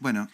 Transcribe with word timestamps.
Bueno. 0.00 0.28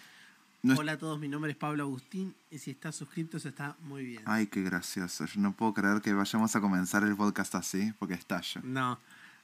no 0.63 0.73
es- 0.75 0.79
Hola 0.79 0.93
a 0.93 0.99
todos, 0.99 1.19
mi 1.19 1.29
nombre 1.29 1.51
es 1.53 1.57
Pablo 1.57 1.83
Agustín 1.85 2.35
y 2.51 2.59
si 2.59 2.71
estás 2.71 2.97
suscrito 2.97 3.37
eso 3.37 3.49
está 3.49 3.77
muy 3.83 4.05
bien. 4.05 4.23
Ay, 4.27 4.47
qué 4.47 4.63
gracioso. 4.63 5.27
Yo 5.27 5.41
no 5.41 5.53
puedo 5.53 5.75
creer 5.75 6.01
que 6.01 6.13
vayamos 6.13 6.55
a 6.57 6.61
comenzar 6.61 7.03
el 7.05 7.17
podcast 7.17 7.55
así, 7.55 7.93
porque 7.99 8.15
estallo. 8.15 8.61
No, 8.65 8.99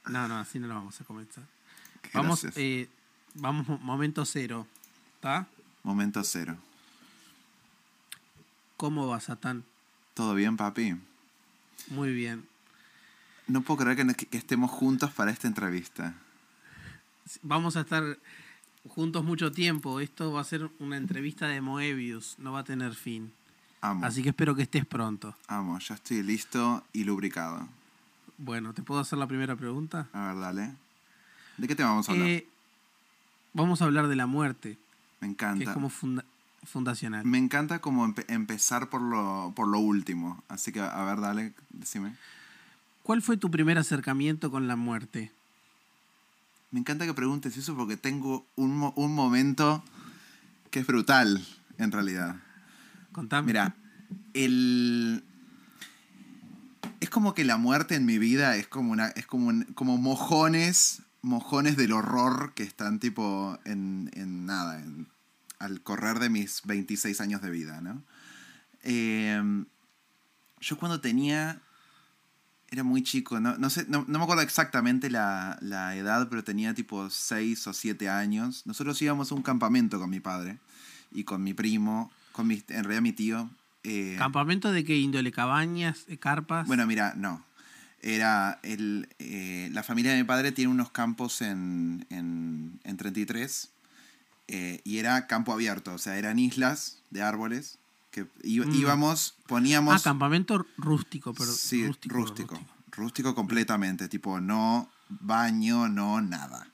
no, 0.07 0.27
no, 0.27 0.37
así 0.39 0.59
no 0.59 0.67
lo 0.67 0.75
vamos 0.75 0.99
a 0.99 1.03
comenzar. 1.03 1.43
Qué 2.01 2.09
Vamos, 2.13 2.45
eh, 2.55 2.89
vamos, 3.35 3.67
mo- 3.67 3.77
momento 3.79 4.25
cero. 4.25 4.65
¿Está? 5.15 5.47
Momento 5.83 6.23
cero. 6.23 6.57
¿Cómo 8.77 9.07
va, 9.07 9.19
Satán? 9.19 9.63
¿Todo 10.15 10.33
bien, 10.33 10.57
papi? 10.57 10.95
Muy 11.89 12.13
bien. 12.13 12.47
No 13.47 13.61
puedo 13.61 13.83
creer 13.83 14.15
que, 14.15 14.25
que 14.25 14.37
estemos 14.37 14.71
juntos 14.71 15.11
para 15.11 15.31
esta 15.31 15.47
entrevista. 15.47 16.13
Vamos 17.43 17.75
a 17.77 17.81
estar 17.81 18.17
juntos 18.87 19.23
mucho 19.23 19.51
tiempo. 19.51 19.99
Esto 19.99 20.31
va 20.31 20.41
a 20.41 20.45
ser 20.45 20.69
una 20.79 20.97
entrevista 20.97 21.47
de 21.47 21.61
Moebius, 21.61 22.35
no 22.39 22.51
va 22.51 22.59
a 22.59 22.63
tener 22.63 22.93
fin. 22.95 23.31
Amo. 23.81 24.05
Así 24.05 24.21
que 24.21 24.29
espero 24.29 24.55
que 24.55 24.61
estés 24.63 24.85
pronto. 24.85 25.35
Amo. 25.47 25.79
Ya 25.79 25.95
estoy 25.95 26.21
listo 26.23 26.83
y 26.93 27.03
lubricado. 27.03 27.67
Bueno, 28.37 28.73
¿te 28.73 28.81
puedo 28.83 28.99
hacer 29.01 29.17
la 29.19 29.27
primera 29.27 29.55
pregunta? 29.55 30.07
A 30.13 30.27
ver, 30.33 30.39
dale. 30.39 30.71
¿De 31.57 31.67
qué 31.67 31.75
tema 31.75 31.89
vamos 31.89 32.09
a 32.09 32.11
hablar? 32.11 32.27
Eh, 32.27 32.47
vamos 33.53 33.81
a 33.81 33.85
hablar 33.85 34.07
de 34.07 34.15
la 34.15 34.25
muerte, 34.25 34.77
Me 35.19 35.27
que 35.27 35.31
encanta. 35.31 35.63
es 35.63 35.69
como 35.71 35.89
funda- 35.89 36.25
fundacional. 36.63 37.25
Me 37.25 37.37
encanta 37.37 37.79
como 37.79 38.05
empe- 38.07 38.25
empezar 38.29 38.89
por 38.89 39.01
lo, 39.01 39.51
por 39.55 39.67
lo 39.67 39.79
último. 39.79 40.43
Así 40.47 40.71
que, 40.71 40.79
a 40.79 41.03
ver, 41.03 41.19
dale, 41.21 41.53
decime. 41.69 42.15
¿Cuál 43.03 43.21
fue 43.23 43.37
tu 43.37 43.49
primer 43.51 43.77
acercamiento 43.79 44.49
con 44.51 44.67
la 44.67 44.75
muerte? 44.75 45.31
Me 46.71 46.79
encanta 46.79 47.05
que 47.05 47.13
preguntes 47.13 47.57
eso 47.57 47.75
porque 47.75 47.97
tengo 47.97 48.47
un, 48.55 48.91
un 48.95 49.13
momento 49.13 49.83
que 50.69 50.79
es 50.79 50.87
brutal, 50.87 51.45
en 51.77 51.91
realidad. 51.91 52.37
Contame. 53.11 53.47
Mira, 53.47 53.75
el... 54.33 55.23
Es 57.01 57.09
como 57.09 57.33
que 57.33 57.43
la 57.43 57.57
muerte 57.57 57.95
en 57.95 58.05
mi 58.05 58.17
vida 58.17 58.55
es 58.55 58.67
como 58.67 58.91
una. 58.91 59.07
es 59.09 59.25
como, 59.25 59.47
un- 59.47 59.65
como 59.75 59.97
mojones. 59.97 61.01
Mojones 61.23 61.77
del 61.77 61.91
horror 61.91 62.53
que 62.55 62.63
están 62.63 62.99
tipo 62.99 63.59
en, 63.65 64.09
en 64.13 64.45
nada. 64.45 64.79
en- 64.81 65.07
al 65.59 65.81
correr 65.81 66.17
de 66.19 66.29
mis 66.29 66.61
26 66.65 67.21
años 67.21 67.41
de 67.41 67.51
vida, 67.51 67.81
¿no? 67.81 68.01
Eh, 68.83 69.63
yo 70.61 70.77
cuando 70.77 71.01
tenía. 71.01 71.59
Era 72.71 72.83
muy 72.83 73.03
chico, 73.03 73.39
no, 73.41 73.57
no 73.57 73.69
sé, 73.69 73.85
no, 73.89 74.05
no 74.07 74.17
me 74.17 74.23
acuerdo 74.23 74.43
exactamente 74.43 75.09
la, 75.09 75.57
la 75.61 75.93
edad, 75.97 76.29
pero 76.29 76.43
tenía 76.43 76.73
tipo 76.73 77.09
6 77.09 77.67
o 77.67 77.73
7 77.73 78.07
años. 78.09 78.65
Nosotros 78.65 79.01
íbamos 79.01 79.29
a 79.31 79.35
un 79.35 79.41
campamento 79.43 79.99
con 79.99 80.09
mi 80.09 80.21
padre 80.21 80.57
y 81.11 81.25
con 81.25 81.43
mi 81.43 81.53
primo, 81.53 82.09
con 82.31 82.47
mi, 82.47 82.63
en 82.69 82.83
realidad 82.85 83.01
mi 83.01 83.11
tío. 83.11 83.49
eh, 83.83 84.15
¿Campamento 84.17 84.71
de 84.71 84.85
qué 84.85 84.95
índole? 84.97 85.33
¿Cabañas? 85.33 86.05
eh, 86.07 86.17
¿Carpas? 86.17 86.65
bueno, 86.65 86.87
mira, 86.87 87.13
no. 87.17 87.43
Era 88.01 88.59
el, 88.63 89.09
eh, 89.19 89.69
la 89.73 89.83
familia 89.83 90.11
de 90.13 90.17
mi 90.19 90.23
padre 90.23 90.51
tiene 90.53 90.71
unos 90.71 90.91
campos 90.91 91.41
en, 91.41 92.05
en, 92.09 92.79
en 92.85 92.97
33 92.97 93.69
eh, 94.47 94.81
y 94.85 94.97
era 94.97 95.27
campo 95.27 95.53
abierto, 95.53 95.93
o 95.93 95.97
sea, 95.99 96.17
eran 96.17 96.39
islas 96.39 97.03
de 97.11 97.21
árboles 97.21 97.77
que 98.11 98.23
Mm. 98.23 98.75
íbamos, 98.75 99.35
ah, 99.39 99.43
poníamos... 99.47 100.03
campamento 100.03 100.65
rústico, 100.77 101.33
pero 101.33 101.51
sí, 101.51 101.87
rústico, 101.87 102.15
rústico, 102.15 102.59
rústico. 102.91 103.33
completamente, 103.35 104.07
tipo 104.09 104.39
no 104.41 104.89
baño, 105.09 105.87
no 105.89 106.21
nada. 106.21 106.67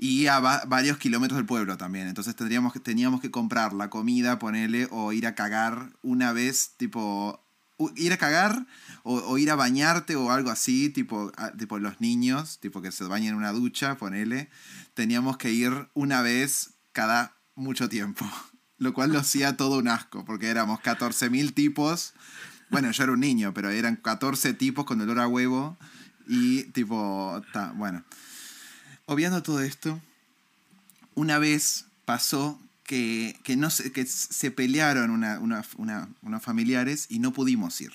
Y 0.00 0.26
a 0.26 0.38
va- 0.40 0.62
varios 0.66 0.96
kilómetros 0.98 1.36
del 1.36 1.46
pueblo 1.46 1.76
también. 1.76 2.06
Entonces 2.08 2.34
tendríamos 2.36 2.72
que, 2.72 2.80
teníamos 2.80 3.20
que 3.20 3.30
comprar 3.30 3.72
la 3.72 3.90
comida, 3.90 4.38
ponerle, 4.38 4.88
o 4.90 5.12
ir 5.12 5.26
a 5.26 5.34
cagar 5.34 5.90
una 6.02 6.32
vez, 6.32 6.72
tipo, 6.76 7.44
ir 7.96 8.12
a 8.12 8.16
cagar 8.16 8.66
o, 9.02 9.16
o 9.16 9.38
ir 9.38 9.50
a 9.50 9.56
bañarte 9.56 10.14
o 10.16 10.30
algo 10.30 10.50
así, 10.50 10.88
tipo, 10.90 11.32
a- 11.36 11.50
tipo 11.52 11.78
los 11.78 12.00
niños, 12.00 12.58
tipo 12.60 12.80
que 12.80 12.92
se 12.92 13.04
bañan 13.04 13.30
en 13.30 13.34
una 13.36 13.52
ducha, 13.52 13.96
ponele. 13.96 14.48
Teníamos 14.94 15.36
que 15.36 15.50
ir 15.52 15.88
una 15.94 16.22
vez 16.22 16.74
cada 16.92 17.36
mucho 17.56 17.88
tiempo. 17.88 18.24
Lo 18.78 18.94
cual 18.94 19.12
lo 19.12 19.18
hacía 19.18 19.56
todo 19.56 19.78
un 19.78 19.88
asco, 19.88 20.24
porque 20.24 20.48
éramos 20.48 20.80
14.000 20.80 21.52
tipos. 21.52 22.14
Bueno, 22.70 22.90
yo 22.90 23.02
era 23.02 23.12
un 23.12 23.20
niño, 23.20 23.52
pero 23.54 23.70
eran 23.70 23.96
14 23.96 24.54
tipos 24.54 24.84
con 24.84 25.00
olor 25.00 25.18
a 25.20 25.26
huevo. 25.26 25.76
Y 26.28 26.64
tipo, 26.64 27.42
ta, 27.52 27.72
bueno. 27.76 28.04
Obviando 29.06 29.42
todo 29.42 29.60
esto, 29.62 30.00
una 31.14 31.38
vez 31.38 31.86
pasó 32.04 32.60
que, 32.84 33.38
que, 33.42 33.56
no 33.56 33.70
se, 33.70 33.90
que 33.92 34.06
se 34.06 34.50
pelearon 34.50 35.10
una, 35.10 35.38
una- 35.40 36.08
unos 36.22 36.42
familiares 36.42 37.06
y 37.08 37.18
no 37.18 37.32
pudimos 37.32 37.80
ir. 37.80 37.92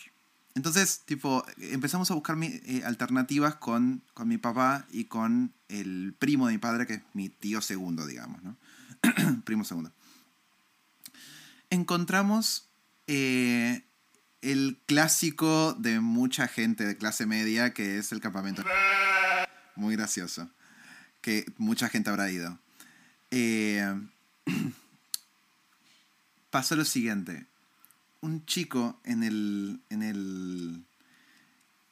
Entonces, 0.56 1.02
tipo, 1.06 1.44
empezamos 1.58 2.12
a 2.12 2.14
buscar 2.14 2.38
eh, 2.42 2.84
alternativas 2.86 3.56
con, 3.56 4.04
con 4.14 4.28
mi 4.28 4.38
papá 4.38 4.86
y 4.92 5.06
con 5.06 5.52
el 5.68 6.14
primo 6.20 6.46
de 6.48 6.54
mi 6.54 6.60
padre, 6.60 6.86
que 6.86 6.96
es 6.96 7.02
mi 7.14 7.30
tío 7.30 7.60
segundo, 7.62 8.06
digamos, 8.06 8.44
¿no? 8.44 8.56
primo 9.46 9.64
segundo. 9.64 9.92
Encontramos 11.74 12.70
eh, 13.08 13.82
el 14.44 14.78
clásico 14.86 15.74
de 15.74 16.02
mucha 16.02 16.48
gente 16.48 16.86
de 16.86 16.98
clase 16.98 17.26
media, 17.26 17.74
que 17.74 17.98
es 17.98 18.12
el 18.12 18.22
campamento. 18.22 18.64
Muy 19.76 19.96
gracioso. 19.96 20.52
Que 21.22 21.52
mucha 21.58 21.90
gente 21.90 22.12
habrá 22.12 22.30
ido. 22.30 22.60
Eh, 23.32 23.92
pasó 26.52 26.76
lo 26.76 26.86
siguiente. 26.86 27.48
Un 28.22 28.46
chico 28.46 29.02
en 29.04 29.24
el, 29.24 29.82
en 29.90 30.04
el... 30.04 30.84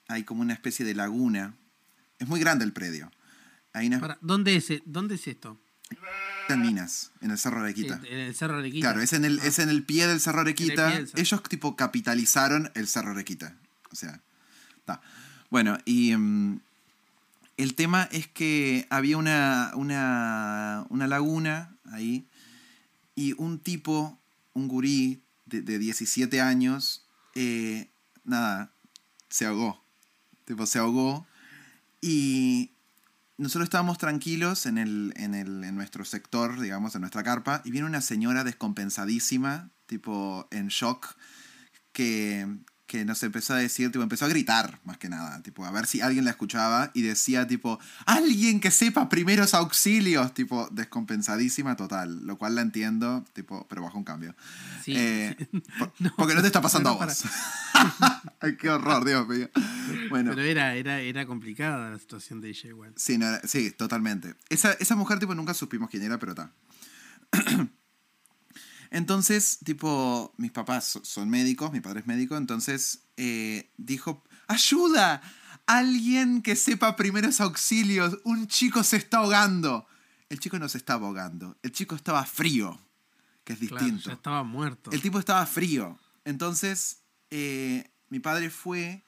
Hay 0.09 0.25
como 0.25 0.41
una 0.41 0.53
especie 0.53 0.85
de 0.85 0.93
laguna. 0.93 1.55
Es 2.19 2.27
muy 2.27 2.39
grande 2.39 2.65
el 2.65 2.71
predio. 2.71 3.11
Hay 3.73 3.87
una 3.87 4.19
¿dónde, 4.21 4.57
es, 4.57 4.69
e- 4.69 4.83
¿Dónde 4.85 5.15
es 5.15 5.27
esto? 5.27 5.59
En 6.49 6.61
Minas, 6.61 7.11
en 7.21 7.31
el 7.31 7.37
Cerro 7.37 7.61
Arequita. 7.61 8.01
En 8.07 8.17
el 8.19 8.35
Cerro 8.35 8.57
Arequita. 8.57 8.87
Claro, 8.87 9.01
es 9.01 9.13
en, 9.13 9.25
el, 9.25 9.39
Ah. 9.39 9.45
es 9.45 9.59
en 9.59 9.69
el 9.69 9.83
pie 9.83 10.07
del 10.07 10.19
Cerro 10.19 10.41
Arequita. 10.41 10.87
pie 10.87 10.97
del 10.97 11.07
cerro. 11.07 11.21
Ellos 11.21 11.43
tipo 11.43 11.75
capitalizaron 11.75 12.71
el 12.75 12.87
Cerro 12.87 13.11
Arequita. 13.11 13.55
O 13.91 13.95
sea, 13.95 14.21
está. 14.77 15.01
Bueno, 15.49 15.77
y 15.85 16.15
mm, 16.15 16.59
el 17.57 17.75
tema 17.75 18.07
es 18.11 18.27
que 18.27 18.87
había 18.89 19.17
una, 19.17 19.71
una, 19.75 20.85
una 20.89 21.07
laguna 21.07 21.75
ahí 21.91 22.25
y 23.15 23.33
un 23.37 23.59
tipo, 23.59 24.17
un 24.53 24.67
gurí 24.67 25.21
de, 25.45 25.61
de 25.61 25.77
17 25.77 26.41
años, 26.41 27.05
eh, 27.35 27.89
nada, 28.23 28.71
se 29.29 29.45
ahogó. 29.45 29.83
Tipo, 30.45 30.65
se 30.65 30.79
ahogó 30.79 31.27
y 32.01 32.70
nosotros 33.41 33.65
estábamos 33.65 33.97
tranquilos 33.97 34.67
en, 34.67 34.77
el, 34.77 35.13
en, 35.15 35.33
el, 35.33 35.63
en 35.63 35.75
nuestro 35.75 36.05
sector, 36.05 36.59
digamos, 36.59 36.93
en 36.93 37.01
nuestra 37.01 37.23
carpa, 37.23 37.61
y 37.65 37.71
viene 37.71 37.87
una 37.87 38.01
señora 38.01 38.43
descompensadísima, 38.43 39.71
tipo 39.87 40.47
en 40.51 40.67
shock, 40.67 41.15
que, 41.91 42.47
que 42.91 43.05
nos 43.05 43.23
empezó 43.23 43.53
a 43.53 43.57
decir, 43.57 43.89
tipo, 43.89 44.03
empezó 44.03 44.25
a 44.25 44.27
gritar, 44.27 44.81
más 44.83 44.97
que 44.97 45.07
nada, 45.07 45.41
tipo, 45.41 45.63
a 45.65 45.71
ver 45.71 45.87
si 45.87 46.01
alguien 46.01 46.25
la 46.25 46.31
escuchaba, 46.31 46.91
y 46.93 47.03
decía, 47.03 47.47
tipo, 47.47 47.79
alguien 48.05 48.59
que 48.59 48.69
sepa 48.69 49.07
primeros 49.07 49.53
auxilios, 49.53 50.33
tipo, 50.33 50.67
descompensadísima 50.73 51.77
total, 51.77 52.27
lo 52.27 52.37
cual 52.37 52.55
la 52.55 52.61
entiendo, 52.63 53.23
tipo, 53.31 53.65
pero 53.69 53.81
bajo 53.81 53.97
un 53.97 54.03
cambio. 54.03 54.35
Sí. 54.83 54.93
Eh, 54.97 55.37
por- 55.79 55.93
No, 55.99 56.13
porque 56.17 56.35
no 56.35 56.41
te 56.41 56.47
está 56.47 56.61
pasando 56.61 56.89
a 56.89 57.05
vos. 57.05 57.23
Ay, 58.41 58.57
qué 58.57 58.69
horror, 58.69 59.05
Dios 59.05 59.25
mío. 59.25 59.49
Bueno. 60.09 60.31
Pero 60.31 60.41
era, 60.41 60.75
era, 60.75 60.99
era 60.99 61.25
complicada 61.25 61.91
la 61.91 61.97
situación 61.97 62.41
de 62.41 62.49
ella 62.49 62.67
igual. 62.67 62.91
Sí, 62.97 63.17
no 63.17 63.27
sí, 63.45 63.71
totalmente. 63.71 64.35
Esa, 64.49 64.73
esa 64.73 64.97
mujer, 64.97 65.17
tipo, 65.17 65.33
nunca 65.33 65.53
supimos 65.53 65.89
quién 65.89 66.03
era, 66.03 66.19
pero 66.19 66.33
está. 66.33 66.51
entonces, 68.91 69.59
tipo, 69.63 70.33
mis 70.37 70.51
papás 70.51 70.85
so- 70.85 71.03
son 71.03 71.29
médicos, 71.29 71.71
mi 71.71 71.79
padre 71.81 72.01
es 72.01 72.07
médico, 72.07 72.37
entonces 72.37 73.03
eh, 73.17 73.71
dijo, 73.77 74.23
¡ayuda! 74.47 75.21
Alguien 75.65 76.41
que 76.41 76.55
sepa 76.55 76.95
primeros 76.95 77.39
auxilios, 77.39 78.19
un 78.23 78.47
chico 78.47 78.83
se 78.83 78.97
está 78.97 79.17
ahogando. 79.19 79.85
El 80.29 80.39
chico 80.39 80.59
no 80.59 80.67
se 80.69 80.77
estaba 80.77 81.07
ahogando, 81.07 81.57
el 81.63 81.71
chico 81.71 81.95
estaba 81.95 82.25
frío, 82.25 82.79
que 83.43 83.53
es 83.53 83.59
Claro, 83.59 83.75
distinto. 83.77 84.09
ya 84.09 84.13
estaba 84.15 84.43
muerto. 84.43 84.91
El 84.91 85.01
tipo 85.01 85.19
estaba 85.19 85.45
frío. 85.45 85.97
Entonces, 86.25 86.99
eh, 87.31 87.89
mi 88.09 88.19
padre 88.19 88.49
fue, 88.49 89.03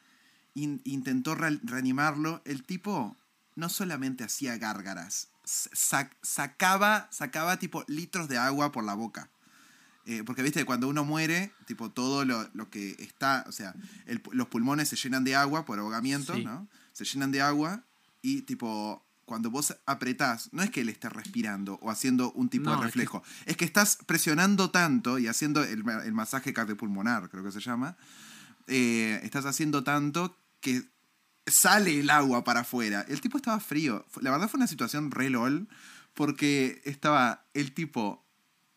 in- 0.54 0.82
intentó 0.86 1.36
re- 1.36 1.60
reanimarlo. 1.64 2.42
El 2.46 2.64
tipo 2.64 3.16
no 3.56 3.70
solamente 3.70 4.24
hacía 4.24 4.58
gárgaras, 4.58 5.30
sac- 5.46 6.16
sacaba, 6.22 7.08
sacaba 7.12 7.58
tipo 7.58 7.84
litros 7.88 8.28
de 8.28 8.38
agua 8.38 8.72
por 8.72 8.84
la 8.84 8.94
boca. 8.94 9.30
Eh, 10.06 10.24
porque, 10.26 10.42
viste, 10.44 10.66
cuando 10.66 10.88
uno 10.90 11.06
muere, 11.06 11.54
tipo 11.66 11.90
todo 11.92 12.26
lo, 12.26 12.50
lo 12.54 12.70
que 12.70 12.96
está, 13.00 13.46
o 13.48 13.52
sea, 13.54 13.74
el 14.06 14.22
los 14.32 14.48
pulmones 14.50 14.90
se 14.90 14.96
llenan 14.98 15.24
de 15.24 15.36
agua 15.36 15.64
por 15.66 15.80
ahogamiento, 15.80 16.36
Sí. 16.36 16.44
¿no? 16.44 16.68
Se 16.92 17.06
llenan 17.06 17.32
de 17.32 17.42
agua 17.42 17.84
y 18.22 18.42
tipo 18.42 19.06
cuando 19.26 19.50
vos 19.50 19.74
apretás, 19.86 20.50
no 20.52 20.62
es 20.62 20.70
que 20.70 20.82
él 20.82 20.90
esté 20.90 21.08
respirando 21.08 21.76
o 21.82 21.90
haciendo 21.90 22.34
un 22.34 22.50
tipo 22.50 22.66
No, 22.66 22.72
de 22.72 22.76
es 22.76 22.82
que- 22.82 22.86
reflejo, 22.88 23.24
es 23.46 23.56
que... 23.56 23.64
estás 23.64 23.98
presionando 24.06 24.70
tanto 24.70 25.18
y 25.18 25.28
haciendo 25.28 25.64
el, 25.64 25.84
el 25.88 26.12
masaje 26.14 26.52
cardiopulmonar, 26.54 27.30
creo 27.30 27.42
que 27.44 27.52
se 27.54 27.62
llama, 27.62 27.96
eh, 28.68 29.22
estás 29.24 29.46
haciendo 29.46 29.84
tanto 29.86 30.38
que 30.60 30.84
sale 31.48 32.00
el 32.02 32.10
agua 32.10 32.44
para 32.44 32.62
afuera. 32.62 33.06
El 33.08 33.22
tipo 33.22 33.38
estaba 33.38 33.60
frío. 33.62 34.06
La 34.22 34.32
verdad 34.32 34.50
fue 34.50 34.58
una 34.58 34.68
situación 34.68 35.12
re 35.12 35.30
lol, 35.30 35.68
porque 36.14 36.82
estaba 36.86 37.46
el 37.54 37.74
tipo, 37.74 38.23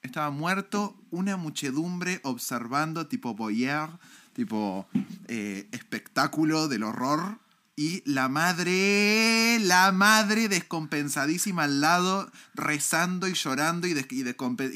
estaba 0.06 0.30
muerto, 0.30 0.96
una 1.10 1.36
muchedumbre 1.36 2.20
observando, 2.24 3.06
tipo 3.06 3.34
voyeur, 3.34 3.90
tipo 4.32 4.86
eh, 5.28 5.68
espectáculo 5.72 6.68
del 6.68 6.82
horror. 6.82 7.38
Y 7.78 8.02
la 8.10 8.28
madre, 8.30 9.58
la 9.60 9.92
madre 9.92 10.48
descompensadísima 10.48 11.64
al 11.64 11.82
lado, 11.82 12.30
rezando 12.54 13.28
y 13.28 13.34
llorando 13.34 13.86
y, 13.86 13.92
des- 13.92 14.06
y, 14.10 14.24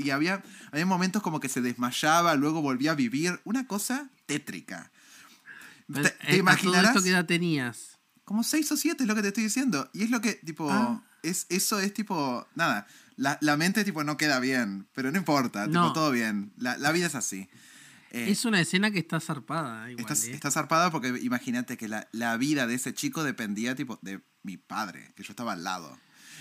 y 0.05 0.11
había, 0.11 0.43
había 0.71 0.85
momentos 0.85 1.23
como 1.23 1.41
que 1.41 1.49
se 1.49 1.63
desmayaba, 1.63 2.35
luego 2.35 2.61
volvía 2.61 2.91
a 2.93 2.95
vivir. 2.95 3.41
Una 3.45 3.67
cosa 3.67 4.11
tétrica. 4.27 4.91
¿Te, 5.93 6.01
eh, 6.09 6.15
te 6.29 6.37
imaginarás? 6.37 6.91
esto 6.91 7.03
qué 7.03 7.11
edad 7.11 7.25
tenías? 7.25 7.99
Como 8.25 8.45
seis 8.45 8.71
o 8.71 8.77
siete 8.77 9.05
es 9.05 9.09
lo 9.09 9.15
que 9.15 9.23
te 9.23 9.29
estoy 9.29 9.45
diciendo. 9.45 9.89
Y 9.93 10.03
es 10.05 10.11
lo 10.11 10.21
que, 10.21 10.35
tipo, 10.35 10.71
Ah. 10.71 11.03
es, 11.23 11.47
eso 11.49 11.81
es 11.81 11.93
tipo, 11.95 12.47
nada, 12.55 12.87
la, 13.21 13.37
la 13.43 13.57
mente 13.57 13.85
tipo 13.85 14.03
no 14.03 14.17
queda 14.17 14.41
bien, 14.41 14.89
pero 14.95 15.11
no 15.13 15.19
importa, 15.19 15.67
tipo, 15.67 15.75
No. 15.79 15.93
todo 15.93 16.11
bien. 16.11 16.53
La, 16.57 16.79
la 16.79 16.91
vida 16.93 17.07
es 17.07 17.15
así. 17.15 17.49
Eh, 18.13 18.31
Es 18.31 18.45
una 18.45 18.61
escena 18.61 18.91
que 18.91 18.99
está 18.99 19.21
zarpada 19.21 19.91
igual, 19.91 20.01
Estás, 20.01 20.25
¿eh? 20.25 20.33
está 20.33 20.51
zarpada 20.51 20.91
porque 20.91 21.09
imagínate 21.23 21.77
que 21.77 21.87
la, 21.87 22.09
la 22.13 22.37
vida 22.39 22.67
de 22.67 22.75
ese 22.75 22.93
chico 22.95 23.23
dependía 23.23 23.75
tipo 23.75 23.99
de 24.03 24.21
mi 24.43 24.57
padre, 24.57 25.13
que 25.15 25.23
yo 25.23 25.33
estaba 25.33 25.53
al 25.53 25.63
lado. 25.65 25.97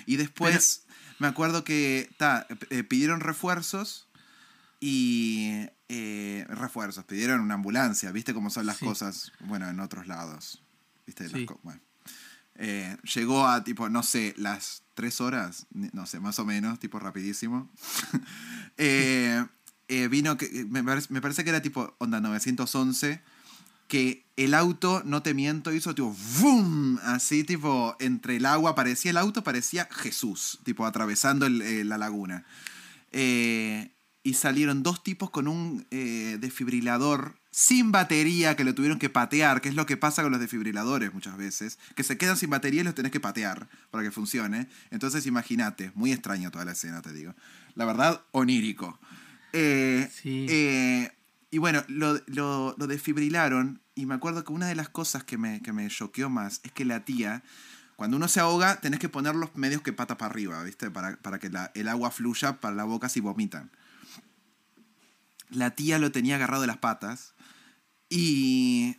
Y 0.05 0.15
después 0.15 0.85
me 1.19 1.27
acuerdo 1.27 1.63
que 1.63 2.09
ta, 2.17 2.47
eh, 2.69 2.83
pidieron 2.83 3.19
refuerzos 3.19 4.07
y 4.79 5.67
eh, 5.89 6.45
refuerzos, 6.49 7.03
pidieron 7.05 7.41
una 7.41 7.55
ambulancia, 7.55 8.11
¿viste 8.11 8.33
cómo 8.33 8.49
son 8.49 8.65
las 8.65 8.77
Sí. 8.77 8.85
cosas? 8.85 9.31
Bueno, 9.41 9.67
en 9.69 9.79
otros 9.79 10.07
lados. 10.07 10.63
¿Viste? 11.05 11.23
Las 11.25 11.33
Sí. 11.33 11.45
co- 11.45 11.59
bueno. 11.63 11.81
Eh, 12.61 12.97
llegó 13.15 13.47
a 13.47 13.63
tipo, 13.63 13.89
no 13.89 14.03
sé, 14.03 14.35
las 14.37 14.83
tres 14.93 15.21
horas, 15.21 15.65
no 15.71 16.05
sé, 16.05 16.19
más 16.19 16.37
o 16.39 16.45
menos, 16.45 16.79
tipo 16.79 16.99
rapidísimo. 16.99 17.69
Eh, 18.81 19.43
eh, 19.89 20.07
vino, 20.07 20.37
que, 20.37 20.65
me, 20.69 20.81
parece, 20.81 21.07
me 21.11 21.19
parece 21.19 21.43
que 21.43 21.49
era 21.49 21.61
tipo 21.61 21.95
onda 21.97 22.21
911, 22.21 23.21
que 23.89 24.23
el 24.37 24.53
auto, 24.53 25.01
no 25.03 25.21
te 25.21 25.33
miento, 25.33 25.73
hizo 25.73 25.93
tipo 25.95 26.15
¡vum! 26.39 26.97
Así 27.03 27.43
tipo 27.43 27.97
entre 27.99 28.37
el 28.37 28.45
agua, 28.45 28.75
parecía 28.75 29.11
el 29.11 29.17
auto, 29.17 29.43
parecía 29.43 29.89
Jesús, 29.91 30.59
tipo 30.63 30.85
atravesando 30.85 31.47
eh, 31.47 31.83
la 31.83 31.97
laguna. 31.97 32.45
Eh, 33.11 33.91
y 34.21 34.35
salieron 34.35 34.83
dos 34.83 35.03
tipos 35.03 35.31
con 35.31 35.47
un 35.47 35.87
eh, 35.89 36.37
desfibrilador 36.39 37.38
sin 37.51 37.91
batería 37.91 38.55
que 38.55 38.63
lo 38.63 38.75
tuvieron 38.75 38.99
que 38.99 39.09
patear, 39.09 39.59
que 39.61 39.69
es 39.69 39.75
lo 39.75 39.85
que 39.85 39.97
pasa 39.97 40.21
con 40.21 40.31
los 40.31 40.39
desfibriladores 40.39 41.13
muchas 41.13 41.35
veces, 41.37 41.79
que 41.95 42.03
se 42.03 42.17
quedan 42.17 42.37
sin 42.37 42.49
batería 42.49 42.81
y 42.81 42.83
los 42.83 42.95
tenés 42.95 43.11
que 43.11 43.19
patear 43.19 43.67
para 43.91 44.03
que 44.03 44.11
funcione. 44.11 44.67
Entonces 44.91 45.25
imagínate, 45.25 45.91
muy 45.95 46.11
extraño 46.11 46.51
toda 46.51 46.65
la 46.65 46.73
escena, 46.73 47.01
te 47.01 47.11
digo. 47.13 47.33
La 47.75 47.85
verdad, 47.85 48.21
onírico. 48.31 48.99
Eh, 49.53 50.09
Sí. 50.13 50.45
eh, 50.49 51.11
y 51.51 51.57
bueno, 51.57 51.83
lo, 51.87 52.21
lo, 52.27 52.75
lo 52.77 52.87
desfibrilaron 52.87 53.81
y 53.95 54.05
me 54.05 54.13
acuerdo 54.13 54.43
que 54.43 54.53
una 54.53 54.67
de 54.67 54.75
las 54.75 54.89
cosas 54.89 55.23
que 55.23 55.37
me, 55.37 55.61
que 55.61 55.73
me 55.73 55.87
choqueó 55.89 56.29
más 56.29 56.61
es 56.63 56.71
que 56.71 56.85
la 56.85 57.03
tía, 57.05 57.41
cuando 57.95 58.17
uno 58.17 58.27
se 58.27 58.39
ahoga, 58.39 58.79
tenés 58.79 58.99
que 58.99 59.09
poner 59.09 59.33
los 59.35 59.55
medios 59.55 59.81
que 59.81 59.91
pata 59.91 60.17
para 60.17 60.29
arriba, 60.31 60.63
¿viste? 60.63 60.91
Para, 60.91 61.17
para 61.17 61.39
que 61.39 61.49
la- 61.49 61.71
el 61.73 61.87
agua 61.89 62.11
fluya 62.11 62.61
para 62.61 62.75
la 62.75 62.83
boca 62.83 63.09
si 63.09 63.19
vomitan. 63.19 63.71
La 65.49 65.71
tía 65.71 65.99
lo 65.99 66.11
tenía 66.11 66.35
agarrado 66.35 66.61
de 66.61 66.67
las 66.67 66.77
patas 66.77 67.33
y... 68.09 68.97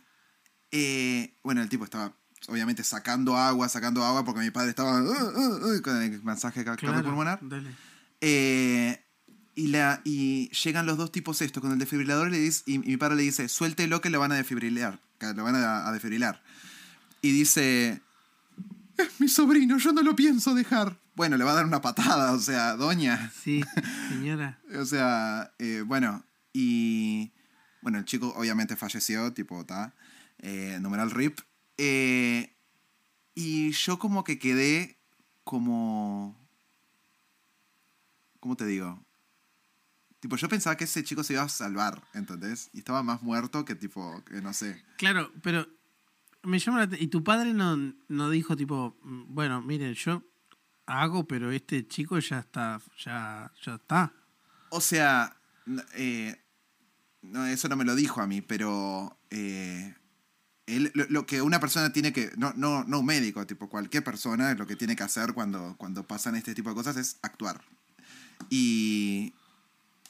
eh, 0.71 1.33
bueno, 1.43 1.61
el 1.61 1.69
tipo 1.69 1.83
estaba 1.83 2.13
obviamente 2.47 2.83
sacando 2.83 3.37
agua, 3.37 3.69
sacando 3.69 4.03
agua 4.03 4.25
porque 4.25 4.41
mi 4.41 4.49
padre 4.51 4.69
estaba 4.69 5.01
"Uh, 5.01 5.05
uh, 5.05 5.75
uh", 5.77 5.81
con 5.81 6.01
el 6.01 6.21
masaje 6.23 6.63
ca- 6.65 6.75
Claro, 6.75 6.95
cardiopulmonar. 6.95 7.39
dale. 7.41 7.69
Eh, 8.21 9.03
y, 9.55 9.67
la, 9.67 10.01
y 10.05 10.49
llegan 10.49 10.85
los 10.85 10.97
dos 10.97 11.11
tipos 11.11 11.41
estos 11.41 11.61
con 11.61 11.71
el 11.71 11.77
desfibrilador 11.79 12.29
y, 12.29 12.31
le 12.31 12.39
dice, 12.39 12.63
y 12.65 12.79
mi 12.79 12.97
padre 12.97 13.15
le 13.17 13.23
dice, 13.23 13.47
suéltelo 13.49 14.01
que 14.01 14.09
lo 14.09 14.19
van 14.19 14.31
a 14.31 14.35
desfibrilar. 14.35 14.99
Que 15.19 15.33
lo 15.33 15.43
van 15.43 15.55
a, 15.55 15.87
a 15.87 15.91
desfibrilar. 15.91 16.41
Y 17.21 17.31
dice, 17.31 18.01
es 18.97 19.19
mi 19.19 19.27
sobrino, 19.27 19.77
yo 19.77 19.93
no 19.93 20.01
lo 20.01 20.15
pienso 20.15 20.55
dejar. 20.55 20.97
Bueno, 21.15 21.37
le 21.37 21.43
va 21.43 21.51
a 21.51 21.55
dar 21.55 21.65
una 21.65 21.81
patada, 21.81 22.31
o 22.31 22.39
sea, 22.39 22.75
doña. 22.75 23.31
Sí, 23.43 23.61
señora. 24.09 24.59
O 24.79 24.85
sea, 24.85 25.53
eh, 25.59 25.83
bueno, 25.85 26.23
y 26.53 27.31
bueno, 27.81 27.97
el 27.97 28.05
chico 28.05 28.33
obviamente 28.35 28.75
falleció, 28.75 29.33
tipo, 29.33 29.65
ta, 29.65 29.93
eh, 30.39 30.77
numeral 30.81 31.11
RIP. 31.11 31.39
Eh, 31.77 32.55
y 33.33 33.71
yo 33.71 33.97
como 33.99 34.23
que 34.23 34.39
quedé 34.39 34.99
como... 35.43 36.37
¿Cómo 38.39 38.55
te 38.55 38.65
digo? 38.65 39.03
Tipo, 40.19 40.35
yo 40.35 40.49
pensaba 40.49 40.77
que 40.77 40.83
ese 40.83 41.03
chico 41.03 41.23
se 41.23 41.33
iba 41.33 41.43
a 41.43 41.49
salvar, 41.49 42.03
¿entendés? 42.13 42.69
Y 42.73 42.79
estaba 42.79 43.01
más 43.01 43.23
muerto 43.23 43.65
que 43.65 43.75
tipo, 43.75 44.23
que 44.25 44.41
no 44.41 44.53
sé. 44.53 44.83
Claro, 44.97 45.31
pero 45.41 45.67
me 46.43 46.59
llama 46.59 46.79
la 46.79 46.83
atención. 46.83 47.07
Y 47.07 47.09
tu 47.09 47.23
padre 47.23 47.53
no, 47.53 47.93
no 48.07 48.29
dijo, 48.29 48.55
tipo, 48.55 48.97
mm, 49.01 49.33
bueno, 49.33 49.61
miren, 49.61 49.93
yo 49.95 50.23
hago, 50.85 51.27
pero 51.27 51.51
este 51.51 51.87
chico 51.87 52.19
ya 52.19 52.39
está, 52.39 52.79
ya, 53.03 53.51
ya 53.63 53.75
está. 53.75 54.13
O 54.69 54.81
sea, 54.81 55.35
eh, 55.95 56.40
no, 57.21 57.45
eso 57.45 57.67
no 57.69 57.75
me 57.75 57.85
lo 57.85 57.95
dijo 57.95 58.21
a 58.21 58.27
mí, 58.27 58.41
pero 58.41 59.17
eh, 59.29 59.95
él- 60.67 60.91
lo, 60.93 61.05
lo 61.09 61.25
que 61.25 61.41
una 61.41 61.59
persona 61.59 61.91
tiene 61.93 62.13
que, 62.13 62.31
no, 62.37 62.53
no, 62.55 62.83
no 62.83 62.99
un 62.99 63.05
médico, 63.05 63.45
tipo 63.47 63.69
cualquier 63.69 64.03
persona, 64.03 64.53
lo 64.55 64.65
que 64.67 64.75
tiene 64.75 64.95
que 64.95 65.03
hacer 65.03 65.33
cuando, 65.33 65.75
cuando 65.77 66.05
pasan 66.07 66.35
este 66.35 66.53
tipo 66.55 66.69
de 66.69 66.75
cosas 66.75 66.97
es 66.97 67.17
actuar. 67.21 67.61
Y 68.49 69.33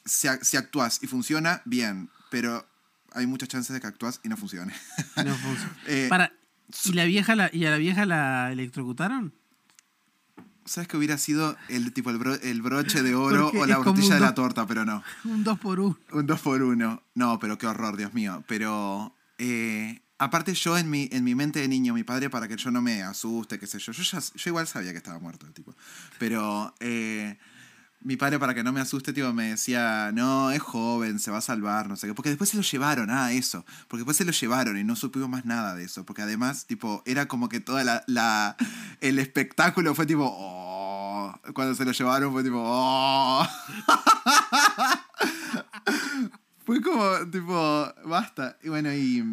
si, 0.05 0.27
si 0.41 0.57
actúas 0.57 0.99
y 1.03 1.07
funciona, 1.07 1.61
bien, 1.65 2.09
pero 2.29 2.65
hay 3.13 3.27
muchas 3.27 3.49
chances 3.49 3.73
de 3.73 3.81
que 3.81 3.87
actúas 3.87 4.19
y 4.23 4.29
no 4.29 4.37
funcione. 4.37 4.73
No 5.17 5.35
funciona. 5.35 5.77
Eh, 5.87 6.07
Para, 6.09 6.31
¿y, 6.85 6.93
la 6.93 7.03
vieja 7.05 7.35
la, 7.35 7.49
¿Y 7.53 7.65
a 7.65 7.71
la 7.71 7.77
vieja 7.77 8.05
la 8.05 8.51
electrocutaron? 8.51 9.33
¿Sabes 10.65 10.87
que 10.87 10.97
hubiera 10.97 11.17
sido 11.17 11.57
el 11.69 11.91
tipo 11.93 12.09
el, 12.11 12.17
bro- 12.19 12.39
el 12.41 12.61
broche 12.61 13.01
de 13.03 13.15
oro 13.15 13.45
Porque 13.45 13.57
o 13.59 13.65
la 13.65 13.79
un 13.79 13.95
de 13.95 14.19
la 14.19 14.33
torta? 14.35 14.65
Pero 14.67 14.85
no. 14.85 15.03
Un 15.25 15.43
2 15.43 15.59
por 15.59 15.79
1 15.79 15.97
Un 16.13 16.25
2 16.27 16.39
por 16.41 16.61
1 16.61 17.03
No, 17.15 17.39
pero 17.39 17.57
qué 17.57 17.67
horror, 17.67 17.97
Dios 17.97 18.13
mío. 18.13 18.43
Pero. 18.47 19.15
eh, 19.37 20.01
aparte, 20.19 20.53
yo 20.53 20.77
en 20.77 20.89
mi, 20.89 21.09
en 21.11 21.23
mi 21.23 21.33
mente 21.35 21.59
de 21.59 21.67
niño, 21.67 21.93
mi 21.95 22.03
padre, 22.03 22.29
para 22.29 22.47
que 22.47 22.57
yo 22.57 22.69
no 22.71 22.81
me 22.81 23.01
asuste, 23.01 23.57
qué 23.59 23.65
sé 23.67 23.79
yo. 23.79 23.91
Yo, 23.91 24.03
ya, 24.03 24.19
yo 24.19 24.49
igual 24.49 24.67
sabía 24.67 24.91
que 24.91 24.97
estaba 24.97 25.19
muerto 25.19 25.45
el 25.47 25.53
tipo. 25.53 25.75
Pero. 26.19 26.73
eh, 26.79 27.37
mi 28.03 28.17
padre, 28.17 28.39
para 28.39 28.53
que 28.53 28.63
no 28.63 28.71
me 28.73 28.79
asuste, 28.81 29.13
tipo, 29.13 29.31
me 29.33 29.49
decía, 29.51 30.11
no, 30.13 30.51
es 30.51 30.61
joven, 30.61 31.19
se 31.19 31.31
va 31.31 31.37
a 31.37 31.41
salvar, 31.41 31.87
no 31.87 31.95
sé 31.95 32.07
qué. 32.07 32.13
Porque 32.13 32.29
después 32.29 32.49
se 32.49 32.57
lo 32.57 32.63
llevaron, 32.63 33.09
ah, 33.11 33.31
eso. 33.31 33.63
Porque 33.87 33.99
después 33.99 34.17
se 34.17 34.25
lo 34.25 34.31
llevaron 34.31 34.77
y 34.77 34.83
no 34.83 34.95
supimos 34.95 35.29
más 35.29 35.45
nada 35.45 35.75
de 35.75 35.83
eso. 35.83 36.05
Porque 36.05 36.23
además, 36.23 36.65
tipo, 36.65 37.03
era 37.05 37.27
como 37.27 37.49
que 37.49 37.59
toda 37.59 38.03
la. 38.07 38.57
el 39.01 39.19
espectáculo 39.19 39.93
fue 39.95 40.05
tipo, 40.05 40.25
oh. 40.25 41.33
Cuando 41.53 41.75
se 41.75 41.85
lo 41.85 41.91
llevaron 41.91 42.33
fue 42.33 42.43
tipo, 42.43 42.61
oh. 42.63 43.47
Fue 46.65 46.81
como, 46.81 47.29
tipo, 47.31 47.93
basta. 48.05 48.57
Y 48.63 48.69
bueno, 48.69 48.93
y 48.93 49.23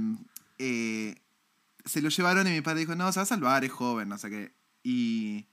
eh, 0.58 1.14
se 1.84 2.02
lo 2.02 2.08
llevaron 2.08 2.46
y 2.46 2.50
mi 2.50 2.60
padre 2.60 2.80
dijo, 2.80 2.94
no, 2.94 3.10
se 3.12 3.20
va 3.20 3.24
a 3.24 3.26
salvar, 3.26 3.64
es 3.64 3.72
joven, 3.72 4.08
no 4.08 4.18
sé 4.18 4.30
qué. 4.30 4.52
Y 4.82 5.46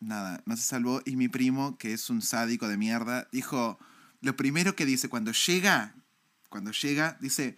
nada, 0.00 0.42
no 0.46 0.56
se 0.56 0.62
salvó. 0.62 1.00
Y 1.04 1.16
mi 1.16 1.28
primo, 1.28 1.76
que 1.78 1.92
es 1.92 2.10
un 2.10 2.22
sádico 2.22 2.68
de 2.68 2.76
mierda, 2.76 3.28
dijo, 3.32 3.78
lo 4.20 4.36
primero 4.36 4.76
que 4.76 4.86
dice, 4.86 5.08
cuando 5.08 5.32
llega, 5.32 5.94
cuando 6.48 6.72
llega, 6.72 7.16
dice, 7.20 7.56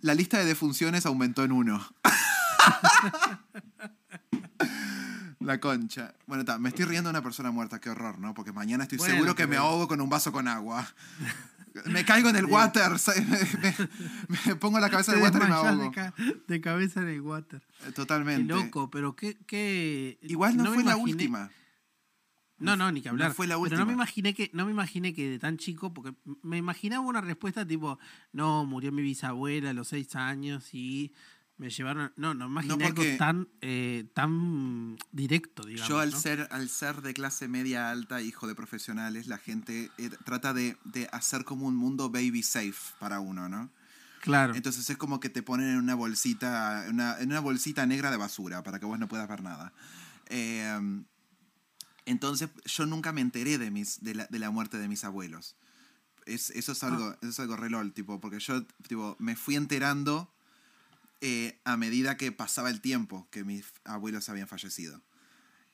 la 0.00 0.14
lista 0.14 0.38
de 0.38 0.44
defunciones 0.44 1.06
aumentó 1.06 1.44
en 1.44 1.52
uno. 1.52 1.86
La 5.40 5.60
concha. 5.60 6.14
Bueno, 6.26 6.44
ta, 6.44 6.58
me 6.58 6.70
estoy 6.70 6.86
riendo 6.86 7.08
de 7.08 7.12
una 7.12 7.22
persona 7.22 7.52
muerta, 7.52 7.80
qué 7.80 7.90
horror, 7.90 8.18
¿no? 8.18 8.34
Porque 8.34 8.52
mañana 8.52 8.82
estoy 8.82 8.98
Bueno, 8.98 9.14
seguro 9.14 9.36
que 9.36 9.46
me 9.46 9.56
ahogo 9.56 9.86
con 9.86 10.00
un 10.00 10.08
vaso 10.08 10.32
con 10.32 10.48
agua. 10.48 10.92
Me 11.84 12.04
caigo 12.04 12.28
en 12.30 12.36
el 12.36 12.46
water, 12.46 12.90
me, 14.28 14.38
me 14.46 14.56
pongo 14.56 14.80
la 14.80 14.88
cabeza 14.90 15.12
en 15.12 15.18
el 15.18 15.30
Te 15.30 15.38
water 15.38 15.42
y 15.48 15.50
me 15.50 15.54
ahogo. 15.56 15.82
de, 15.84 15.90
ca- 15.90 16.14
de 16.46 16.60
cabeza 16.60 17.02
en 17.02 17.08
el 17.08 17.20
water. 17.20 17.62
Eh, 17.80 17.82
Qué 17.86 17.92
Totalmente. 17.92 18.52
loco, 18.52 18.90
pero 18.90 19.14
qué... 19.14 19.36
qué... 19.46 20.18
Igual 20.22 20.56
no, 20.56 20.72
fue 20.72 20.82
la 20.84 20.92
imaginé- 20.96 21.02
última. 21.02 21.50
No, 22.58 22.74
no, 22.74 22.90
ni 22.90 23.02
que 23.02 23.10
hablar. 23.10 23.28
No 23.28 23.34
fue 23.34 23.46
la 23.46 23.56
Pero 23.62 23.76
no 23.76 23.84
me 23.84 23.92
última. 23.92 23.92
imaginé 24.04 24.32
que, 24.34 24.50
no 24.54 24.64
me 24.64 24.70
imaginé 24.72 25.12
que 25.12 25.28
de 25.28 25.38
tan 25.38 25.58
chico, 25.58 25.92
porque 25.92 26.14
me 26.42 26.56
imaginaba 26.56 27.04
una 27.04 27.20
respuesta 27.20 27.66
tipo, 27.66 27.98
no, 28.32 28.64
murió 28.64 28.90
mi 28.92 29.02
bisabuela 29.02 29.70
a 29.70 29.74
los 29.74 29.88
seis 29.88 30.16
años 30.16 30.72
y 30.72 31.12
Me 31.58 31.70
llevaron. 31.70 32.12
No, 32.16 32.34
no 32.34 32.46
imaginé 32.46 32.76
No, 32.76 32.78
porque- 32.78 33.12
algo 33.12 33.18
tan, 33.18 33.48
eh, 33.62 34.04
tan 34.14 34.98
directo, 35.12 35.64
digamos. 35.64 35.88
Yo 35.88 35.98
al 35.98 36.10
¿no? 36.10 36.18
ser, 36.20 36.48
al 36.50 36.68
ser 36.68 37.00
de 37.00 37.14
clase 37.14 37.48
media 37.48 37.90
alta, 37.90 38.20
hijo 38.20 38.46
de 38.46 38.54
profesionales, 38.54 39.26
la 39.26 39.38
gente 39.38 39.90
eh, 39.96 40.10
trata 40.24 40.52
de, 40.52 40.76
de 40.84 41.08
hacer 41.12 41.44
como 41.44 41.66
un 41.66 41.74
mundo 41.76 42.10
baby 42.10 42.42
safe 42.42 42.94
para 42.98 43.20
uno, 43.20 43.48
¿no? 43.48 43.70
Claro. 44.20 44.54
Entonces 44.54 44.88
es 44.90 44.96
como 44.98 45.18
que 45.20 45.28
te 45.30 45.42
ponen 45.42 45.68
en 45.68 45.78
una 45.78 45.94
bolsita, 45.94 46.84
una, 46.90 47.18
en 47.20 47.30
una 47.30 47.40
bolsita 47.40 47.86
negra 47.86 48.10
de 48.10 48.16
basura 48.18 48.62
para 48.62 48.78
que 48.78 48.84
vos 48.84 48.98
no 48.98 49.08
puedas 49.08 49.28
ver 49.28 49.42
nada. 49.42 49.72
Eh, 50.26 51.02
entonces 52.04 52.50
yo 52.64 52.86
nunca 52.86 53.12
me 53.12 53.20
enteré 53.20 53.58
de, 53.58 53.70
mis, 53.70 54.02
de, 54.02 54.14
la, 54.14 54.26
de 54.26 54.38
la 54.38 54.50
muerte 54.50 54.78
de 54.78 54.88
mis 54.88 55.04
abuelos. 55.04 55.56
Es, 56.24 56.50
eso, 56.50 56.72
es 56.72 56.82
algo, 56.82 57.12
eso 57.22 57.28
es 57.30 57.38
algo 57.40 57.56
re 57.56 57.70
lol, 57.70 57.92
tipo, 57.92 58.20
porque 58.20 58.40
yo 58.40 58.64
tipo, 58.88 59.16
me 59.20 59.36
fui 59.36 59.54
enterando 59.56 60.32
eh, 61.20 61.60
a 61.64 61.76
medida 61.76 62.16
que 62.16 62.32
pasaba 62.32 62.70
el 62.70 62.80
tiempo 62.80 63.28
que 63.30 63.44
mis 63.44 63.64
abuelos 63.84 64.28
habían 64.28 64.48
fallecido. 64.48 65.02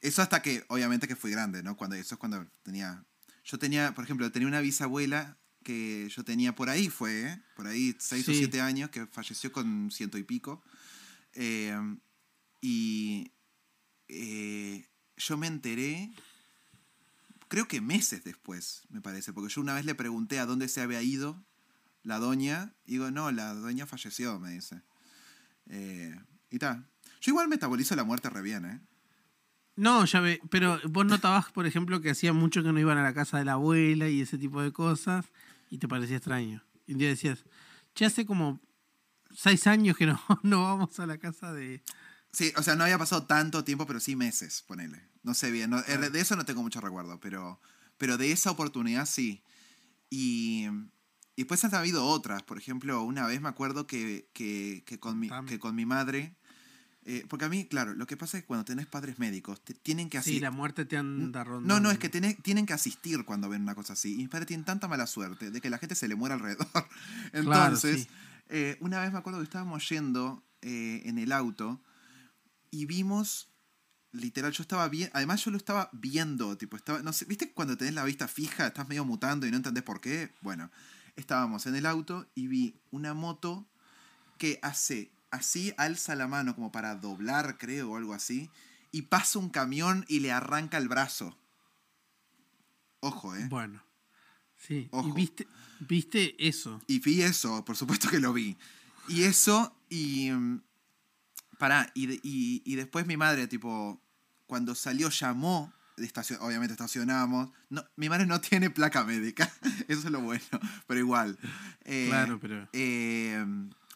Eso 0.01 0.23
hasta 0.23 0.43
que, 0.43 0.65
obviamente 0.69 1.09
que 1.09 1.17
fui 1.17 1.31
grande, 1.31 1.63
¿no? 1.63 1.77
Cuando, 1.77 1.97
eso 1.97 2.15
es 2.15 2.19
cuando 2.19 2.47
tenía... 2.63 3.05
Yo 3.45 3.59
tenía, 3.59 3.95
por 3.95 4.05
ejemplo, 4.05 4.31
tenía 4.31 4.49
una 4.49 4.61
bisabuela 4.61 5.37
que 5.63 6.09
yo 6.09 6.25
tenía 6.25 6.55
por 6.55 6.69
ahí, 6.69 6.89
fue, 6.89 7.23
¿eh? 7.23 7.43
por 7.57 7.67
ahí, 7.67 7.97
seis 7.99 8.29
o 8.29 8.33
siete 8.33 8.61
años, 8.61 8.91
que 8.91 9.07
falleció 9.07 9.53
con 9.53 9.91
ciento 9.91 10.19
y 10.19 10.23
pico. 10.23 10.63
Eh, 11.35 11.77
y 12.61 13.33
eh, 14.09 14.87
yo 15.17 15.37
me 15.37 15.47
enteré, 15.47 16.13
creo 17.49 17.67
que 17.67 17.81
meses 17.81 18.25
después, 18.25 18.83
me 18.91 19.01
parece, 19.01 19.33
porque 19.33 19.53
yo 19.53 19.61
una 19.61 19.75
vez 19.75 19.85
le 19.85 19.95
pregunté 19.95 20.39
a 20.39 20.47
dónde 20.47 20.69
se 20.69 20.81
había 20.81 21.03
ido 21.03 21.45
la 22.03 22.19
doña, 22.19 22.75
y 22.85 22.93
digo, 22.93 23.11
no, 23.11 23.31
la 23.31 23.55
doña 23.55 23.87
falleció, 23.87 24.39
me 24.39 24.53
dice. 24.53 24.83
Eh, 25.69 26.15
y 26.51 26.59
tal. 26.59 26.87
Yo 27.21 27.31
igual 27.33 27.49
metabolizo 27.49 27.95
la 27.97 28.05
muerte 28.05 28.31
re 28.31 28.43
bien, 28.43 28.65
¿eh? 28.65 28.81
No, 29.77 30.05
ya 30.05 30.21
ve, 30.21 30.41
pero 30.51 30.79
vos 30.91 31.07
notabas, 31.07 31.51
por 31.51 31.67
ejemplo, 31.67 32.01
que 32.01 32.11
hacía 32.11 32.33
mucho 32.33 32.63
que 32.63 32.73
no 32.73 32.79
iban 32.79 32.99
a 32.99 33.03
la 33.03 33.15
casa 33.15 33.39
de 33.39 33.45
la 33.47 33.53
abuela 33.53 34.09
y 34.09 34.21
ese 34.21 34.37
tipo 34.37 34.61
de 34.61 34.71
cosas, 34.73 35.27
y 35.71 35.79
te 35.79 35.89
parecía 35.89 36.17
extraño. 36.19 36.63
Y 36.87 36.93
un 36.93 36.99
día 36.99 37.09
decías, 37.09 37.45
ya 37.95 38.09
hace 38.09 38.27
como 38.27 38.61
seis 39.35 39.67
años 39.67 39.97
que 39.97 40.05
no, 40.07 40.21
no 40.43 40.63
vamos 40.65 41.01
a 41.01 41.07
la 41.07 41.17
casa 41.19 41.53
de... 41.53 41.83
Sí, 42.33 42.53
o 42.57 42.63
sea, 42.63 42.77
no 42.77 42.85
había 42.85 42.99
pasado 42.99 43.25
tanto 43.27 43.65
tiempo, 43.65 43.87
pero 43.87 44.01
sí 44.01 44.15
meses, 44.17 44.63
ponele. 44.67 45.09
No 45.23 45.33
sé 45.35 45.51
bien, 45.51 45.71
no- 45.71 45.81
eh, 45.87 46.11
de 46.11 46.21
eso 46.21 46.37
no 46.37 46.45
tengo 46.45 46.63
mucho 46.63 46.81
recuerdo, 46.81 47.19
pero, 47.21 47.61
pero 47.99 48.19
de 48.19 48.33
esa 48.33 48.51
oportunidad 48.51 49.07
sí. 49.07 49.43
Y, 50.11 50.67
y 51.37 51.43
después 51.43 51.65
han 51.65 51.75
habido 51.75 52.07
otras. 52.07 52.43
Por 52.43 52.59
ejemplo, 52.59 53.03
una 53.03 53.27
vez 53.27 53.41
me 53.41 53.49
acuerdo 53.49 53.87
que, 53.87 54.29
que, 54.33 54.83
que 54.87 54.99
con, 55.01 55.19
mi, 55.19 55.31
que 55.47 55.59
con 55.59 55.75
mi 55.75 55.87
madre, 55.87 56.35
eh, 57.05 57.25
porque 57.29 57.45
a 57.47 57.49
mí, 57.49 57.65
claro, 57.67 57.95
lo 57.95 58.07
que 58.07 58.17
pasa 58.17 58.37
es 58.39 58.45
que 58.45 58.47
cuando 58.47 58.65
tenés 58.65 58.87
padres 58.87 59.19
médicos, 59.19 59.61
te 59.65 59.75
tienen 59.75 60.09
que 60.09 60.19
Sí, 60.19 60.21
asistir. 60.21 60.43
la 60.43 60.51
muerte 60.51 60.85
te 60.85 60.97
anda 60.97 61.43
rondando. 61.43 61.75
No, 61.75 61.81
no, 61.81 61.91
es 61.91 61.99
que 61.99 62.09
tiene- 62.09 62.35
tienen 62.35 62.65
que 62.67 62.75
asistir 62.75 63.25
cuando 63.25 63.49
ven 63.49 63.63
una 63.63 63.75
cosa 63.75 63.95
así. 63.95 64.15
Y 64.15 64.19
mis 64.19 64.29
padres 64.29 64.47
tienen 64.47 64.65
tanta 64.65 64.87
mala 64.89 65.07
suerte 65.07 65.51
de 65.51 65.61
que 65.61 65.69
la 65.71 65.79
gente 65.79 65.95
se 65.95 66.07
le 66.07 66.15
muera 66.15 66.35
alrededor. 66.37 66.67
Entonces, 67.33 68.03
sí. 68.03 68.09
eh, 68.51 68.77
una 68.81 69.01
vez 69.01 69.13
me 69.13 69.19
acuerdo 69.19 69.41
que 69.41 69.45
estábamos 69.45 69.89
yendo 69.89 70.45
eh, 70.61 71.03
en 71.07 71.19
el 71.19 71.33
auto 71.33 71.81
y 72.71 72.87
vimos, 72.87 73.49
literal, 74.13 74.53
yo 74.53 74.63
estaba 74.63 74.89
bien, 74.89 75.11
además 75.13 75.45
yo 75.45 75.51
lo 75.51 75.57
estaba 75.57 75.91
viendo, 75.93 76.57
tipo, 76.57 76.77
estaba, 76.77 77.03
no 77.03 77.13
sé, 77.13 77.25
¿viste 77.25 77.51
cuando 77.53 77.77
tenés 77.77 77.95
la 77.95 78.05
vista 78.05 78.29
fija, 78.29 78.67
estás 78.69 78.89
medio 78.89 79.05
mutando 79.05 79.47
y 79.47 79.51
no 79.51 79.57
entendés 79.57 79.83
por 79.83 80.01
qué? 80.01 80.31
Bueno, 80.41 80.71
estábamos 81.17 81.67
en 81.67 81.77
el 81.77 81.87
auto 81.87 82.27
y 82.35 82.47
vi 82.47 82.75
una 82.91 83.15
moto 83.15 83.67
que 84.39 84.59
hace 84.63 85.11
así, 85.31 85.73
alza 85.79 86.15
la 86.15 86.29
mano 86.29 86.55
como 86.55 86.71
para 86.71 86.95
doblar, 86.95 87.59
creo, 87.59 87.91
o 87.91 87.97
algo 87.97 88.15
así, 88.15 88.51
y 88.93 89.03
pasa 89.03 89.39
un 89.39 89.49
camión 89.49 90.05
y 90.09 90.21
le 90.21 90.31
arranca 90.31 90.79
el 90.79 90.89
brazo. 90.89 91.37
Ojo, 93.01 93.35
¿eh? 93.35 93.47
Bueno, 93.49 93.83
sí. 94.57 94.89
Ojo. 94.93 95.09
Y 95.09 95.13
viste, 95.13 95.49
viste 95.81 96.47
eso. 96.47 96.81
Y 96.87 97.01
vi 97.01 97.23
eso, 97.23 97.65
por 97.65 97.77
supuesto 97.77 98.09
que 98.09 98.21
lo 98.21 98.33
vi. 98.33 98.57
Y 99.09 99.23
eso, 99.23 99.75
y. 99.89 100.31
mm, 100.31 100.63
Pará, 101.59 101.91
y, 101.95 102.13
y, 102.29 102.63
y 102.65 102.75
después 102.75 103.07
mi 103.07 103.17
madre, 103.17 103.47
tipo, 103.47 104.01
cuando 104.47 104.75
salió, 104.75 105.09
llamó. 105.11 105.73
Obviamente 106.41 106.73
estacionamos. 106.73 107.51
No, 107.71 107.85
mi 107.97 108.09
madre 108.09 108.27
no 108.27 108.41
tiene 108.41 108.71
placa 108.71 109.05
médica. 109.05 109.51
Eso 109.89 110.01
es 110.07 110.11
lo 110.11 110.21
bueno. 110.21 110.45
Pero 110.87 111.01
igual. 111.01 111.39
Eh, 111.85 112.07
claro, 112.09 112.39
pero... 112.41 112.69
eh, 112.73 113.45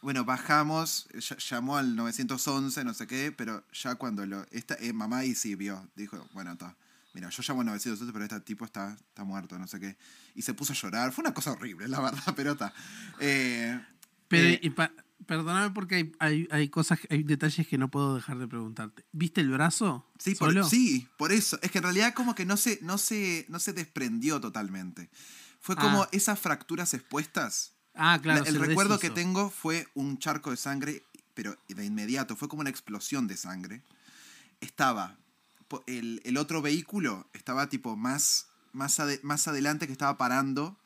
bueno, 0.02 0.24
bajamos, 0.24 1.08
ll- 1.14 1.38
llamó 1.48 1.76
al 1.78 1.96
911, 1.96 2.84
no 2.84 2.94
sé 2.94 3.06
qué, 3.06 3.32
pero 3.32 3.64
ya 3.72 3.94
cuando 3.96 4.24
lo. 4.26 4.46
Esta, 4.50 4.74
eh, 4.80 4.92
mamá 4.92 5.18
ahí 5.18 5.34
sí 5.34 5.54
vio, 5.54 5.88
dijo, 5.96 6.28
bueno, 6.32 6.52
está. 6.52 6.76
Mira, 7.14 7.30
yo 7.30 7.42
llamo 7.48 7.60
al 7.62 7.66
911, 7.66 8.12
pero 8.12 8.24
este 8.24 8.40
tipo 8.40 8.64
está, 8.66 8.92
está 8.92 9.24
muerto, 9.24 9.58
no 9.58 9.66
sé 9.66 9.80
qué. 9.80 9.96
Y 10.34 10.42
se 10.42 10.52
puso 10.52 10.74
a 10.74 10.76
llorar. 10.76 11.12
Fue 11.12 11.22
una 11.22 11.32
cosa 11.32 11.52
horrible, 11.52 11.88
la 11.88 12.00
verdad, 12.02 12.34
pero 12.36 12.52
está. 12.52 12.74
Eh, 13.20 13.80
Pero, 14.28 14.58
y 14.60 14.70
pa- 14.70 14.92
perdóname 15.24 15.70
porque 15.70 15.94
hay, 15.96 16.12
hay, 16.18 16.48
hay 16.50 16.68
cosas, 16.68 16.98
hay 17.10 17.22
detalles 17.22 17.66
que 17.66 17.78
no 17.78 17.90
puedo 17.90 18.14
dejar 18.16 18.38
de 18.38 18.46
preguntarte. 18.46 19.04
¿Viste 19.12 19.40
el 19.40 19.50
brazo? 19.50 20.06
sí, 20.18 20.34
por, 20.34 20.48
¿Solo? 20.50 20.68
sí, 20.68 21.08
por 21.16 21.32
eso. 21.32 21.58
Es 21.62 21.70
que 21.70 21.78
en 21.78 21.84
realidad 21.84 22.14
como 22.14 22.34
que 22.34 22.44
no 22.44 22.56
se, 22.56 22.78
no 22.82 22.98
se, 22.98 23.46
no 23.48 23.58
se 23.58 23.72
desprendió 23.72 24.40
totalmente. 24.40 25.08
Fue 25.60 25.74
como 25.76 26.02
Ah. 26.02 26.08
esas 26.12 26.38
fracturas 26.38 26.92
expuestas. 26.94 27.72
Ah, 27.94 28.18
claro. 28.22 28.42
La- 28.44 28.48
el 28.50 28.60
recuerdo 28.60 28.98
que 29.00 29.10
tengo 29.10 29.50
fue 29.50 29.88
un 29.94 30.18
charco 30.18 30.50
de 30.50 30.56
sangre, 30.58 31.02
pero 31.34 31.56
de 31.68 31.84
inmediato, 31.84 32.36
fue 32.36 32.48
como 32.48 32.60
una 32.60 32.70
explosión 32.70 33.26
de 33.26 33.36
sangre. 33.36 33.82
Estaba, 34.60 35.16
el, 35.86 36.20
el 36.24 36.36
otro 36.36 36.62
vehículo 36.62 37.28
estaba 37.32 37.68
tipo 37.68 37.96
más, 37.96 38.46
más, 38.72 38.98
ade- 39.00 39.20
más 39.22 39.48
adelante 39.48 39.86
que 39.86 39.92
estaba 39.92 40.16
parando 40.16 40.78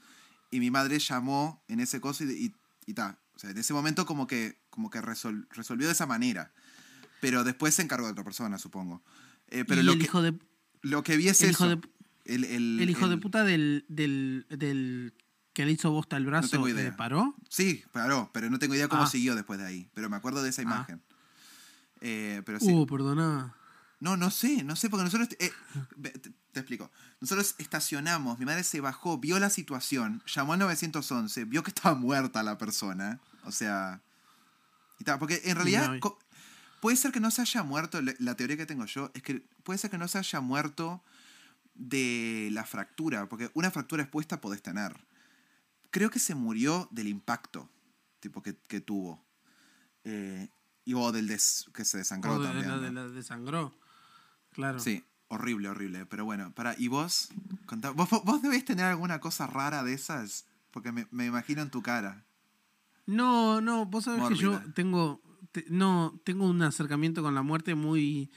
y 0.51 0.61
mi 0.61 0.71
madre 0.71 0.99
llamó 0.99 1.63
en 1.69 1.81
ese 1.81 2.01
coso 2.01 2.25
y, 2.25 2.31
y, 2.33 2.55
y 2.87 2.95
ta. 2.95 3.19
O 3.41 3.43
sea, 3.43 3.51
en 3.53 3.57
ese 3.57 3.73
momento 3.73 4.05
como 4.05 4.27
que, 4.27 4.59
como 4.69 4.91
que 4.91 5.01
resol- 5.01 5.47
resolvió 5.51 5.87
de 5.87 5.95
esa 5.95 6.05
manera. 6.05 6.53
Pero 7.23 7.43
después 7.43 7.75
se 7.75 7.81
encargó 7.81 8.05
de 8.05 8.13
otra 8.13 8.23
persona, 8.23 8.59
supongo. 8.59 9.03
Eh, 9.49 9.65
pero 9.67 9.81
y 9.81 9.85
lo 9.85 9.93
el 9.93 9.99
que, 9.99 10.05
hijo 10.05 10.21
de, 10.21 10.39
lo 10.83 11.03
que 11.03 11.17
vi 11.17 11.29
es 11.29 11.41
el 11.43 11.49
eso. 11.51 11.65
hijo 11.65 11.77
de, 11.77 11.89
el, 12.27 12.45
el- 12.45 12.81
el 12.83 12.91
hijo 12.91 13.09
de 13.09 13.17
puta 13.17 13.43
del, 13.43 13.87
del, 13.89 14.45
del 14.51 15.15
que 15.55 15.65
le 15.65 15.73
hizo 15.73 15.91
bosta 15.91 16.19
el 16.19 16.27
brazo 16.27 16.51
tengo 16.51 16.69
eh, 16.69 16.73
idea. 16.73 16.95
paró. 16.97 17.35
Sí, 17.49 17.83
paró, 17.93 18.31
pero 18.35 18.51
no 18.51 18.59
tengo 18.59 18.75
idea 18.75 18.89
cómo 18.89 19.05
Ah. 19.05 19.07
siguió 19.07 19.35
después 19.35 19.59
de 19.59 19.65
ahí. 19.67 19.89
Pero 19.95 20.11
me 20.11 20.17
acuerdo 20.17 20.43
de 20.43 20.51
esa 20.51 20.61
Ah. 20.61 20.65
imagen. 20.65 21.03
Eh, 22.03 22.43
pero 22.45 22.61
sí. 22.61 22.71
Uh, 22.71 22.87
perdoná. 22.87 23.55
No, 24.01 24.19
no 24.19 24.31
sé, 24.31 24.65
no 24.65 24.77
sé, 24.77 24.91
porque 24.91 25.05
nosotros. 25.05 25.31
eh, 25.39 25.51
te, 26.53 26.61
explico. 26.61 26.91
Nosotros 27.21 27.55
estacionamos, 27.59 28.39
mi 28.39 28.45
madre 28.45 28.63
se 28.65 28.81
bajó, 28.81 29.19
vio 29.19 29.39
la 29.39 29.51
situación, 29.51 30.23
llamó 30.27 30.53
al 30.55 30.59
911, 30.61 31.45
vio 31.45 31.63
que 31.63 31.71
estaba 31.71 31.95
muerta 31.95 32.43
la 32.43 32.59
persona. 32.59 33.21
O 33.45 33.53
sea. 33.53 34.01
Y 34.99 35.05
tal, 35.05 35.19
porque 35.19 35.41
en 35.45 35.57
realidad. 35.57 35.91
no, 36.03 36.19
puede 36.81 36.97
ser 36.97 37.13
que 37.13 37.21
no 37.21 37.31
se 37.31 37.43
haya 37.43 37.63
muerto. 37.63 38.01
la- 38.03 38.15
La 38.19 38.35
teoría 38.37 38.57
que 38.57 38.67
tengo 38.67 38.85
yo 38.87 39.11
es 39.15 39.23
que 39.23 39.45
puede 39.65 39.79
ser 39.79 39.91
que 39.91 39.99
no 39.99 40.09
se 40.09 40.19
haya 40.19 40.41
muerto 40.41 41.03
de 41.75 42.49
la 42.53 42.65
fractura, 42.65 43.29
porque 43.29 43.51
una 43.55 43.71
fractura 43.71 44.03
expuesta 44.03 44.41
podés 44.41 44.63
tener. 44.63 44.95
Creo 45.91 46.11
que 46.11 46.19
se 46.19 46.35
murió 46.35 46.89
del 46.91 47.09
impacto 47.09 47.69
tipo 48.21 48.43
que, 48.43 48.57
que 48.69 48.81
tuvo. 48.81 49.25
Eh, 50.05 50.49
y 50.85 50.95
o 50.95 51.13
del 51.13 51.27
des- 51.27 51.67
que 51.75 51.85
se 51.85 51.99
desangró 51.99 52.35
O 52.35 52.39
de, 52.39 52.47
también. 52.47 52.69
la, 52.69 52.77
¿no? 52.77 52.83
de 52.83 52.91
la 52.93 53.09
desangró. 53.09 53.75
Claro. 54.53 54.79
Sí, 54.81 55.05
horrible, 55.31 55.69
horrible. 55.71 56.05
Pero 56.07 56.25
bueno, 56.27 56.53
para, 56.55 56.75
¿y 56.79 56.89
vos? 56.89 57.31
Contá- 57.67 57.91
¿Vos, 57.93 58.09
vos 58.25 58.43
debés 58.43 58.65
tener 58.65 58.85
alguna 58.85 59.19
cosa 59.21 59.47
rara 59.47 59.83
de 59.83 59.95
esas? 59.95 60.45
Porque 60.71 60.93
me, 60.93 61.07
me 61.11 61.25
imagino 61.27 61.63
en 61.63 61.71
tu 61.71 61.83
cara. 61.83 62.25
No, 63.07 63.61
no, 63.61 63.87
vos 63.87 64.05
sabés 64.05 64.21
que 64.29 64.35
yo 64.37 64.61
tengo, 64.75 65.23
te- 65.53 65.65
no, 65.69 66.21
tengo 66.25 66.47
un 66.47 66.63
acercamiento 66.63 67.23
con 67.23 67.35
la 67.35 67.43
muerte 67.43 67.75
muy 67.75 68.31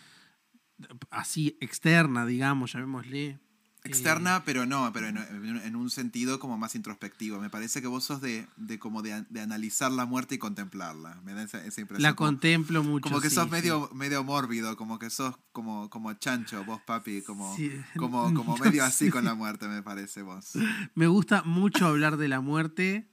así 1.11 1.57
externa, 1.61 2.25
digamos, 2.25 2.73
llamémosle. 2.73 3.39
Externa, 3.85 4.43
pero 4.45 4.65
no, 4.65 4.91
pero 4.93 5.07
en, 5.07 5.17
en 5.17 5.75
un 5.75 5.89
sentido 5.89 6.39
como 6.39 6.57
más 6.57 6.73
introspectivo. 6.75 7.39
Me 7.39 7.49
parece 7.49 7.81
que 7.81 7.87
vos 7.87 8.03
sos 8.05 8.21
de, 8.21 8.47
de 8.55 8.79
como 8.79 9.01
de, 9.01 9.25
de 9.29 9.41
analizar 9.41 9.91
la 9.91 10.05
muerte 10.05 10.35
y 10.35 10.37
contemplarla. 10.37 11.19
Me 11.25 11.33
da 11.33 11.43
esa, 11.43 11.63
esa 11.65 11.81
impresión. 11.81 12.01
La 12.03 12.15
como, 12.15 12.29
contemplo 12.29 12.81
mucho. 12.83 13.03
como 13.03 13.19
que 13.19 13.29
sí, 13.29 13.35
sos 13.35 13.45
sí. 13.45 13.51
medio, 13.51 13.89
medio 13.93 14.23
mórbido, 14.23 14.77
como 14.77 14.99
que 14.99 15.09
sos 15.09 15.35
como, 15.51 15.89
como 15.89 16.13
chancho, 16.13 16.63
vos 16.63 16.81
papi, 16.85 17.21
como, 17.23 17.55
Sí. 17.55 17.71
como, 17.97 18.23
como 18.33 18.57
No 18.57 18.63
medio 18.63 18.83
así 18.85 19.09
con 19.09 19.25
la 19.25 19.35
muerte, 19.35 19.67
me 19.67 19.81
parece 19.83 20.21
vos. 20.21 20.53
Me 20.95 21.07
gusta 21.07 21.43
mucho 21.43 21.85
hablar 21.87 22.17
de 22.17 22.27
la 22.29 22.39
muerte 22.41 23.09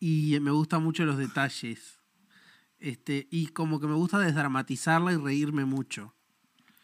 y 0.00 0.38
me 0.40 0.50
gustan 0.50 0.82
mucho 0.82 1.04
los 1.04 1.18
detalles. 1.18 2.00
Este, 2.78 3.28
y 3.30 3.48
como 3.48 3.78
que 3.78 3.86
me 3.86 3.94
gusta 3.94 4.18
desdramatizarla 4.18 5.12
y 5.12 5.16
reírme 5.16 5.66
mucho. 5.66 6.14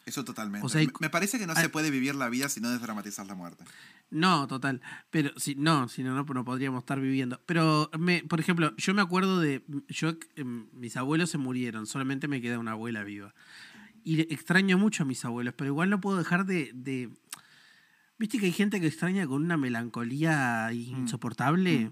Eso 0.07 0.25
totalmente. 0.25 0.65
O 0.65 0.69
sea, 0.69 0.81
hay- 0.81 0.89
me, 1.01 1.11
parece 1.11 1.39
que 1.39 1.47
no 1.47 1.53
hay- 1.55 1.63
se 1.65 1.69
puede 1.69 1.91
vivir 1.91 2.15
la 2.15 2.29
vida 2.29 2.49
si 2.49 2.61
no 2.61 2.71
desdramatizar 2.71 3.27
la 3.27 3.35
muerte. 3.35 3.65
No, 4.09 4.47
total. 4.47 4.81
Pero 5.11 5.33
si 5.37 5.57
no, 5.57 5.89
si 5.89 6.05
no, 6.05 6.15
no, 6.15 6.23
no 6.25 6.45
podríamos 6.45 6.79
estar 6.79 7.01
viviendo. 7.01 7.43
Pero, 7.45 7.91
me, 7.99 8.23
por 8.23 8.39
ejemplo, 8.39 8.75
yo 8.77 8.95
me 8.95 9.03
acuerdo 9.03 9.41
de. 9.41 9.65
Yo, 9.89 10.13
em, 10.37 10.69
mis 10.73 10.97
abuelos 10.97 11.29
se 11.31 11.39
murieron, 11.39 11.87
solamente 11.87 12.29
me 12.29 12.41
queda 12.41 12.59
una 12.61 12.71
abuela 12.73 13.03
viva. 13.03 13.35
Y 14.05 14.21
extraño 14.33 14.79
mucho 14.79 15.03
a 15.03 15.07
mis 15.07 15.25
abuelos, 15.25 15.55
pero 15.59 15.71
igual 15.71 15.91
no 15.91 16.01
puedo 16.01 16.17
dejar 16.19 16.47
de. 16.47 16.71
de 16.73 17.11
Viste 18.19 18.39
que 18.39 18.47
hay 18.47 18.53
gente 18.53 18.81
que 18.81 18.87
extraña 18.87 19.27
con 19.27 19.43
una 19.45 19.57
melancolía 19.57 20.73
insoportable. 20.73 21.91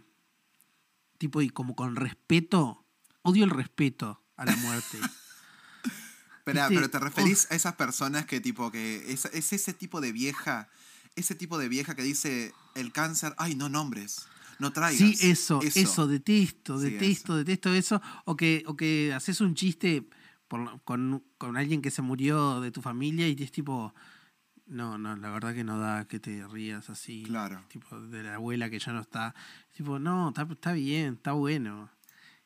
Tipo, 1.19 1.43
y 1.43 1.51
como 1.51 1.75
con 1.75 1.97
respeto. 1.97 2.87
Odio 3.23 3.43
el 3.45 3.51
respeto 3.51 4.23
a 4.37 4.45
la 4.45 4.55
muerte. 4.57 4.99
Espera, 6.47 6.69
Viste, 6.69 6.75
pero 6.83 6.91
te 6.91 6.99
referís 6.99 7.51
a 7.51 7.55
esas 7.55 7.75
personas 7.75 8.27
que 8.27 8.39
tipo 8.39 8.71
que 8.71 9.11
es, 9.11 9.25
es 9.25 9.53
ese 9.55 9.73
tipo 9.73 10.03
de 10.03 10.13
vieja, 10.13 10.69
ese 11.17 11.35
tipo 11.35 11.57
de 11.57 11.71
vieja 11.71 11.95
que 11.95 12.03
dice 12.03 12.53
el 12.75 12.93
cáncer, 12.93 13.35
ay, 13.39 13.55
no 13.55 13.71
nombres, 13.71 14.27
no 14.59 14.71
traigas. 14.71 14.99
Sí, 15.19 15.31
eso, 15.31 15.61
eso, 15.63 16.07
detesto, 16.07 16.79
Sí, 16.79 16.91
detesto, 16.91 17.33
eso. 17.33 17.39
detesto 17.39 17.73
eso. 17.73 18.03
O 18.27 18.37
que, 18.37 18.63
o 18.67 18.77
que 18.77 19.15
haces 19.15 19.41
un 19.41 19.55
chiste 19.55 20.07
por- 20.47 20.83
con, 20.83 21.25
con 21.39 21.57
alguien 21.57 21.81
que 21.81 21.91
se 21.91 22.03
murió 22.03 22.61
de 22.61 22.71
tu 22.71 22.83
familia 22.83 23.27
y 23.27 23.37
es 23.43 23.51
tipo, 23.51 23.95
no, 24.67 24.99
no, 24.99 25.17
la 25.17 25.31
verdad 25.31 25.55
que 25.55 25.65
no 25.65 25.79
da 25.79 26.07
que 26.07 26.21
te 26.21 26.47
rías 26.47 26.91
así. 26.91 27.23
Claro. 27.23 27.65
Tipo, 27.69 27.99
de 27.99 28.23
la 28.23 28.35
abuela 28.35 28.69
que 28.69 28.79
ya 28.79 28.93
no 28.93 29.01
está. 29.01 29.35
Tipo, 29.73 29.99
no, 29.99 30.29
está, 30.29 30.43
está 30.51 30.73
bien, 30.75 31.15
está 31.15 31.33
bueno. 31.33 31.89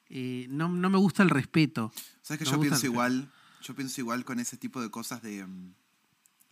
Eh, 0.09 0.47
no, 0.51 0.69
no 0.69 0.89
me 0.89 0.99
gusta 0.99 1.25
el 1.25 1.31
respeto. 1.31 1.93
¿Sabes 2.23 2.39
que 2.45 2.49
yo 2.49 2.61
pienso 2.61 2.87
igual? 2.87 3.29
Yo 3.63 3.75
pienso 3.75 4.01
igual 4.01 4.25
con 4.25 4.39
ese 4.41 4.57
tipo 4.57 4.81
de 4.81 4.91
cosas 4.91 5.23
de 5.23 5.45
mm, 5.47 5.75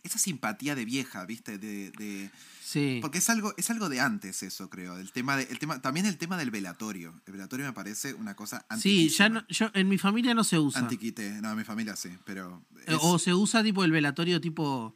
esa 0.03 0.19
simpatía 0.19 0.75
de 0.75 0.85
vieja, 0.85 1.25
¿viste? 1.25 1.57
De, 1.57 1.91
de- 1.91 2.31
Sí. 2.61 2.99
porque 3.01 3.19
es 3.19 3.29
algo 3.29 3.53
es 3.57 3.69
algo 3.69 3.87
de 3.87 4.01
antes 4.01 4.43
eso, 4.43 4.69
creo, 4.69 4.97
el 4.97 5.11
tema 5.13 5.37
de 5.37 5.43
el 5.43 5.57
tema 5.57 5.81
también 5.81 6.05
el 6.05 6.17
tema 6.17 6.37
del 6.37 6.51
velatorio. 6.51 7.21
El 7.25 7.33
velatorio 7.33 7.65
me 7.65 7.71
parece 7.73 8.13
una 8.13 8.35
cosa 8.35 8.65
Sí, 8.79 9.07
ya 9.09 9.25
antiquísima. 9.27 9.29
no, 9.29 9.47
yo, 9.47 9.71
en 9.73 9.87
mi 9.87 9.97
familia 9.97 10.33
no 10.33 10.43
se 10.43 10.59
usa. 10.59 10.81
Antiquite, 10.81 11.41
no, 11.41 11.51
en 11.51 11.57
mi 11.57 11.63
familia 11.63 11.95
sí, 11.95 12.09
pero 12.25 12.65
Eh, 12.79 12.83
es- 12.87 12.97
O 13.01 13.17
se 13.19 13.33
usa 13.33 13.63
tipo 13.63 13.83
el 13.85 13.91
velatorio 13.91 14.39
tipo 14.41 14.93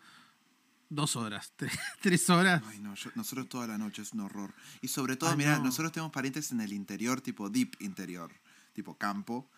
dos 0.90 1.16
horas, 1.16 1.54
tres, 1.56 1.72
tres 2.02 2.30
horas. 2.30 2.62
Ay, 2.68 2.80
no, 2.80 2.94
yo- 2.96 3.12
nosotros 3.16 3.48
toda 3.48 3.68
la 3.68 3.78
noche 3.78 4.02
es 4.02 4.12
un 4.12 4.20
horror. 4.22 4.54
Y 4.82 4.90
sobre 4.90 5.16
todo, 5.16 5.30
Ay, 5.32 5.38
mira, 5.38 5.58
no. 5.58 5.66
nosotros 5.66 5.92
tenemos 5.94 6.12
parientes 6.12 6.52
en 6.52 6.60
el 6.62 6.74
interior, 6.74 7.22
tipo 7.22 7.50
deep 7.50 7.76
interior, 7.80 8.32
tipo 8.74 8.98
campo, 8.98 9.50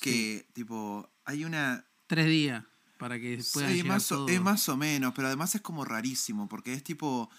que 0.00 0.46
tipo 0.52 1.08
hay 1.24 1.44
una 1.44 1.84
Tres 2.06 2.26
días 2.26 2.64
para 2.98 3.18
que 3.18 3.42
pueda 3.52 3.68
Sí, 3.68 3.74
llegar 3.74 3.88
más 3.88 4.12
o, 4.12 4.28
es 4.28 4.40
más 4.40 4.68
o 4.68 4.76
menos, 4.76 5.12
pero 5.14 5.28
además 5.28 5.54
es 5.54 5.60
como 5.60 5.84
rarísimo, 5.84 6.48
porque 6.48 6.72
es 6.72 6.82
tipo 6.84 7.30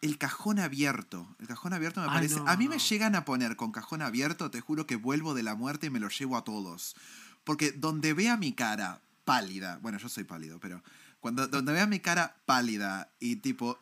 el 0.00 0.16
cajón 0.18 0.58
abierto. 0.58 1.36
El 1.38 1.46
cajón 1.48 1.72
abierto 1.72 2.00
me 2.00 2.06
Ay, 2.08 2.14
parece. 2.14 2.36
no, 2.36 2.48
a 2.48 2.56
mí 2.56 2.68
me 2.68 2.78
llegan 2.78 3.14
a 3.14 3.24
poner 3.24 3.56
con 3.56 3.72
cajón 3.72 4.02
abierto, 4.02 4.50
te 4.50 4.60
juro 4.60 4.86
que 4.86 4.96
vuelvo 4.96 5.34
de 5.34 5.42
la 5.42 5.54
muerte 5.54 5.88
y 5.88 5.90
me 5.90 6.00
lo 6.00 6.08
llevo 6.08 6.36
a 6.36 6.44
todos. 6.44 6.96
Porque 7.44 7.72
donde 7.72 8.14
vea 8.14 8.36
mi 8.36 8.52
cara 8.52 9.00
pálida, 9.24 9.78
bueno, 9.82 9.98
yo 9.98 10.08
soy 10.08 10.24
pálido, 10.24 10.58
pero 10.60 10.82
cuando 11.20 11.46
donde 11.46 11.72
vea 11.72 11.86
mi 11.86 12.00
cara 12.00 12.36
pálida 12.46 13.12
y 13.20 13.36
tipo 13.36 13.78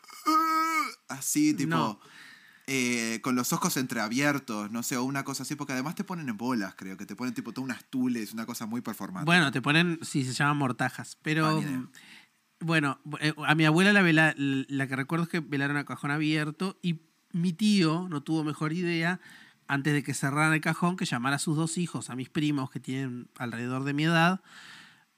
así, 1.09 1.55
tipo 1.55 1.71
No. 1.71 2.01
Eh, 2.73 3.21
con 3.21 3.35
los 3.35 3.53
ojos 3.53 3.77
entreabiertos, 3.77 4.71
no 4.71 4.85
sé, 4.85 4.97
o 4.97 5.03
una 5.03 5.25
cosa 5.25 5.43
así, 5.43 5.57
porque 5.57 5.73
además 5.73 5.97
te 5.97 6.05
ponen 6.05 6.29
en 6.29 6.37
bolas, 6.37 6.77
creo, 6.77 6.97
que 6.97 7.05
te 7.05 7.17
ponen 7.17 7.35
tipo 7.35 7.53
todas 7.53 7.65
unas 7.65 7.85
tules, 7.87 8.33
una 8.33 8.47
cosa 8.47 8.65
muy 8.67 8.81
performante. 8.81 9.25
Bueno, 9.27 9.51
te 9.51 9.61
ponen, 9.61 9.99
sí, 10.03 10.25
se 10.25 10.33
llaman 10.33 10.57
mortajas. 10.57 11.19
Pero, 11.21 11.49
Ah, 11.49 11.89
bueno, 12.61 13.01
eh, 13.21 13.35
a 13.45 13.57
mi 13.57 13.65
abuela 13.65 13.93
la, 13.93 14.03
vela, 14.03 14.35
la 14.37 14.87
que 14.87 14.95
recuerdo 14.95 15.25
es 15.25 15.29
que 15.29 15.41
velaron 15.41 15.79
a 15.79 15.85
cajón 15.85 16.13
abierto 16.13 16.79
y 16.81 17.01
mi 17.33 17.53
tío 17.53 18.07
no 18.09 18.23
tuvo 18.23 18.45
mejor 18.45 18.73
idea 18.73 19.19
antes 19.67 19.93
de 19.93 20.05
que 20.05 20.15
cerraran 20.15 20.53
el 20.53 20.61
cajón 20.61 20.97
que 20.97 21.07
llamar 21.07 21.33
a 21.33 21.41
sus 21.41 21.57
dos 21.57 21.77
hijos, 21.77 22.09
a 22.09 22.15
mis 22.15 22.29
primos 22.29 22.71
que 22.71 22.79
tienen 22.79 23.31
alrededor 23.37 23.83
de 23.83 23.95
mi 23.95 24.05
edad, 24.05 24.43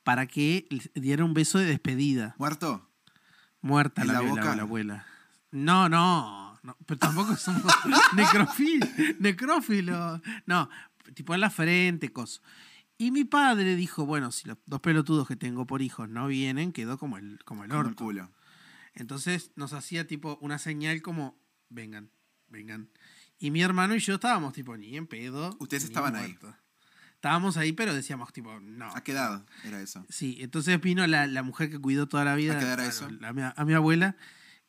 para 0.04 0.26
que 0.26 0.66
les 0.70 0.90
dieran 0.94 1.26
un 1.26 1.34
beso 1.34 1.58
de 1.58 1.66
despedida. 1.66 2.34
¿Muerto? 2.38 2.88
Muerta 3.60 4.00
¿En 4.02 4.08
la, 4.08 4.20
boca? 4.22 4.56
la 4.56 4.62
abuela. 4.62 5.06
No, 5.50 5.90
no, 5.90 6.51
no, 6.62 6.76
pero 6.86 6.98
tampoco 6.98 7.36
somos 7.36 7.62
necrófilos. 9.18 10.20
No, 10.46 10.68
tipo 11.14 11.34
en 11.34 11.40
la 11.40 11.50
frente, 11.50 12.12
cosas. 12.12 12.42
Y 12.98 13.10
mi 13.10 13.24
padre 13.24 13.74
dijo, 13.74 14.06
bueno, 14.06 14.30
si 14.30 14.46
los 14.48 14.58
dos 14.66 14.80
pelotudos 14.80 15.26
que 15.26 15.36
tengo 15.36 15.66
por 15.66 15.82
hijos 15.82 16.08
no 16.08 16.26
vienen, 16.28 16.72
quedó 16.72 16.98
como 16.98 17.16
el, 17.18 17.38
como 17.44 17.64
el 17.64 17.70
Como 17.70 17.80
el 17.82 17.86
orto. 17.88 18.04
culo. 18.04 18.30
Entonces 18.94 19.50
nos 19.56 19.72
hacía 19.72 20.06
tipo 20.06 20.38
una 20.40 20.58
señal 20.58 21.02
como, 21.02 21.40
vengan, 21.68 22.10
vengan. 22.48 22.90
Y 23.38 23.50
mi 23.50 23.62
hermano 23.62 23.96
y 23.96 23.98
yo 23.98 24.14
estábamos 24.14 24.52
tipo, 24.52 24.76
ni 24.76 24.96
en 24.96 25.06
pedo. 25.06 25.56
Ustedes 25.58 25.84
estaban 25.84 26.14
ahí. 26.14 26.38
Estábamos 27.14 27.56
ahí, 27.56 27.72
pero 27.72 27.94
decíamos 27.94 28.32
tipo, 28.32 28.60
no. 28.60 28.86
¿A 28.94 29.02
qué 29.02 29.12
edad 29.12 29.44
era 29.64 29.80
eso? 29.80 30.04
Sí, 30.08 30.36
entonces 30.40 30.80
vino 30.80 31.04
la, 31.06 31.26
la 31.26 31.42
mujer 31.42 31.70
que 31.70 31.78
cuidó 31.78 32.06
toda 32.06 32.24
la 32.24 32.34
vida 32.34 32.54
¿A 32.54 32.58
qué 32.58 32.64
edad 32.66 32.74
era 32.74 32.86
eso? 32.86 33.08
la- 33.10 33.32
mi- 33.32 33.42
a 33.42 33.64
mi 33.64 33.74
abuela. 33.74 34.16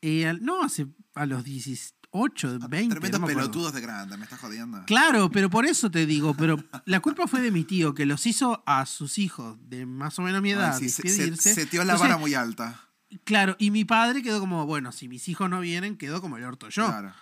Eh, 0.06 0.38
no, 0.42 0.64
hace 0.64 0.86
a 1.16 1.26
los 1.26 1.46
18, 1.46 2.60
20. 2.60 2.68
Tremendos 2.70 3.22
no 3.22 3.26
me 3.26 3.32
acuerdo. 3.32 3.52
pelotudos 3.52 3.74
de 3.74 3.80
grande, 3.80 4.18
me 4.18 4.26
estás 4.26 4.40
jodiendo. 4.42 4.84
Claro, 4.86 5.32
pero 5.32 5.50
por 5.50 5.66
eso 5.66 5.90
te 5.90 6.06
digo, 6.06 6.34
pero 6.34 6.62
la 6.86 7.00
culpa 7.00 7.26
fue 7.26 7.40
de 7.40 7.52
mi 7.52 7.64
tío, 7.64 7.94
que 7.94 8.06
los 8.06 8.26
hizo 8.26 8.62
a 8.66 8.86
sus 8.86 9.18
hijos 9.18 9.58
de 9.70 9.86
más 9.86 10.20
o 10.20 10.22
menos 10.22 10.42
mi 10.42 10.52
edad 10.52 10.74
Ay, 10.74 10.80
sí, 10.82 10.90
se, 10.90 11.02
se, 11.04 11.08
despedirse. 11.08 11.54
se 11.54 11.66
dio 11.68 11.86
la 11.86 11.94
Entonces, 11.94 12.10
vara 12.10 12.18
muy 12.20 12.34
alta. 12.34 12.90
Claro, 13.24 13.56
y 13.60 13.72
mi 13.72 13.86
padre 13.86 14.22
quedó 14.22 14.42
como, 14.42 14.66
bueno, 14.66 14.92
si 14.92 15.08
mis 15.08 15.30
hijos 15.30 15.50
no 15.50 15.62
vienen, 15.62 15.96
quedó 15.98 16.20
como 16.20 16.36
el 16.36 16.44
orto 16.44 16.68
yo. 16.68 16.86
Claro. 16.86 17.14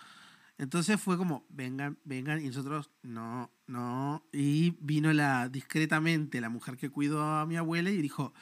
Entonces 0.57 0.99
fue 0.99 1.17
como, 1.17 1.45
vengan, 1.49 1.99
vengan, 2.03 2.43
y 2.43 2.47
nosotros, 2.47 2.89
no, 3.03 3.51
no. 3.67 4.23
Y 4.31 4.75
vino 4.79 5.13
la, 5.13 5.49
discretamente, 5.49 6.41
la 6.41 6.49
mujer 6.49 6.77
que 6.77 6.89
cuidó 6.89 7.23
a 7.23 7.45
mi 7.45 7.57
abuela 7.57 7.89
y 7.91 8.01
dijo, 8.01 8.33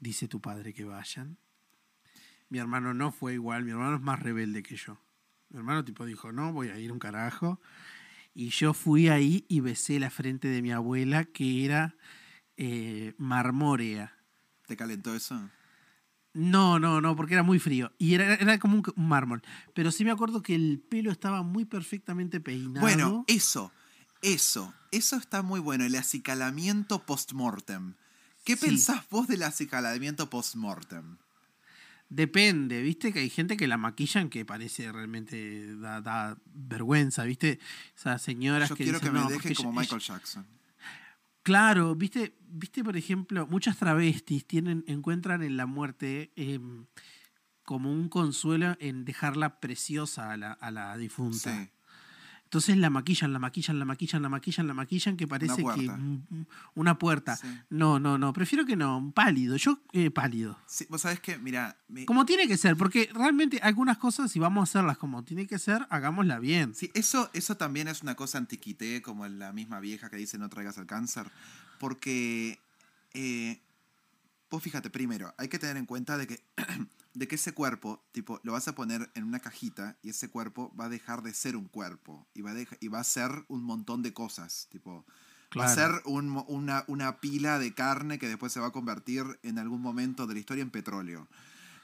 dice 0.00 0.26
tu 0.26 0.40
padre 0.40 0.74
que 0.74 0.84
vayan. 0.84 1.36
Mi 2.50 2.58
hermano 2.58 2.94
no 2.94 3.12
fue 3.12 3.34
igual, 3.34 3.64
mi 3.64 3.70
hermano 3.72 3.96
es 3.96 4.02
más 4.02 4.20
rebelde 4.20 4.62
que 4.62 4.76
yo. 4.76 4.98
Mi 5.50 5.58
hermano 5.58 5.84
tipo 5.84 6.04
dijo, 6.06 6.32
no, 6.32 6.52
voy 6.52 6.68
a 6.68 6.78
ir 6.78 6.92
un 6.92 6.98
carajo. 6.98 7.60
Y 8.34 8.50
yo 8.50 8.72
fui 8.74 9.08
ahí 9.08 9.44
y 9.48 9.60
besé 9.60 9.98
la 9.98 10.10
frente 10.10 10.48
de 10.48 10.62
mi 10.62 10.70
abuela, 10.72 11.24
que 11.24 11.64
era 11.64 11.96
eh, 12.56 13.14
marmórea. 13.18 14.14
¿Te 14.66 14.76
calentó 14.76 15.14
eso? 15.14 15.50
No, 16.34 16.78
no, 16.78 17.00
no, 17.00 17.16
porque 17.16 17.34
era 17.34 17.42
muy 17.42 17.58
frío. 17.58 17.92
Y 17.98 18.14
era, 18.14 18.34
era 18.34 18.58
como 18.58 18.76
un, 18.76 18.82
un 18.96 19.08
mármol. 19.08 19.42
Pero 19.74 19.90
sí 19.90 20.04
me 20.04 20.10
acuerdo 20.10 20.42
que 20.42 20.54
el 20.54 20.78
pelo 20.88 21.10
estaba 21.10 21.42
muy 21.42 21.64
perfectamente 21.64 22.40
peinado. 22.40 22.80
Bueno, 22.80 23.24
eso, 23.26 23.72
eso, 24.22 24.72
eso 24.92 25.16
está 25.16 25.42
muy 25.42 25.58
bueno, 25.60 25.84
el 25.84 25.96
acicalamiento 25.96 27.04
post-mortem. 27.04 27.94
¿Qué 28.44 28.56
Sí. 28.56 28.66
pensás 28.66 29.08
vos 29.10 29.26
del 29.26 29.42
acicalamiento 29.42 30.30
post-mortem? 30.30 31.16
Depende, 32.10 32.80
viste 32.82 33.12
que 33.12 33.18
hay 33.20 33.28
gente 33.30 33.56
que 33.56 33.66
la 33.68 33.76
maquillan 33.76 34.30
que 34.30 34.44
parece 34.46 34.90
realmente 34.90 35.76
da, 35.76 36.00
da 36.00 36.38
vergüenza, 36.46 37.24
viste. 37.24 37.58
Esas 37.96 38.22
señoras 38.22 38.70
Yo 38.70 38.76
que 38.76 38.84
quiero 38.84 38.98
dicen, 38.98 39.12
que 39.12 39.18
me 39.18 39.24
"No, 39.24 39.30
porque 39.30 39.54
como 39.54 39.70
ella- 39.72 39.80
Michael 39.80 40.00
ella-". 40.02 40.14
Jackson. 40.14 40.46
Claro, 41.42 41.94
viste, 41.94 42.34
viste, 42.48 42.82
por 42.84 42.96
ejemplo, 42.96 43.46
muchas 43.46 43.76
travestis 43.78 44.46
tienen, 44.46 44.84
encuentran 44.86 45.42
en 45.42 45.56
la 45.56 45.66
muerte 45.66 46.30
em, 46.36 46.86
como 47.62 47.90
un 47.92 48.08
consuelo 48.08 48.76
en 48.80 49.04
dejarla 49.04 49.60
preciosa 49.60 50.32
a 50.32 50.36
la, 50.36 50.52
a 50.52 50.70
la 50.70 50.96
difunta. 50.96 51.54
Sí. 51.54 51.68
Entonces 52.48 52.78
la 52.78 52.88
maquillan, 52.88 53.30
la 53.34 53.38
maquillan, 53.38 53.78
la 53.78 53.84
maquillan, 53.84 54.22
la 54.22 54.28
maquillan, 54.30 54.66
la 54.66 54.72
maquillan, 54.72 55.16
que 55.18 55.26
parece 55.28 55.56
que 55.62 55.90
mm, 55.90 56.24
mm, 56.30 56.46
una 56.76 56.98
puerta. 56.98 57.36
Sí. 57.36 57.46
No, 57.68 58.00
no, 58.00 58.16
no, 58.16 58.32
prefiero 58.32 58.64
que 58.64 58.74
no, 58.74 59.12
pálido. 59.14 59.54
Yo, 59.56 59.78
eh, 59.92 60.10
pálido. 60.10 60.58
Sí, 60.64 60.86
Vos 60.88 61.02
sabés 61.02 61.20
que, 61.20 61.36
mira, 61.36 61.76
me- 61.88 62.06
Como 62.06 62.24
tiene 62.24 62.48
que 62.48 62.56
ser, 62.56 62.74
porque 62.74 63.10
realmente 63.12 63.60
algunas 63.62 63.98
cosas, 63.98 64.32
si 64.32 64.38
vamos 64.38 64.62
a 64.62 64.64
hacerlas 64.70 64.96
como 64.96 65.22
tiene 65.24 65.46
que 65.46 65.58
ser, 65.58 65.86
hagámosla 65.90 66.38
bien. 66.38 66.74
Sí, 66.74 66.90
eso, 66.94 67.28
eso 67.34 67.58
también 67.58 67.86
es 67.86 68.00
una 68.02 68.14
cosa 68.14 68.38
antiquité, 68.38 69.02
como 69.02 69.28
la 69.28 69.52
misma 69.52 69.78
vieja 69.78 70.08
que 70.08 70.16
dice 70.16 70.38
no 70.38 70.48
traigas 70.48 70.78
el 70.78 70.86
cáncer. 70.86 71.30
Porque, 71.78 72.58
eh, 73.12 73.60
vos 74.50 74.62
fíjate, 74.62 74.88
primero, 74.88 75.34
hay 75.36 75.48
que 75.48 75.58
tener 75.58 75.76
en 75.76 75.84
cuenta 75.84 76.16
de 76.16 76.26
que, 76.26 76.40
de 77.18 77.26
que 77.28 77.34
ese 77.34 77.52
cuerpo, 77.52 78.06
tipo, 78.12 78.40
lo 78.44 78.52
vas 78.52 78.68
a 78.68 78.74
poner 78.74 79.10
en 79.14 79.24
una 79.24 79.40
cajita 79.40 79.98
y 80.02 80.10
ese 80.10 80.28
cuerpo 80.30 80.72
va 80.78 80.84
a 80.84 80.88
dejar 80.88 81.22
de 81.22 81.34
ser 81.34 81.56
un 81.56 81.66
cuerpo 81.68 82.28
y 82.32 82.42
va 82.42 82.50
a, 82.52 82.54
deja- 82.54 82.76
y 82.80 82.88
va 82.88 83.00
a 83.00 83.04
ser 83.04 83.30
un 83.48 83.62
montón 83.62 84.02
de 84.02 84.12
cosas, 84.12 84.68
tipo... 84.70 85.04
Va 85.58 85.64
a 85.64 85.74
ser 85.74 85.90
un 86.04 86.44
una, 86.48 86.84
una 86.88 87.20
pila 87.20 87.58
de 87.58 87.72
carne 87.72 88.18
que 88.18 88.28
después 88.28 88.52
se 88.52 88.60
va 88.60 88.66
a 88.66 88.70
convertir 88.70 89.24
en 89.42 89.58
algún 89.58 89.80
momento 89.80 90.26
de 90.26 90.34
la 90.34 90.40
historia 90.40 90.60
en 90.62 90.70
petróleo. 90.70 91.26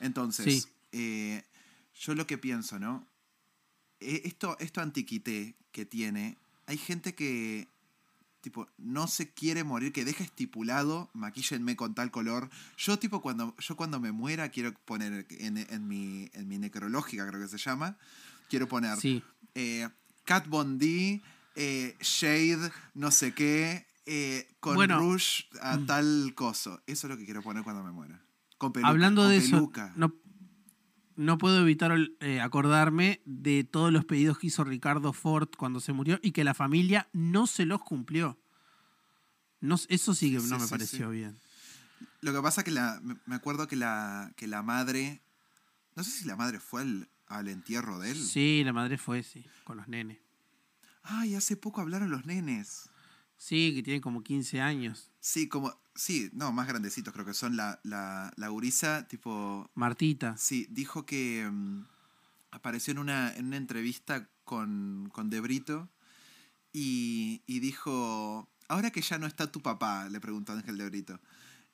Entonces, 0.01 0.65
Sí. 0.65 0.69
eh, 0.93 1.43
yo 1.95 2.15
lo 2.15 2.27
que 2.27 2.37
pienso, 2.37 2.79
¿no? 2.79 3.09
Eh, 4.01 4.21
esto, 4.27 4.57
esto 4.61 4.83
antiquité 4.83 5.57
que 5.73 5.87
tiene, 5.87 6.37
hay 6.67 6.77
gente 6.77 7.15
que 7.15 7.69
tipo, 8.45 8.69
no 8.79 9.09
se 9.09 9.33
quiere 9.33 9.65
morir, 9.65 9.93
que 9.93 10.05
deje 10.05 10.23
estipulado, 10.23 11.11
maquíllenme 11.15 11.75
con 11.75 11.95
tal 11.95 12.11
color. 12.13 12.51
Yo, 12.77 12.99
tipo, 12.99 13.21
cuando, 13.21 13.57
yo 13.59 13.75
cuando 13.77 13.99
me 13.99 14.13
muera, 14.13 14.51
quiero 14.51 14.73
poner 14.85 15.27
en, 15.31 15.57
en 15.57 15.89
mi, 15.89 16.31
en 16.35 16.47
mi 16.47 16.59
necrológica, 16.59 17.27
creo 17.27 17.41
que 17.41 17.49
se 17.49 17.59
llama, 17.59 17.97
quiero 18.49 18.69
poner 18.69 18.97
Sí. 19.01 19.23
eh, 19.57 19.89
Cat 20.25 20.47
Von 20.47 20.79
D, 20.79 21.21
eh, 21.57 21.97
Shade, 22.01 22.71
no 22.95 23.11
sé 23.11 23.33
qué, 23.35 23.87
eh, 24.07 24.47
con 24.61 24.75
Bueno. 24.77 24.99
Rouge 24.99 25.47
a 25.61 25.79
tal 25.87 26.33
coso. 26.37 26.83
Eso 26.87 27.07
es 27.07 27.11
lo 27.11 27.17
que 27.17 27.25
quiero 27.25 27.43
poner 27.43 27.65
cuando 27.65 27.83
me 27.83 27.91
muera. 27.91 28.21
Con 28.59 28.73
peluca. 28.73 28.89
Hablando 28.91 29.23
con 29.23 29.31
de 29.31 29.39
eso, 29.39 29.51
peluca. 29.51 29.93
no, 29.97 30.15
no 31.17 31.39
puedo 31.39 31.61
evitar 31.61 31.97
eh, 32.21 32.41
acordarme 32.41 33.21
de 33.25 33.65
todos 33.65 33.93
los 33.93 34.05
pedidos 34.05 34.39
que 34.39 34.49
hizo 34.49 34.65
Ricardo 34.65 35.13
Ford 35.13 35.49
cuando 35.57 35.81
se 35.81 35.93
murió 35.93 36.19
y 36.23 36.33
que 36.33 36.45
la 36.45 36.55
familia 36.55 37.09
no 37.13 37.47
se 37.47 37.67
los 37.67 37.81
cumplió. 37.83 38.39
No, 39.61 39.77
eso 39.89 40.15
sí 40.15 40.33
que 40.33 40.41
Sí, 40.41 40.49
no 40.51 40.59
me 40.59 40.65
sí, 40.65 40.71
pareció 40.71 41.11
sí. 41.11 41.17
bien. 41.17 41.37
Lo 42.21 42.33
que 42.33 42.41
pasa 42.43 42.65
que 42.65 42.71
la, 42.71 43.01
me- 43.03 43.17
me 43.27 43.35
acuerdo 43.35 43.67
que 43.69 43.77
la, 43.77 44.33
que 44.37 44.47
la 44.47 44.63
madre, 44.63 45.23
no 45.95 46.05
sé 46.05 46.11
si 46.11 46.25
la 46.27 46.37
madre 46.37 46.59
fue 46.61 46.83
al, 46.83 47.09
al 47.27 47.49
entierro 47.49 47.99
de 47.99 48.11
él. 48.11 48.17
Sí, 48.17 48.63
la 48.65 48.73
madre 48.73 48.99
fue, 48.99 49.23
sí, 49.23 49.45
con 49.65 49.77
los 49.79 49.89
nenes. 49.89 50.19
Ay, 51.03 51.35
hace 51.35 51.57
poco 51.57 51.81
hablaron 51.81 52.11
los 52.11 52.25
nenes. 52.27 52.89
Sí, 53.45 53.75
que 53.75 53.83
tienen 53.83 54.01
como 54.01 54.23
15 54.23 54.63
años. 54.63 55.11
Sí, 55.21 55.51
como, 55.51 55.79
sí, 55.95 56.31
no, 56.33 56.51
más 56.51 56.67
grandecitos 56.67 57.13
creo 57.13 57.27
que 57.27 57.35
son 57.35 57.59
la, 57.59 57.79
la, 57.83 58.33
la 58.37 58.49
gurisa, 58.49 59.07
tipo, 59.07 59.71
Martita. 59.75 60.35
Sí, 60.39 60.67
dijo 60.71 61.05
que 61.05 61.47
mm, 61.53 61.85
apareció 62.53 62.93
en 62.93 63.01
una, 63.01 63.35
en 63.35 63.45
una 63.49 63.59
entrevista 63.59 64.31
con, 64.45 65.11
con 65.13 65.29
De 65.29 65.41
Brito 65.41 65.91
y, 66.73 67.43
y 67.47 67.61
dijo, 67.61 68.49
ahora 68.67 68.91
que 68.91 69.03
ya 69.03 69.19
no 69.19 69.27
está 69.27 69.53
tu 69.53 69.61
papá, 69.61 70.09
le 70.09 70.21
preguntó 70.21 70.55
Ángel 70.55 70.79
De 70.79 70.89
Brito, 70.89 71.21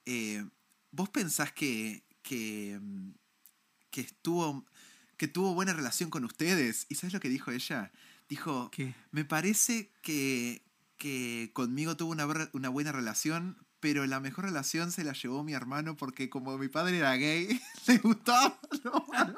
eh, 0.07 0.45
¿vos 0.91 1.09
pensás 1.09 1.53
que, 1.53 2.03
que, 2.25 2.81
mm, 2.83 3.11
que 3.93 4.01
estuvo 4.01 4.67
que 5.17 5.29
tuvo 5.29 5.55
buena 5.55 5.73
relación 5.73 6.11
con 6.11 6.25
ustedes? 6.25 6.87
¿Y 6.89 6.97
sabes 6.97 7.15
lo 7.15 7.21
que 7.21 7.29
dijo 7.29 7.53
ella? 7.53 7.93
Dijo, 8.29 8.73
¿Qué? 8.73 8.93
me 9.13 9.25
parece 9.25 9.93
que, 10.03 10.63
que 11.01 11.51
conmigo 11.55 11.97
tuvo 11.97 12.13
una, 12.13 12.69
buena 12.69 12.93
relación, 12.93 13.57
pero 13.81 14.07
la 14.07 14.21
mejor 14.21 14.45
relación 14.45 14.93
se 14.93 15.03
la 15.03 15.15
llevó 15.15 15.43
mi 15.43 15.55
hermano 15.55 15.97
porque 15.97 16.29
como 16.29 16.59
mi 16.59 16.69
padre 16.69 16.99
era 16.99 17.17
gay, 17.17 17.59
le 17.89 17.99
gustaba. 17.99 18.61
malo. 19.11 19.35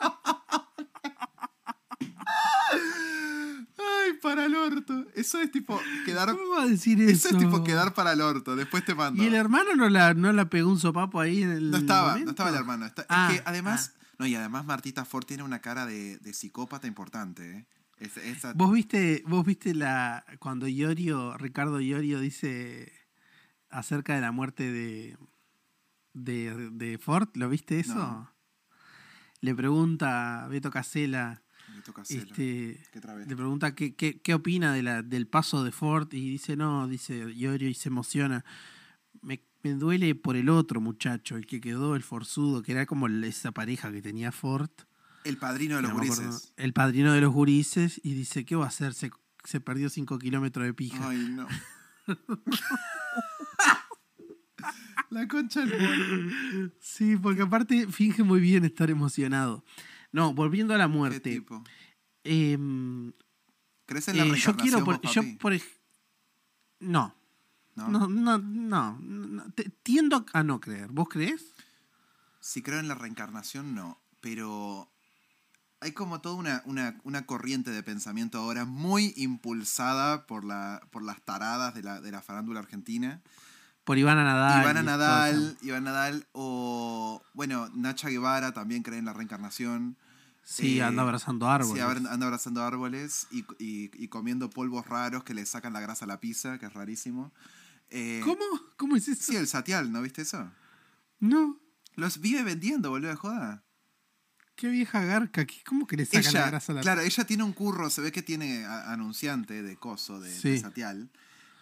Ay, 3.79 4.13
para 4.21 4.47
el 4.47 4.55
orto. 4.55 5.07
Eso 5.15 5.41
es 5.41 5.51
tipo 5.51 5.81
quedar. 6.05 6.31
¿Cómo 6.37 6.57
va 6.57 6.63
a 6.63 6.67
decir 6.67 7.01
eso? 7.01 7.29
Eso 7.29 7.39
es 7.39 7.45
tipo 7.45 7.63
quedar 7.65 7.95
para 7.95 8.13
el 8.13 8.21
orto. 8.21 8.57
Después 8.57 8.85
te 8.85 8.95
mando. 8.95 9.23
¿Y 9.23 9.27
el 9.27 9.35
hermano 9.35 9.75
no 9.77 9.89
la, 9.89 10.15
no 10.15 10.33
la 10.33 10.49
pegó 10.51 10.71
un 10.71 10.81
sopapo 10.81 11.21
ahí 11.21 11.43
en 11.43 11.51
el 11.51 11.71
No 11.71 11.79
estaba, 11.79 12.09
momento? 12.09 12.25
no 12.27 12.31
estaba 12.33 12.51
el 12.51 12.57
hermano. 12.57 12.87
Está- 12.87 13.03
es 13.03 13.07
Ah, 13.11 13.29
que 13.33 13.43
además. 13.45 13.93
No, 14.19 14.27
y 14.27 14.35
además 14.35 14.65
Martita 14.65 15.05
Ford 15.05 15.25
tiene 15.25 15.43
una 15.43 15.61
cara 15.61 15.87
de, 15.87 16.19
de 16.19 16.33
psicópata 16.35 16.87
importante, 16.87 17.51
¿eh? 17.59 17.67
Es- 18.03 18.17
esa- 18.17 18.53
¿Vos 18.55 18.73
viste, 18.73 19.23
vos 19.27 19.45
viste 19.47 19.75
la 19.75 20.25
cuando 20.39 20.67
Iorio, 20.67 21.37
Ricardo 21.39 21.81
Iorio 21.81 22.21
dice 22.21 22.93
acerca 23.71 24.15
de 24.15 24.21
la 24.21 24.33
muerte 24.33 24.71
de, 24.71 25.17
de, 26.15 26.71
de 26.71 26.99
Ford? 26.99 27.29
¿Lo 27.35 27.49
viste 27.49 27.81
eso? 27.81 27.95
No. 27.95 28.33
Le 29.41 29.55
pregunta 29.55 30.45
a 30.45 30.49
Beto 30.49 30.71
Casella, 30.71 31.43
este, 32.21 32.81
Qué 32.93 33.01
le 33.27 33.37
pregunta 33.37 33.75
qué, 33.75 33.95
qué, 33.95 34.21
qué 34.21 34.35
opina 34.35 34.73
de 34.73 34.83
la, 34.83 35.03
del 35.03 35.27
paso 35.27 35.65
de 35.65 35.73
Ford 35.73 36.13
y 36.13 36.31
dice, 36.31 36.57
no, 36.57 36.87
dice 36.87 37.33
Iorio 37.35 37.69
y 37.69 37.75
se 37.75 37.89
emociona. 37.89 38.45
Me, 39.21 39.41
me 39.63 39.73
duele 39.75 40.15
por 40.15 40.37
el 40.37 40.49
otro 40.49 40.81
muchacho, 40.81 41.37
el 41.37 41.47
que 41.47 41.61
quedó, 41.61 41.97
el 41.97 42.03
forzudo, 42.03 42.63
que 42.63 42.73
era 42.73 42.87
como 42.87 43.09
esa 43.09 43.53
pareja 43.53 43.91
que 43.93 44.03
tenía 44.03 44.31
Ford. 44.33 44.71
El 45.25 45.37
padrino 45.39 45.77
de 45.77 45.83
los 45.83 45.91
No 45.93 45.97
gurises. 45.99 46.53
el 46.57 46.73
padrino 46.73 47.13
de 47.13 47.21
los 47.21 47.33
gurises 47.33 48.01
y 48.03 48.15
dice, 48.15 48.45
¿qué 48.45 48.57
va 48.57 48.65
a 48.65 48.69
hacer? 48.69 48.93
Se, 48.95 49.11
se 49.45 49.61
perdió 49.61 49.89
5 49.89 50.19
kilómetros 50.19 50.67
de 50.67 50.75
pija. 50.75 51.09
Ay, 51.09 51.19
no. 51.31 51.47
La 55.11 55.29
concha 55.29 55.65
del 55.65 55.81
mono. 55.81 56.71
Sí, 56.81 57.17
porque 57.17 57.43
aparte 57.43 57.87
finge 57.89 58.23
muy 58.23 58.41
bien 58.41 58.65
estar 58.65 58.91
emocionado. 58.91 59.63
No, 60.11 60.33
volviendo 60.33 60.75
a 60.75 60.79
la 60.79 60.85
¿Qué 60.87 60.93
muerte. 60.93 61.21
tipo? 61.39 61.63
em, 62.25 63.13
¿Crees 63.87 64.09
en 64.09 64.17
la 64.19 64.25
eh, 64.25 64.35
yo 64.39 64.57
quiero, 64.57 64.85
por, 64.85 65.01
vos, 65.03 65.13
yo 65.15 65.23
por 65.39 65.53
no, 66.81 67.15
¿No? 67.75 67.89
no, 67.89 68.09
no, 68.09 68.39
no, 68.39 68.99
no, 69.01 69.51
te- 69.53 69.71
tiendo 69.83 70.25
a 70.33 70.43
no 70.43 70.61
creer. 70.61 70.89
¿Vos 70.91 71.09
crees? 71.09 71.53
Si 72.41 72.63
creo 72.63 72.79
en 72.81 72.89
la 72.89 72.95
reencarnación, 72.95 73.75
no. 73.75 74.01
Pero 74.21 74.92
hay 75.83 75.93
como 75.93 76.21
toda 76.21 76.37
una, 76.37 76.63
una, 76.65 76.99
una 77.05 77.27
corriente 77.27 77.71
de 77.71 77.83
pensamiento 77.83 78.39
ahora 78.39 78.65
muy 78.65 79.13
impulsada 79.17 80.27
por, 80.27 80.45
la, 80.45 80.81
por 80.91 81.03
las 81.03 81.21
taradas 81.23 81.75
de 81.75 81.83
la, 81.83 82.01
de 82.01 82.11
la 82.13 82.23
farándula 82.23 82.61
argentina. 82.61 83.21
Por 83.85 83.99
Ivana 83.99 84.25
Nadal. 84.25 84.63
Ivana 84.63 84.83
Nadal. 84.83 85.59
Iván 85.61 85.85
Nadal 85.85 86.27
o, 86.33 87.23
bueno, 87.35 87.69
Nacha 87.75 88.09
Guevara 88.09 88.53
también 88.53 88.83
cree 88.83 88.99
en 88.99 89.05
la 89.07 89.13
reencarnación. 89.13 89.97
Sí, 90.45 90.79
Eh, 90.79 90.83
anda 90.83 91.03
abrazando 91.03 91.49
árboles. 91.51 91.75
Sí, 91.75 91.81
anda 92.09 92.27
abrazando 92.27 92.63
árboles 92.65 93.27
y, 93.31 93.41
y- 93.59 93.91
y 93.95 94.09
comiendo 94.09 94.51
polvos 94.51 94.87
raros 94.87 95.25
que 95.25 95.35
le 95.35 95.45
sacan 95.47 95.73
la 95.73 95.81
grasa 95.81 96.05
a 96.05 96.09
la 96.09 96.21
pizza, 96.21 96.59
que 96.59 96.67
es 96.67 96.73
rarísimo. 96.75 97.33
Eh, 97.91 98.21
¿Cómo? 98.25 98.39
¿Cómo 98.77 98.97
es 98.97 99.07
eso? 99.09 99.23
Sí, 99.33 99.37
el 99.37 99.47
satial, 99.49 99.93
¿no 99.93 100.01
viste 100.03 100.23
eso? 100.23 100.51
No, 101.21 101.59
Los 101.95 102.21
vive 102.21 102.43
vendiendo, 102.43 102.89
boludo 102.91 103.11
de 103.11 103.17
joda. 103.17 103.63
Qué 104.57 104.69
vieja 104.69 105.05
garca. 105.05 105.45
¿qué- 105.47 105.63
¿Cómo 105.67 105.87
que 105.87 105.97
le 105.97 106.05
sacan 106.05 106.23
la 106.25 106.29
Ella, 106.31 106.47
grasa 106.47 106.73
a 106.73 106.75
la 106.77 106.81
claro, 106.83 107.01
ella 107.03 107.25
tiene 107.25 107.43
un 107.43 107.53
curro, 107.53 107.91
se 107.91 108.01
ve 108.01 108.13
que 108.13 108.23
tiene 108.23 108.65
a- 108.65 108.93
anunciante 108.93 109.63
de 109.63 109.77
coso, 109.77 110.21
de, 110.21 110.31
satial, 110.61 111.11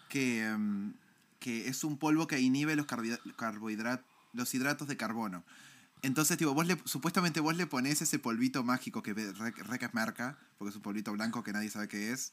que, 0.09 0.45
em, 0.45 0.93
que 1.39 1.69
es 1.69 1.85
un 1.85 1.99
polvo 1.99 2.27
que 2.27 2.39
inhibe 2.41 2.77
los 2.77 2.87
carbohidratos, 2.87 4.05
los 4.33 4.55
hidratos 4.55 4.89
de 4.89 4.97
carbono. 4.97 5.45
Entonces, 6.03 6.39
tipo, 6.39 6.55
vos 6.55 6.67
le, 6.67 6.79
supuestamente 6.85 7.41
vos 7.41 7.57
le 7.57 7.67
pones 7.67 8.01
ese 8.01 8.19
polvito 8.19 8.63
mágico 8.65 9.03
que 9.03 9.13
ve- 9.13 9.33
re, 9.33 9.51
re 9.51 9.79
que 9.79 9.85
es 9.87 9.95
marca, 9.95 10.39
porque 10.59 10.71
es 10.71 10.77
un 10.77 10.83
polvito 10.83 11.13
blanco 11.13 11.43
que 11.43 11.53
nadie 11.53 11.69
sabe 11.71 11.89
qué 11.89 12.13
es, 12.13 12.33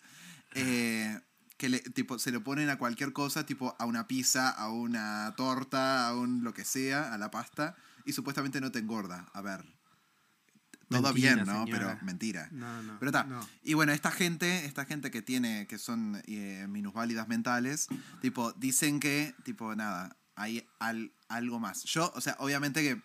eh, 0.54 1.20
que 1.58 1.70
le, 1.70 1.80
tipo, 1.80 2.18
se 2.20 2.32
lo 2.32 2.44
ponen 2.44 2.70
a 2.70 2.78
cualquier 2.78 3.14
cosa, 3.14 3.46
tipo 3.46 3.76
a 3.80 3.86
una 3.86 4.08
pizza, 4.08 4.50
a 4.50 4.70
una 4.70 5.34
torta, 5.36 6.08
a 6.08 6.16
un 6.16 6.44
lo 6.44 6.54
que 6.54 6.64
sea, 6.64 7.14
a 7.14 7.18
la 7.18 7.30
pasta, 7.32 7.76
y 8.06 8.14
supuestamente 8.14 8.62
no 8.62 8.72
te 8.72 8.80
engorda. 8.80 9.28
A 9.34 9.42
ver, 9.42 9.66
todo 10.90 11.02
Mentira, 11.14 11.34
bien, 11.36 11.46
¿no? 11.46 11.66
señora. 11.66 11.72
Pero 11.96 12.06
mentira. 12.06 12.48
No, 12.52 12.84
no. 12.84 12.98
Pero 13.00 13.10
está. 13.10 13.24
no. 13.26 13.48
Y 13.64 13.74
bueno, 13.74 13.92
esta 13.92 14.12
gente, 14.12 14.66
esta 14.66 14.86
gente 14.86 15.12
que 15.12 15.22
tiene, 15.22 15.68
que 15.68 15.78
son 15.78 16.22
eh, 16.28 16.66
minusválidas 16.70 17.28
mentales, 17.28 17.88
tipo, 18.22 18.54
dicen 18.54 19.00
que, 19.00 19.36
tipo, 19.44 19.76
nada, 19.76 20.16
hay 20.36 20.66
al- 20.80 21.12
algo 21.28 21.60
más. 21.60 21.84
Yo, 21.84 22.12
o 22.16 22.22
sea, 22.22 22.36
obviamente 22.40 22.82
que. 22.82 23.02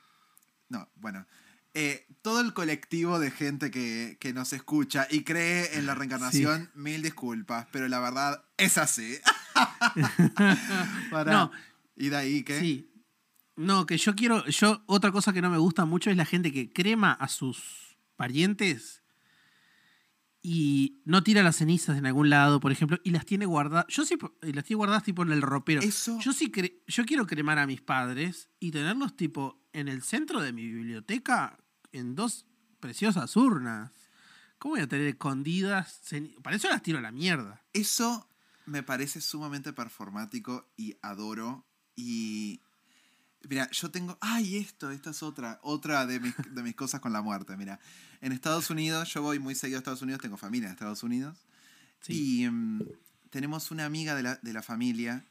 No, 0.69 0.89
bueno. 0.97 1.27
eh, 1.75 2.07
todo 2.23 2.41
el 2.41 2.53
colectivo 2.55 3.19
de 3.19 3.31
gente 3.31 3.71
que, 3.71 4.17
que 4.21 4.33
nos 4.33 4.53
escucha 4.53 5.07
y 5.11 5.25
cree 5.25 5.77
en 5.79 5.87
la 5.87 5.95
reencarnación, 5.95 6.71
mil 6.75 7.03
disculpas, 7.03 7.67
pero 7.73 7.89
la 7.89 7.99
verdad 7.99 8.45
es 8.59 8.79
así. 8.79 9.19
Para, 11.11 11.33
No. 11.33 11.51
¿Y 11.97 12.09
de 12.09 12.17
ahí 12.17 12.43
qué? 12.43 12.61
Sí. 12.61 12.89
No, 13.57 13.87
que 13.87 13.99
yo 13.99 14.15
quiero. 14.15 14.45
Yo, 14.47 14.83
otra 14.87 15.13
cosa 15.13 15.33
que 15.33 15.43
no 15.43 15.51
me 15.51 15.59
gusta 15.59 15.85
mucho 15.85 16.11
es 16.11 16.17
la 16.17 16.25
gente 16.25 16.53
que 16.53 16.73
crema 16.73 17.13
a 17.13 17.29
sus 17.29 17.97
parientes 18.17 19.03
y 20.45 21.01
no 21.05 21.23
tira 21.23 21.43
las 21.43 21.57
cenizas 21.57 21.97
en 21.99 22.07
algún 22.07 22.29
lado, 22.29 22.59
por 22.59 22.73
ejemplo, 22.73 22.99
y 23.05 23.11
las 23.11 23.25
tiene 23.27 23.47
guardadas. 23.47 23.87
Yo 23.89 24.05
sí 24.05 24.17
las 24.41 24.65
tiene 24.65 24.77
guardadas 24.79 25.05
tipo 25.05 25.23
en 25.23 25.31
el 25.33 25.43
ropero. 25.43 25.81
Eso- 25.83 26.19
Yo 26.21 26.33
sí 26.33 26.51
cre- 26.51 26.81
yo 26.87 27.05
quiero 27.05 27.27
cremar 27.27 27.59
a 27.59 27.67
mis 27.67 27.81
padres 27.81 28.49
y 28.59 28.73
tenerlos 28.73 29.17
tipo 29.17 29.61
en 29.73 29.87
el 29.89 30.03
centro 30.03 30.41
de 30.41 30.53
mi 30.53 30.67
biblioteca 30.67 31.59
en 31.93 32.15
dos 32.17 32.47
preciosas 32.81 33.37
urnas. 33.37 33.93
¿Cómo 34.59 34.75
voy 34.75 34.83
a 34.83 34.89
tener 34.89 35.07
escondidas? 35.07 36.01
ceni- 36.11 36.35
Para 36.43 36.57
eso 36.57 36.69
las 36.69 36.83
tiro 36.83 36.99
a 36.99 37.03
la 37.03 37.13
mierda. 37.13 37.63
Eso 37.73 38.29
me 38.67 38.83
parece 38.83 39.21
sumamente 39.21 39.73
performático 39.73 40.69
y 40.77 40.97
adoro. 41.03 41.67
Y. 41.95 42.61
Mira, 43.49 43.71
yo 43.71 43.91
tengo. 43.91 44.19
¡Ay, 44.21 44.57
esto! 44.57 44.91
Esta 44.91 45.11
es 45.11 45.23
otra. 45.23 45.59
Otra 45.63 46.07
de 46.07 46.21
mis, 46.21 46.35
de 46.51 46.63
mis 46.63 46.75
cosas 46.75 47.01
con 47.01 47.13
la 47.13 47.23
muerte. 47.23 47.57
Mira, 47.57 47.81
en 48.21 48.33
Estados 48.33 48.71
Unidos, 48.71 49.13
yo 49.13 49.23
voy 49.23 49.39
muy 49.39 49.55
seguido 49.55 49.79
a 49.79 49.81
Estados 49.81 50.03
Unidos, 50.03 50.21
tengo 50.21 50.37
familia 50.37 50.67
en 50.69 50.73
Estados 50.73 51.03
Unidos. 51.03 51.39
Sí. 52.01 52.43
Y 52.43 52.51
mm, 52.51 52.83
tenemos 53.31 53.71
una 53.71 53.85
amiga 53.85 54.15
de 54.15 54.23
la, 54.23 54.37
de 54.37 54.53
la 54.53 54.63
familia 54.63 55.27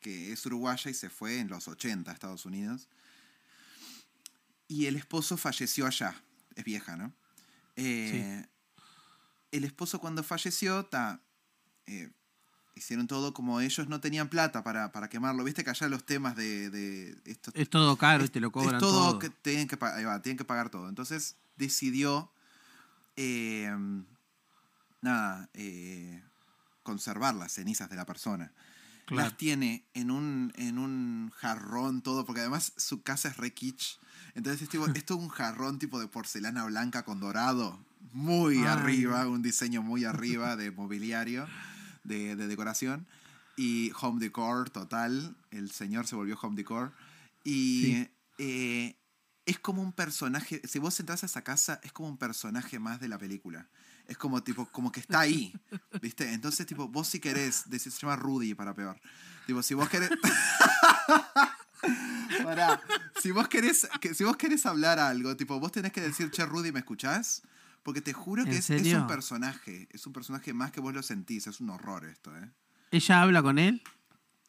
que 0.00 0.32
es 0.32 0.46
uruguaya 0.46 0.90
y 0.90 0.94
se 0.94 1.10
fue 1.10 1.40
en 1.40 1.48
los 1.48 1.68
80 1.68 2.10
a 2.10 2.14
Estados 2.14 2.46
Unidos. 2.46 2.88
Y 4.68 4.86
el 4.86 4.96
esposo 4.96 5.36
falleció 5.36 5.86
allá. 5.86 6.14
Es 6.54 6.64
vieja, 6.64 6.96
¿no? 6.96 7.14
Eh, 7.76 8.46
El 9.50 9.64
esposo 9.64 10.00
cuando 10.00 10.22
falleció, 10.22 10.84
ta, 10.86 11.22
eh, 11.86 12.10
hicieron 12.78 13.06
todo 13.06 13.34
como 13.34 13.60
ellos 13.60 13.88
no 13.88 14.00
tenían 14.00 14.28
plata 14.28 14.62
para, 14.62 14.92
para 14.92 15.08
quemarlo. 15.08 15.44
Viste 15.44 15.64
que 15.64 15.70
allá 15.70 15.88
los 15.88 16.04
temas 16.04 16.36
de, 16.36 16.70
de 16.70 17.16
esto, 17.24 17.50
Es 17.54 17.68
todo 17.70 17.96
caro 17.96 18.24
y 18.24 18.28
te 18.28 18.40
lo 18.40 18.50
cobran 18.50 18.76
es 18.76 18.80
todo, 18.80 19.10
todo. 19.10 19.18
que 19.18 19.30
tienen 19.30 19.68
que, 19.68 19.76
va, 19.76 20.22
tienen 20.22 20.38
que 20.38 20.44
pagar 20.44 20.70
todo. 20.70 20.88
Entonces 20.88 21.36
decidió 21.56 22.30
eh, 23.16 23.70
nada, 25.02 25.48
eh, 25.54 26.22
conservar 26.82 27.34
las 27.34 27.52
cenizas 27.52 27.90
de 27.90 27.96
la 27.96 28.06
persona. 28.06 28.52
Claro. 29.06 29.24
Las 29.24 29.36
tiene 29.36 29.84
en 29.94 30.10
un, 30.10 30.52
en 30.56 30.78
un 30.78 31.32
jarrón 31.36 32.02
todo, 32.02 32.26
porque 32.26 32.40
además 32.40 32.72
su 32.76 33.02
casa 33.02 33.28
es 33.28 33.36
re 33.38 33.52
kitsch. 33.54 33.98
Entonces 34.34 34.62
es, 34.62 34.68
tipo, 34.68 34.86
es 34.94 35.04
todo 35.04 35.18
un 35.18 35.28
jarrón 35.28 35.78
tipo 35.78 35.98
de 35.98 36.08
porcelana 36.08 36.64
blanca 36.66 37.04
con 37.04 37.18
dorado, 37.20 37.78
muy 38.12 38.58
Ay. 38.58 38.64
arriba, 38.66 39.26
un 39.26 39.42
diseño 39.42 39.82
muy 39.82 40.04
arriba 40.04 40.56
de 40.56 40.70
mobiliario, 40.70 41.46
de, 42.04 42.36
de 42.36 42.46
decoración. 42.48 43.06
Y 43.56 43.92
home 44.00 44.20
decor 44.20 44.70
total, 44.70 45.36
el 45.50 45.70
señor 45.70 46.06
se 46.06 46.16
volvió 46.16 46.38
home 46.40 46.56
decor. 46.56 46.92
Y 47.44 47.82
Sí. 47.82 48.08
eh, 48.38 48.96
es 49.46 49.58
como 49.58 49.82
un 49.82 49.92
personaje, 49.92 50.60
si 50.68 50.78
vos 50.78 50.98
entras 51.00 51.22
a 51.22 51.26
esa 51.26 51.42
casa, 51.42 51.80
es 51.82 51.92
como 51.92 52.08
un 52.08 52.18
personaje 52.18 52.78
más 52.78 53.00
de 53.00 53.08
la 53.08 53.18
película. 53.18 53.66
Es 54.06 54.16
como 54.16 54.42
tipo, 54.42 54.66
como 54.70 54.90
que 54.92 55.00
está 55.00 55.20
ahí, 55.20 55.52
¿viste? 56.00 56.32
Entonces, 56.32 56.66
tipo, 56.66 56.88
vos 56.88 57.08
si 57.08 57.20
querés, 57.20 57.64
decís, 57.68 57.92
se 57.94 58.00
llama 58.00 58.16
Rudy 58.16 58.54
para 58.54 58.74
peor. 58.74 58.98
Tipo, 59.46 59.62
si 59.62 59.74
vos 59.74 59.88
querés... 59.88 60.10
Pará, 62.42 62.80
si 63.20 63.30
vos 63.30 63.48
querés, 63.48 63.88
que, 64.00 64.14
si 64.14 64.24
vos 64.24 64.36
querés 64.36 64.66
hablar 64.66 64.98
algo, 64.98 65.36
tipo, 65.36 65.58
vos 65.60 65.72
tenés 65.72 65.92
que 65.92 66.00
decir, 66.00 66.30
che, 66.30 66.44
Rudy, 66.44 66.72
¿me 66.72 66.80
escuchás? 66.80 67.42
Porque 67.82 68.00
te 68.02 68.12
juro 68.12 68.44
que 68.44 68.50
¿En 68.50 68.56
es, 68.56 68.68
un 68.94 69.06
personaje, 69.06 69.88
es 69.90 70.06
un 70.06 70.12
personaje 70.12 70.52
más 70.52 70.70
que 70.72 70.80
vos 70.80 70.92
lo 70.92 71.02
sentís, 71.02 71.46
es 71.46 71.60
un 71.60 71.70
horror 71.70 72.04
esto, 72.04 72.36
¿eh? 72.36 72.50
¿Ella 72.90 73.22
habla 73.22 73.42
con 73.42 73.58
él? 73.58 73.82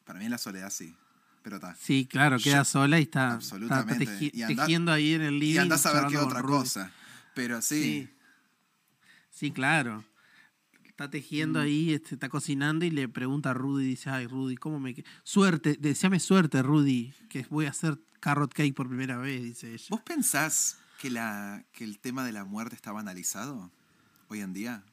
Para 0.04 0.18
mí 0.18 0.24
en 0.26 0.30
la 0.30 0.38
soledad 0.38 0.70
sí, 0.70 0.94
pero 1.42 1.56
está. 1.56 1.74
Sí, 1.76 2.06
claro, 2.10 2.38
queda 2.38 2.58
Yo- 2.58 2.64
sola 2.64 2.98
y 2.98 3.02
está, 3.04 3.20
está- 3.28 3.34
Absolutamente. 3.36 4.04
está 4.04 4.18
teji- 4.18 4.30
Y 4.34 4.42
anda- 4.42 4.64
tejiendo 4.64 4.92
ahí 4.92 5.14
en 5.14 5.22
el 5.22 5.38
living. 5.38 5.54
Y 5.54 5.58
andás 5.58 5.86
a 5.86 5.92
ver 5.92 6.10
qué 6.10 6.18
otra 6.18 6.42
Rudy. 6.42 6.52
cosa. 6.52 6.92
Pero 7.34 7.62
sí, 7.62 7.82
Sí. 7.82 8.10
Sí, 9.30 9.50
claro. 9.52 10.04
Está 10.84 11.08
tejiendo 11.08 11.60
Mm. 11.60 11.62
ahí, 11.62 11.92
este, 11.94 12.14
está 12.14 12.28
cocinando 12.28 12.84
y 12.84 12.90
le 12.90 13.08
pregunta 13.08 13.50
a 13.50 13.54
Rudy, 13.54 13.86
dice, 13.86 14.10
ay 14.10 14.26
Rudy, 14.26 14.56
¿cómo 14.56 14.78
me... 14.78 14.94
Suerte, 15.22 15.78
deseame 15.80 16.20
suerte, 16.20 16.62
Rudy, 16.62 17.14
que 17.30 17.46
voy 17.48 17.64
a 17.64 17.70
hacer 17.70 17.98
carrot 18.20 18.52
cake 18.52 18.74
por 18.74 18.86
primera 18.88 19.16
vez, 19.16 19.42
dice 19.42 19.72
ella. 19.72 19.86
¿vos 19.88 20.02
pensás 20.02 20.76
que, 21.00 21.08
la, 21.10 21.64
que 21.72 21.82
el 21.84 21.98
tema 21.98 22.24
de 22.26 22.32
la 22.32 22.44
muerte 22.44 22.74
está 22.76 22.92
banalizado 22.92 23.70
hoy 24.28 24.40
en 24.42 24.52
día? 24.52 24.84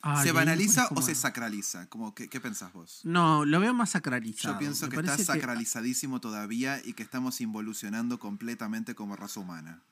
Ay, 0.00 0.24
¿Se 0.28 0.32
banaliza 0.32 0.88
o 0.94 1.02
se 1.02 1.16
sacraliza? 1.16 1.88
Como, 1.88 2.14
¿qué, 2.14 2.28
¿Qué 2.28 2.40
pensás 2.40 2.72
vos? 2.72 3.00
No, 3.02 3.44
lo 3.44 3.58
veo 3.58 3.74
más 3.74 3.90
sacralizado. 3.90 4.54
Yo 4.54 4.58
pienso 4.60 4.86
Me 4.86 4.90
que 4.90 4.96
está 5.00 5.12
parece 5.12 5.24
sacralizadísimo 5.24 6.20
todavía 6.20 6.80
y 6.84 6.92
que 6.92 7.02
estamos 7.02 7.40
involucionando 7.40 8.20
completamente 8.20 8.94
como 8.94 9.16
raza 9.16 9.40
humana. 9.40 9.82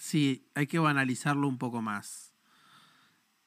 Sí, 0.00 0.46
hay 0.54 0.68
que 0.68 0.78
banalizarlo 0.78 1.48
un 1.48 1.58
poco 1.58 1.82
más. 1.82 2.30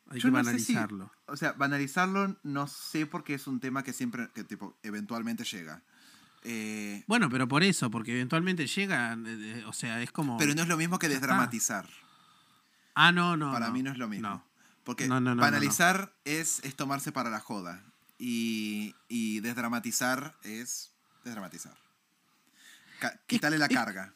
Hay 0.09 0.19
Yo 0.19 0.27
que 0.27 0.31
no 0.31 0.43
sé 0.43 0.59
si- 0.59 0.73
banalizarlo. 0.73 1.11
o 1.27 1.37
sea, 1.37 1.53
banalizarlo 1.53 2.35
no 2.43 2.67
sé 2.67 3.05
porque 3.05 3.35
es 3.35 3.47
un 3.47 3.61
tema 3.61 3.81
que 3.83 3.93
siempre, 3.93 4.29
que 4.35 4.43
tipo, 4.43 4.75
eventualmente 4.83 5.45
llega. 5.45 5.81
Eh, 6.43 7.03
Bueno, 7.07 7.29
pero 7.29 7.47
por 7.47 7.63
eso, 7.63 7.91
porque 7.91 8.13
eventualmente 8.13 8.65
llega, 8.67 9.13
eh, 9.13 9.17
eh, 9.25 9.63
o 9.67 9.73
sea, 9.73 10.01
es 10.01 10.11
como... 10.11 10.37
pero 10.37 10.53
no 10.55 10.61
es 10.63 10.67
lo 10.67 10.77
mismo 10.77 10.97
que 10.99 11.07
desdramatizar. 11.09 11.87
Ah, 12.95 13.11
no, 13.11 13.37
no. 13.37 13.51
para 13.51 13.69
mí 13.71 13.83
no 13.83 13.91
es 13.91 13.97
lo 13.97 14.07
mismo. 14.07 14.27
no. 14.29 14.51
Porque 14.83 15.07
No, 15.07 15.21
banalizar 15.35 16.11
Es, 16.25 16.59
es 16.63 16.75
tomarse 16.75 17.11
para 17.11 17.29
la 17.29 17.39
joda. 17.39 17.83
Y, 18.17 18.95
y 19.07 19.39
desdramatizar 19.41 20.35
es 20.43 20.91
desdramatizar. 21.23 21.75
Ca- 22.99 23.19
quitarle 23.27 23.57
la 23.59 23.67
es- 23.67 23.73
carga. 23.75 24.13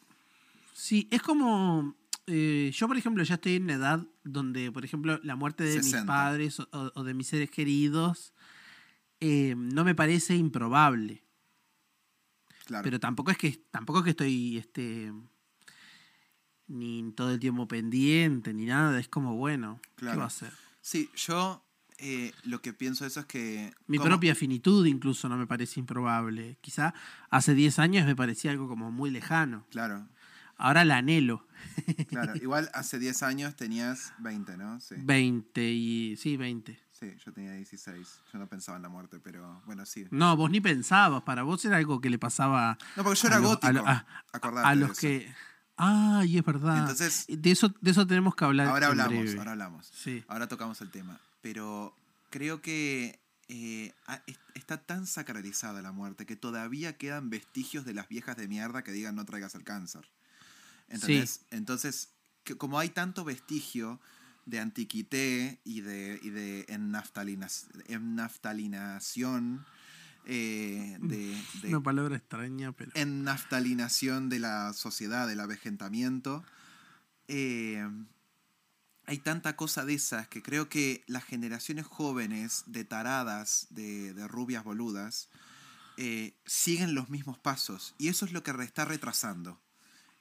Sí, 0.74 1.08
es 1.12 1.22
como. 1.22 1.96
eh, 2.28 2.72
yo, 2.74 2.88
por 2.88 2.98
ejemplo, 2.98 3.24
ya 3.24 3.36
estoy 3.36 3.56
en 3.56 3.64
una 3.64 3.74
edad 3.76 4.04
donde, 4.24 4.72
por 4.72 4.84
ejemplo, 4.84 5.20
la 5.24 5.36
muerte 5.36 5.64
de 5.64 5.78
mis 5.78 5.86
60. 5.92 6.06
padres 6.12 6.60
o, 6.60 6.68
o 6.72 7.04
de 7.04 7.14
mis 7.14 7.28
seres 7.28 7.50
queridos 7.52 8.34
no 9.22 9.84
me 9.84 9.96
parece 9.96 10.36
improbable. 10.36 11.24
Claro. 12.66 12.84
Pero 12.84 13.00
tampoco 13.00 13.32
es 13.32 13.38
que 13.38 13.52
tampoco 13.72 14.00
es 14.00 14.04
que 14.06 14.10
estoy 14.12 14.58
este 14.58 15.12
ni 16.68 17.12
todo 17.12 17.32
el 17.32 17.40
tiempo 17.40 17.68
pendiente 17.68 18.54
ni 18.54 18.66
nada. 18.66 19.00
Es 19.00 19.08
como, 19.08 19.36
bueno, 19.36 19.80
¿qué 19.96 20.02
Claro. 20.02 20.18
va 20.20 20.24
a 20.26 20.28
hacer? 20.28 20.52
sí, 20.82 21.10
yo 21.16 21.64
eh, 21.98 22.32
lo 22.44 22.62
que 22.62 22.74
pienso 22.74 23.06
eso 23.06 23.22
es 23.22 23.26
que... 23.26 23.74
Mi 23.88 23.98
propia 24.00 24.36
finitud 24.36 24.86
incluso 24.86 25.30
no 25.30 25.38
me 25.38 25.48
parece 25.48 25.80
improbable. 25.80 26.58
Quizá 26.62 26.94
hace 27.30 27.56
10 27.56 27.80
años 27.80 28.06
me 28.06 28.16
parecía 28.16 28.52
algo 28.52 28.68
como 28.68 28.92
muy 28.92 29.10
lejano. 29.10 29.66
Claro, 29.72 30.08
Ahora 30.58 30.86
la 30.86 30.98
anhelo. 30.98 31.46
claro. 32.08 32.34
Igual 32.42 32.70
hace 32.74 32.98
10 33.00 33.24
años 33.24 33.56
tenías 33.56 34.14
20, 34.20 34.58
¿no? 34.58 34.80
Sí. 34.80 34.96
20 35.00 35.72
y... 35.72 36.16
Sí, 36.18 36.38
20. 36.38 36.80
Sí, 36.98 37.14
yo 37.26 37.34
tenía 37.34 37.52
16. 37.54 38.22
Yo 38.32 38.40
no 38.40 38.48
pensaba 38.48 38.78
en 38.78 38.84
la 38.84 38.90
muerte, 38.90 39.20
pero 39.20 39.62
bueno, 39.66 39.86
sí. 39.86 40.08
No, 40.12 40.38
vos 40.38 40.50
ni 40.50 40.62
pensabas, 40.62 41.24
para 41.24 41.44
vos 41.44 41.64
era 41.66 41.76
algo 41.78 42.00
que 42.00 42.10
le 42.10 42.18
pasaba 42.18 42.78
No, 42.96 43.04
porque 43.04 43.20
yo 43.20 43.28
era 43.28 43.40
los- 43.40 43.48
gótico. 43.50 43.68
a, 43.68 43.74
lo- 43.74 43.86
a- 43.88 44.06
a 44.70 44.76
los 44.76 44.92
eso. 44.92 45.02
que... 45.02 45.34
Ay, 45.78 46.38
es 46.38 46.46
verdad. 46.46 46.78
Entonces, 46.80 47.26
de, 47.28 47.52
eso, 47.52 47.68
de 47.82 47.92
eso 47.92 48.08
tenemos 48.08 48.34
que 48.34 48.46
hablar. 48.46 48.68
ahora 48.68 48.86
en 48.86 48.92
hablamos, 48.92 49.24
breve. 49.24 49.38
ahora 49.38 49.52
hablamos. 49.52 49.88
Sí. 49.94 50.24
Ahora 50.30 50.48
tocamos 50.48 50.80
el 50.80 50.90
tema. 50.90 51.20
Pero 51.42 51.94
creo 52.30 52.62
que 52.62 53.20
eh, 53.50 53.94
está 54.54 54.78
tan 54.78 55.06
sacralizada 55.06 55.82
la 55.82 55.92
muerte 55.92 56.26
que 56.26 56.38
todavía 56.38 56.98
quedan 56.98 57.30
vestigios 57.30 57.84
de 57.84 57.94
las 57.94 58.08
viejas 58.08 58.38
de 58.38 58.48
mierda 58.48 58.86
que 58.86 58.94
digan 58.94 59.16
no 59.16 59.26
traigas 59.26 59.54
el 59.56 59.66
cáncer. 59.66 60.08
¿Entendés? 60.88 61.42
Entonces, 61.52 62.08
que 62.46 62.56
como 62.56 62.80
hay 62.80 62.88
tanto 62.90 63.26
vestigio 63.26 64.00
de 64.46 64.60
antiquité 64.60 65.60
y 65.64 65.82
de, 65.82 66.20
y 66.22 66.30
de 66.30 66.66
ennaftalinación, 66.70 69.66
eh, 70.26 70.98
de, 71.02 71.42
de 71.62 71.70
Una 71.70 71.84
palabra 71.84 72.16
extraña, 72.16 72.72
pero... 72.72 72.92
ennaftalinación 72.94 74.30
de 74.30 74.40
la 74.40 74.74
sociedad, 74.74 75.28
del 75.28 75.40
avejentamiento. 75.40 76.44
Eh, 77.28 77.88
hay 79.08 79.18
tanta 79.20 79.56
cosa 79.56 79.86
de 79.86 79.94
esas 79.94 80.28
que 80.28 80.42
creo 80.42 80.70
que 80.70 81.04
las 81.08 81.24
generaciones 81.24 81.86
jóvenes 81.86 82.64
de 82.66 82.86
taradas, 82.86 83.68
de, 83.70 84.14
de 84.14 84.28
rubias 84.28 84.64
boludas, 84.64 85.30
eh, 85.98 86.36
siguen 86.46 86.96
los 86.96 87.10
mismos 87.10 87.38
pasos. 87.38 87.94
Y 87.98 88.10
eso 88.10 88.26
es 88.26 88.32
lo 88.32 88.44
que 88.44 88.52
está 88.64 88.86
retrasando 88.86 89.60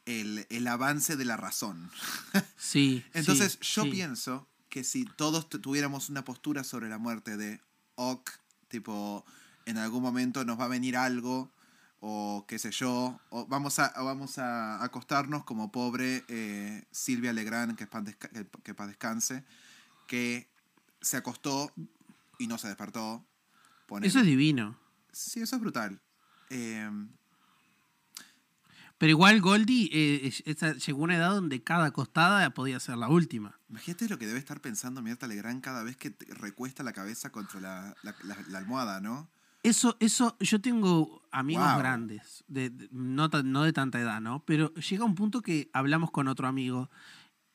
el, 0.06 0.46
el 0.50 0.66
avance 0.66 1.16
de 1.16 1.24
la 1.24 1.36
razón. 1.36 1.90
Sí. 2.56 3.04
Entonces 3.12 3.58
sí, 3.60 3.74
yo 3.74 3.82
sí. 3.84 3.90
pienso 3.90 4.48
que 4.68 4.84
si 4.84 5.04
todos 5.04 5.48
tu- 5.48 5.60
tuviéramos 5.60 6.08
una 6.08 6.24
postura 6.24 6.64
sobre 6.64 6.88
la 6.88 6.98
muerte 6.98 7.36
de 7.36 7.60
ok, 7.96 8.30
tipo, 8.68 9.24
en 9.66 9.76
algún 9.78 10.02
momento 10.02 10.44
nos 10.44 10.58
va 10.58 10.64
a 10.64 10.68
venir 10.68 10.96
algo, 10.96 11.50
o 12.00 12.44
qué 12.48 12.58
sé 12.58 12.70
yo, 12.72 13.20
o 13.30 13.46
vamos 13.46 13.78
a, 13.78 13.92
o 13.96 14.04
vamos 14.04 14.38
a 14.38 14.82
acostarnos 14.82 15.44
como 15.44 15.70
pobre 15.70 16.24
eh, 16.28 16.84
Silvia 16.90 17.32
Legrand, 17.32 17.76
que, 17.76 17.86
paz 17.86 18.04
desca- 18.04 18.30
que, 18.30 18.46
que 18.62 18.74
paz 18.74 18.88
descanse, 18.88 19.44
que 20.08 20.48
se 21.00 21.16
acostó 21.18 21.72
y 22.38 22.46
no 22.46 22.58
se 22.58 22.66
despertó. 22.68 23.24
ponele. 23.86 24.08
Eso 24.08 24.18
es 24.20 24.26
divino. 24.26 24.76
Sí, 25.12 25.40
eso 25.40 25.54
es 25.56 25.62
brutal. 25.62 26.00
Eh, 26.50 26.90
Pero 29.04 29.10
igual 29.10 29.42
Goldie 29.42 29.90
eh, 29.92 30.32
esa- 30.46 30.72
llegó 30.72 31.00
a 31.00 31.04
una 31.04 31.16
edad 31.16 31.34
donde 31.34 31.62
cada 31.62 31.84
acostada 31.84 32.48
podía 32.54 32.80
ser 32.80 32.96
la 32.96 33.06
última. 33.10 33.60
Imagínate 33.68 34.08
lo 34.08 34.18
que 34.18 34.26
debe 34.26 34.38
estar 34.38 34.62
pensando 34.62 35.02
Mirta 35.02 35.26
Legrand 35.26 35.62
cada 35.62 35.82
vez 35.82 35.98
que 35.98 36.08
te 36.08 36.24
recuesta 36.32 36.82
la 36.82 36.94
cabeza 36.94 37.28
contra 37.30 37.60
la, 37.60 37.94
la- 38.02 38.14
la- 38.24 38.38
la 38.48 38.56
almohada, 38.58 39.02
¿no? 39.02 39.28
Eso, 39.62 39.98
eso, 40.00 40.38
yo 40.40 40.58
tengo 40.62 41.22
amigos 41.32 41.68
Wow. 41.68 41.78
grandes, 41.80 42.44
de, 42.48 42.70
de- 42.70 42.88
no, 42.92 43.28
no 43.28 43.62
de 43.64 43.74
tanta 43.74 44.00
edad, 44.00 44.22
¿no? 44.22 44.42
Pero 44.46 44.72
llega 44.72 45.04
un 45.04 45.14
punto 45.14 45.42
que 45.42 45.68
hablamos 45.74 46.10
con 46.10 46.26
otro 46.28 46.48
amigo, 46.48 46.88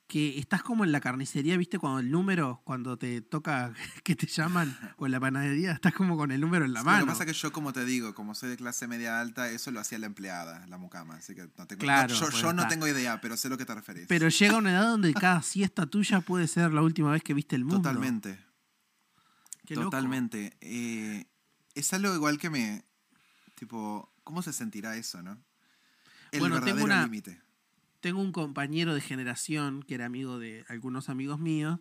que 0.09 0.39
estás 0.39 0.63
como 0.63 0.83
en 0.83 0.91
la 0.91 1.01
carnicería, 1.01 1.55
¿viste? 1.55 1.77
Cuando 1.77 1.99
el 1.99 2.09
número, 2.09 2.61
cuando 2.65 2.97
te 2.97 3.21
toca 3.21 3.71
que 4.03 4.15
te 4.15 4.25
llaman, 4.25 4.75
o 4.97 5.05
en 5.05 5.11
la 5.11 5.19
panadería, 5.19 5.71
estás 5.71 5.93
como 5.93 6.17
con 6.17 6.31
el 6.31 6.41
número 6.41 6.65
en 6.65 6.73
la 6.73 6.79
Sí, 6.79 6.85
mano. 6.87 6.99
Lo 7.01 7.05
que 7.05 7.11
pasa 7.11 7.23
es 7.25 7.27
que 7.27 7.37
yo, 7.39 7.53
como 7.53 7.73
te 7.73 7.85
digo, 7.85 8.15
como 8.15 8.33
soy 8.33 8.49
de 8.49 8.57
clase 8.57 8.87
media 8.87 9.21
alta, 9.21 9.51
eso 9.51 9.69
lo 9.69 9.79
hacía 9.79 9.99
la 9.99 10.07
empleada, 10.07 10.65
la 10.65 10.79
mucama. 10.79 11.17
Así 11.17 11.35
que 11.35 11.47
no 11.55 11.67
tengo, 11.67 11.79
Claro, 11.81 12.11
no, 12.15 12.19
yo, 12.19 12.29
yo 12.31 12.53
no 12.53 12.67
tengo 12.67 12.87
idea, 12.87 13.21
pero 13.21 13.37
sé 13.37 13.49
lo 13.49 13.57
que 13.59 13.65
te 13.65 13.75
referís. 13.75 14.07
Pero 14.07 14.29
llega 14.29 14.57
una 14.57 14.71
edad 14.71 14.89
donde 14.89 15.13
cada 15.13 15.43
siesta 15.43 15.85
tuya 15.85 16.21
puede 16.21 16.47
ser 16.47 16.73
la 16.73 16.81
última 16.81 17.11
vez 17.11 17.21
que 17.21 17.35
viste 17.35 17.55
el 17.55 17.63
mundo. 17.63 17.87
Totalmente, 17.87 18.39
Qué 19.67 19.75
totalmente. 19.75 20.57
Eh, 20.59 21.27
es 21.75 21.93
algo 21.93 22.15
igual 22.15 22.39
que 22.39 22.49
me... 22.49 22.83
Tipo, 23.53 24.11
¿cómo 24.23 24.41
se 24.41 24.53
sentirá 24.53 24.97
eso, 24.97 25.21
no? 25.21 25.37
El 26.31 26.39
Bueno, 26.39 26.55
verdadero 26.59 27.03
límite. 27.03 27.39
Tengo 27.99 28.21
un 28.21 28.31
compañero 28.31 28.93
de 28.93 29.01
generación 29.01 29.83
que 29.83 29.95
era 29.95 30.05
amigo 30.05 30.39
de 30.39 30.65
algunos 30.69 31.09
amigos 31.09 31.39
míos 31.39 31.79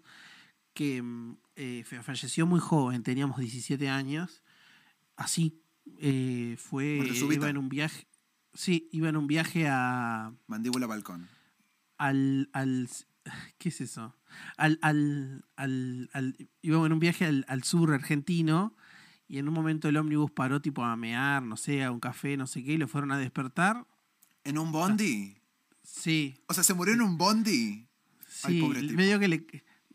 que 0.74 1.00
mm, 1.02 1.36
eh, 1.56 1.84
falleció 2.02 2.46
muy 2.46 2.60
joven, 2.60 3.02
teníamos 3.02 3.38
17 3.38 3.88
años. 3.88 4.42
Así, 5.16 5.60
eh, 5.98 6.56
fue, 6.58 6.98
iba 7.32 7.48
en 7.50 7.56
un 7.58 7.68
viaje, 7.68 8.06
sí, 8.52 8.88
iba 8.92 9.08
en 9.08 9.16
un 9.16 9.26
viaje 9.26 9.66
a, 9.68 10.32
Mandíbula 10.46 10.86
balcón. 10.86 11.28
al, 11.98 12.48
al 12.52 12.88
¿qué 13.58 13.68
es 13.70 13.80
eso? 13.80 14.14
Al, 14.56 14.78
al, 14.82 15.44
al, 15.56 16.10
al- 16.12 16.36
iba 16.62 16.84
en 16.86 16.92
un 16.92 16.98
viaje 17.00 17.24
al, 17.24 17.44
al 17.48 17.64
sur 17.64 17.92
argentino 17.92 18.76
y 19.26 19.38
en 19.38 19.48
un 19.48 19.54
momento 19.54 19.88
el 19.88 19.96
ómnibus 19.96 20.30
paró 20.30 20.60
tipo 20.62 20.84
a 20.84 20.96
mear, 20.96 21.42
no 21.42 21.56
sé, 21.56 21.82
a 21.84 21.90
un 21.90 22.00
café, 22.00 22.36
no 22.36 22.46
sé 22.46 22.62
qué, 22.64 22.72
y 22.74 22.78
lo 22.78 22.88
fueron 22.88 23.12
a 23.12 23.18
despertar. 23.18 23.86
¿En 24.44 24.58
un 24.58 24.72
bondi? 24.72 25.36
Sí, 25.90 26.40
O 26.46 26.54
sea, 26.54 26.62
se 26.62 26.74
murió 26.74 26.94
en 26.94 27.02
un 27.02 27.16
bondi. 27.18 27.86
Ay, 28.44 28.54
sí, 28.56 28.60
pobre 28.60 28.80
tipo. 28.82 28.94
medio 28.94 29.18
que 29.18 29.28
le, 29.28 29.46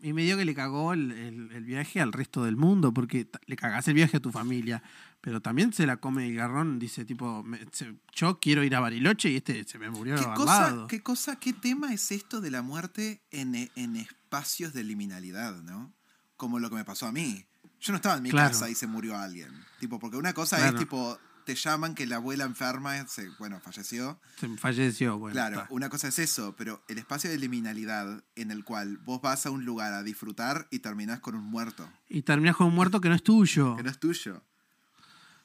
y 0.02 0.12
medio 0.14 0.36
que 0.38 0.44
le 0.46 0.54
cagó 0.56 0.94
el, 0.94 1.12
el- 1.12 1.52
el 1.52 1.64
viaje 1.64 2.02
al 2.02 2.12
resto 2.12 2.44
del 2.44 2.58
mundo, 2.58 2.94
porque 2.94 3.30
le 3.46 3.56
cagás 3.56 3.88
el 3.88 3.94
viaje 3.94 4.18
a 4.18 4.20
tu 4.20 4.32
familia, 4.32 4.84
pero 5.22 5.42
también 5.42 5.72
se 5.72 5.86
la 5.86 5.98
come 5.98 6.28
el 6.28 6.36
garrón, 6.36 6.78
dice 6.80 7.06
tipo, 7.06 7.44
me- 7.44 7.66
se- 7.72 7.96
yo 8.14 8.40
quiero 8.40 8.64
ir 8.64 8.76
a 8.76 8.80
Bariloche 8.82 9.30
y 9.30 9.38
este 9.38 9.64
se 9.66 9.80
me 9.80 9.90
murió 9.90 10.16
¿Qué 10.16 10.26
al 10.26 10.34
cosa, 10.34 10.60
lado. 10.62 10.88
qué 10.88 11.02
cosa, 11.02 11.38
qué 11.40 11.54
tema 11.54 11.94
es 11.94 12.12
esto 12.12 12.42
de 12.42 12.52
la 12.52 12.62
muerte 12.64 13.22
en, 13.32 13.56
en 13.76 13.96
espacios 13.96 14.74
de 14.74 14.84
liminalidad, 14.84 15.62
¿no? 15.62 15.94
Como 16.36 16.60
lo 16.60 16.70
que 16.70 16.76
me 16.76 16.84
pasó 16.86 17.06
a 17.06 17.12
mí. 17.14 17.46
Yo 17.80 17.94
no 17.94 17.98
estaba 17.98 18.18
en 18.18 18.24
mi 18.24 18.30
Claro. 18.32 18.50
casa 18.50 18.70
y 18.70 18.76
se 18.76 18.88
murió 18.88 19.16
alguien. 19.18 19.52
Tipo, 19.80 20.00
porque 20.00 20.18
una 20.18 20.34
cosa 20.34 20.58
Claro. 20.58 20.74
es 20.78 20.80
tipo, 20.84 21.18
te 21.46 21.56
llaman 21.56 21.96
que 21.96 22.06
la 22.08 22.18
abuela 22.18 22.44
enferma, 22.46 23.06
se, 23.08 23.30
bueno, 23.40 23.60
falleció. 23.60 24.20
Se 24.40 24.48
falleció, 24.58 25.18
bueno. 25.18 25.34
claro, 25.34 25.62
está. 25.62 25.68
una 25.74 25.90
cosa 25.90 26.08
es 26.08 26.20
eso, 26.20 26.56
pero 26.58 26.82
el 26.88 26.98
espacio 26.98 27.30
de 27.30 27.38
liminalidad 27.38 28.24
en 28.36 28.52
el 28.52 28.64
cual 28.64 28.98
vos 28.98 29.22
vas 29.22 29.46
a 29.46 29.52
un 29.52 29.66
lugar 29.66 29.94
a 29.94 30.04
disfrutar 30.04 30.68
y 30.72 30.80
terminás 30.80 31.20
con 31.20 31.36
un 31.36 31.44
muerto, 31.44 31.88
Y 32.10 32.22
terminás 32.24 32.56
con 32.56 32.68
un 32.68 32.76
muerto 32.76 33.02
que 33.02 33.10
no 33.10 33.16
es 33.16 33.24
tuyo. 33.24 33.76
que 33.76 33.84
no 33.84 33.90
es 33.90 34.00
tuyo. 34.00 34.42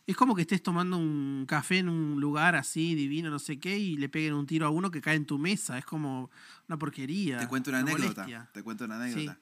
Es 0.07 0.17
como 0.17 0.35
que 0.35 0.41
estés 0.41 0.63
tomando 0.63 0.97
un 0.97 1.45
café 1.47 1.79
en 1.79 1.91
un 1.91 2.19
lugar 2.19 2.57
así 2.57 2.95
divino, 2.95 3.29
no 3.29 3.39
sé 3.39 3.59
qué, 3.61 3.79
y 3.79 3.99
le 3.99 4.09
peguen 4.09 4.33
un 4.33 4.47
tiro 4.47 4.67
a 4.67 4.71
uno 4.71 4.91
que 4.91 5.03
cae 5.03 5.17
en 5.17 5.27
tu 5.27 5.39
mesa. 5.39 5.77
Es 5.77 5.85
como 5.85 6.31
una 6.67 6.79
porquería. 6.79 7.39
Te 7.39 7.47
cuento 7.47 7.69
una 7.69 7.81
anécdota. 7.81 8.23
molestia. 8.23 8.49
Te 8.55 8.63
cuento 8.63 8.87
una 8.87 8.97
anécdota. 8.97 9.39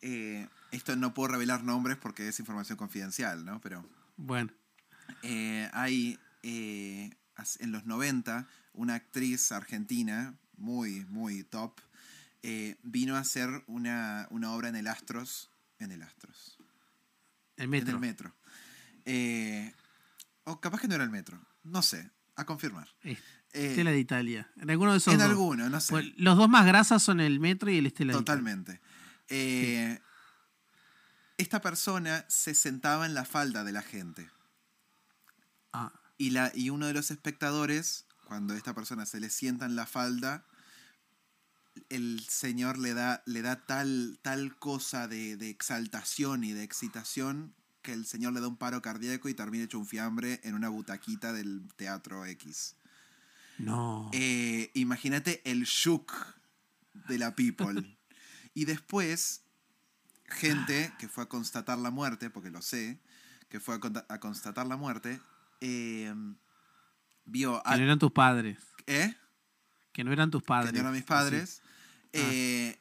Eh, 0.00 0.48
esto 0.70 0.96
no 0.96 1.12
puedo 1.12 1.28
revelar 1.28 1.64
nombres 1.64 1.98
porque 1.98 2.28
es 2.28 2.40
información 2.40 2.78
confidencial, 2.78 3.44
¿no? 3.44 3.60
Pero 3.60 3.84
Bueno, 4.16 4.50
eh, 5.22 5.68
hay 5.72 6.18
eh, 6.42 7.10
en 7.60 7.72
los 7.72 7.84
90 7.86 8.46
una 8.72 8.94
actriz 8.94 9.52
argentina 9.52 10.34
muy, 10.56 11.04
muy 11.06 11.42
top 11.44 11.80
eh, 12.42 12.76
vino 12.82 13.16
a 13.16 13.20
hacer 13.20 13.64
una, 13.66 14.26
una 14.30 14.52
obra 14.52 14.68
en 14.68 14.76
el 14.76 14.86
Astros. 14.86 15.50
En 15.78 15.90
el 15.92 16.02
Astros. 16.02 16.58
el 17.56 17.64
En 17.64 17.70
metro. 17.70 17.94
el 17.94 18.00
metro. 18.00 18.34
Eh, 19.04 19.72
o 20.44 20.60
capaz 20.60 20.80
que 20.80 20.88
no 20.88 20.94
era 20.94 21.04
el 21.04 21.10
metro. 21.10 21.40
No 21.64 21.82
sé. 21.82 22.10
A 22.36 22.44
confirmar. 22.44 22.88
Es- 23.02 23.18
Eh, 23.52 23.70
Estela 23.70 23.90
de 23.90 23.98
Italia. 23.98 24.50
En 24.56 24.68
alguno 24.70 24.92
de 24.92 24.98
esos 24.98 25.14
en 25.14 25.18
dos. 25.20 25.28
alguno, 25.30 25.68
no 25.70 25.80
sé. 25.80 25.90
Pues, 25.90 26.06
los 26.18 26.36
dos 26.36 26.48
más 26.48 26.66
grasas 26.66 27.02
son 27.02 27.20
el 27.20 27.40
metro 27.40 27.70
y 27.70 27.78
el 27.78 27.86
Estela 27.86 28.12
de 28.12 28.18
Italia. 28.20 28.42
Totalmente. 28.42 28.80
Esta 31.38 31.60
persona 31.60 32.24
se 32.28 32.54
sentaba 32.54 33.06
en 33.06 33.14
la 33.14 33.24
falda 33.24 33.64
de 33.64 33.72
la 33.72 33.82
gente. 33.82 34.28
Ah, 35.76 35.92
Y, 36.16 36.30
la, 36.30 36.50
y 36.54 36.70
uno 36.70 36.86
de 36.86 36.94
los 36.94 37.10
espectadores, 37.10 38.06
cuando 38.24 38.54
esta 38.54 38.74
persona 38.74 39.04
se 39.04 39.20
le 39.20 39.28
sienta 39.28 39.66
en 39.66 39.76
la 39.76 39.86
falda, 39.86 40.46
el 41.90 42.20
señor 42.26 42.78
le 42.78 42.94
da, 42.94 43.22
le 43.26 43.42
da 43.42 43.66
tal, 43.66 44.18
tal 44.22 44.56
cosa 44.58 45.06
de, 45.08 45.36
de 45.36 45.50
exaltación 45.50 46.42
y 46.44 46.52
de 46.52 46.62
excitación 46.62 47.54
que 47.82 47.92
el 47.92 48.06
señor 48.06 48.32
le 48.32 48.40
da 48.40 48.48
un 48.48 48.56
paro 48.56 48.80
cardíaco 48.82 49.28
y 49.28 49.34
termina 49.34 49.64
hecho 49.64 49.78
un 49.78 49.86
fiambre 49.86 50.40
en 50.42 50.54
una 50.54 50.68
butaquita 50.70 51.32
del 51.32 51.68
teatro 51.76 52.24
X. 52.26 52.74
no. 53.58 54.10
Eh, 54.12 54.70
imagínate 54.74 55.40
el 55.44 55.64
shook 55.64 56.12
de 57.08 57.18
la 57.18 57.36
people. 57.36 57.98
y 58.54 58.64
después, 58.64 59.42
gente 60.24 60.92
que 60.98 61.08
fue 61.08 61.24
a 61.24 61.28
constatar 61.28 61.78
la 61.78 61.90
muerte, 61.90 62.30
porque 62.30 62.50
lo 62.50 62.62
sé, 62.62 62.98
que 63.48 63.60
fue 63.60 63.76
a, 63.76 64.14
a 64.14 64.18
constatar 64.18 64.66
la 64.66 64.76
muerte, 64.76 65.20
eh, 65.60 66.12
vio 67.24 67.62
que 67.62 67.76
no 67.78 67.84
eran 67.84 67.98
tus 67.98 68.12
padres. 68.12 68.58
¿eh? 68.86 69.14
Que 69.92 70.04
no 70.04 70.12
eran 70.12 70.30
tus 70.30 70.42
padres. 70.42 70.70
Que 70.72 70.76
no 70.76 70.80
eran 70.82 70.92
mis 70.94 71.04
padres. 71.04 71.62
Ah. 71.64 72.08
eh, 72.12 72.78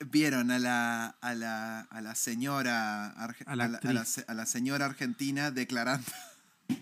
vieron 0.00 0.50
a 0.50 0.58
la, 0.58 1.06
a 1.20 1.34
la, 1.34 1.80
a 1.80 2.00
la 2.00 2.14
señora 2.14 3.14
arge- 3.16 3.44
A 3.46 3.56
la 3.56 3.64
a 3.64 3.92
la- 3.92 4.42
a 4.42 4.46
señora 4.46 4.84
argentina 4.86 5.50
declarando 5.50 6.06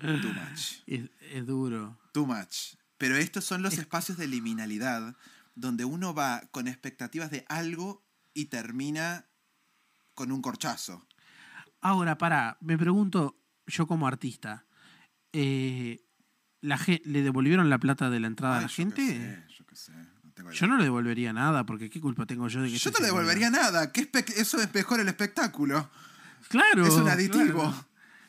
too 0.00 0.32
much. 0.32 0.82
Es, 0.86 1.10
es 1.32 1.46
duro. 1.46 1.98
Too 2.12 2.26
much. 2.26 2.76
Pero 2.98 3.16
estos 3.16 3.44
son 3.44 3.62
los 3.62 3.78
espacios 3.78 4.18
de 4.18 4.26
liminalidad 4.26 5.16
donde 5.54 5.84
uno 5.84 6.14
va 6.14 6.42
con 6.50 6.68
expectativas 6.68 7.30
de 7.30 7.44
algo 7.48 8.04
y 8.32 8.46
termina 8.46 9.26
con 10.14 10.32
un 10.32 10.42
corchazo. 10.42 11.06
Ahora, 11.84 12.16
para, 12.16 12.56
me 12.62 12.78
pregunto, 12.78 13.36
yo 13.66 13.86
como 13.86 14.06
artista, 14.06 14.64
eh, 15.34 16.02
la 16.62 16.80
¿le 17.04 17.22
devolvieron 17.22 17.68
la 17.68 17.76
plata 17.78 18.08
de 18.08 18.20
la 18.20 18.26
entrada 18.26 18.56
a 18.56 18.60
la 18.62 18.66
yo 18.68 18.74
qué 18.74 18.74
gente? 18.74 19.06
sé, 19.06 19.44
yo 19.58 19.66
qué 19.66 19.76
sé, 19.76 19.92
no 19.92 20.30
tengo 20.32 20.50
Yo 20.50 20.66
no 20.66 20.78
le 20.78 20.84
devolvería 20.84 21.34
nada, 21.34 21.66
porque 21.66 21.90
qué 21.90 22.00
culpa 22.00 22.24
tengo 22.24 22.48
yo 22.48 22.62
de 22.62 22.70
que 22.70 22.78
Yo 22.78 22.90
no 22.90 22.98
le 23.00 23.06
devolvería 23.06 23.50
nada. 23.50 23.92
¿Qué 23.92 24.10
espe- 24.10 24.32
eso 24.34 24.58
es 24.62 24.72
mejor 24.72 25.00
el 25.00 25.08
espectáculo. 25.08 25.90
Claro. 26.48 26.86
es 26.86 26.94
un 26.94 27.06
aditivo. 27.08 27.60
claro. 27.64 27.88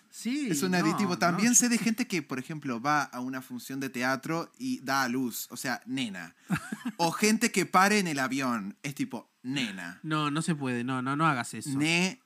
Sí. 0.09 0.47
Es 0.49 0.61
un 0.61 0.75
aditivo. 0.75 1.11
no, 1.11 1.17
También 1.17 1.55
sé 1.55 1.67
de 1.69 1.77
gente 1.77 2.07
que, 2.07 2.21
por 2.21 2.39
ejemplo, 2.39 2.81
va 2.81 3.03
a 3.03 3.21
una 3.21 3.41
función 3.41 3.79
de 3.79 3.89
teatro 3.89 4.51
y 4.57 4.79
da 4.81 5.03
a 5.03 5.07
luz. 5.09 5.47
O 5.49 5.55
sea, 5.57 5.81
nena. 5.85 6.35
o 6.97 7.11
gente 7.11 7.51
que 7.51 7.65
pare 7.65 7.99
en 7.99 8.07
el 8.07 8.19
avión. 8.19 8.77
Es 8.83 8.95
tipo, 8.95 9.31
nena. 9.43 9.99
No, 10.03 10.29
no 10.29 10.41
se 10.41 10.55
puede, 10.55 10.83
no, 10.83 11.01
no, 11.01 11.15
no 11.15 11.25
hagas 11.25 11.53
eso. 11.53 11.77
Nena. 11.77 12.17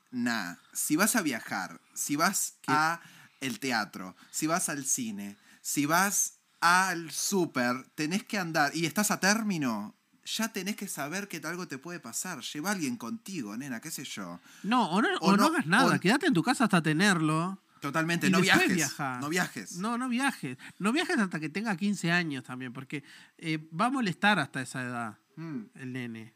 Si 0.74 0.96
vas 0.96 1.16
a 1.16 1.22
viajar, 1.22 1.80
si 1.94 2.16
vas 2.16 2.56
¿Qué? 2.62 2.72
a 2.72 3.02
el 3.42 3.60
teatro, 3.60 4.16
si 4.32 4.48
vas 4.48 4.70
al 4.70 4.86
cine, 4.86 5.38
si 5.62 5.86
vas 5.86 6.40
al 6.62 7.12
súper, 7.12 7.84
tenés 7.96 8.24
que 8.24 8.38
andar 8.38 8.76
y 8.76 8.86
estás 8.86 9.12
a 9.12 9.20
término, 9.20 9.96
ya 10.26 10.50
tenés 10.52 10.76
que 10.76 10.88
saber 10.88 11.28
que 11.28 11.38
algo 11.46 11.68
te 11.68 11.78
puede 11.78 12.00
pasar. 12.00 12.42
Lleva 12.42 12.70
a 12.70 12.74
alguien 12.74 12.98
contigo, 12.98 13.56
nena, 13.56 13.80
qué 13.80 13.92
sé 13.92 14.04
yo. 14.04 14.40
No, 14.64 14.90
o 14.92 15.02
no, 15.02 15.08
O 15.22 15.28
o 15.28 15.32
no 15.32 15.38
no- 15.38 15.46
hagas 15.48 15.66
nada, 15.68 15.96
o- 15.96 16.00
quédate 16.00 16.28
en 16.28 16.34
tu 16.34 16.44
casa 16.44 16.66
hasta 16.66 16.82
tenerlo. 16.82 17.62
Totalmente, 17.80 18.28
Y 18.28 18.30
no 18.30 18.42
viajes. 18.42 18.76
viaja. 18.76 19.20
No 19.22 19.30
viajes. 19.30 19.78
No, 19.78 19.98
no 19.98 20.10
viajes. 20.10 20.58
No 20.80 20.92
viajes 20.92 21.18
hasta 21.18 21.40
que 21.40 21.48
tenga 21.48 21.78
15 21.78 22.12
años 22.12 22.44
también, 22.44 22.74
porque 22.74 23.06
eh, 23.38 23.58
va 23.72 23.86
a 23.86 23.90
molestar 23.90 24.38
hasta 24.40 24.62
esa 24.62 24.82
edad 24.84 25.18
Mm. 25.38 25.62
el 25.76 25.94
nene. 25.94 26.34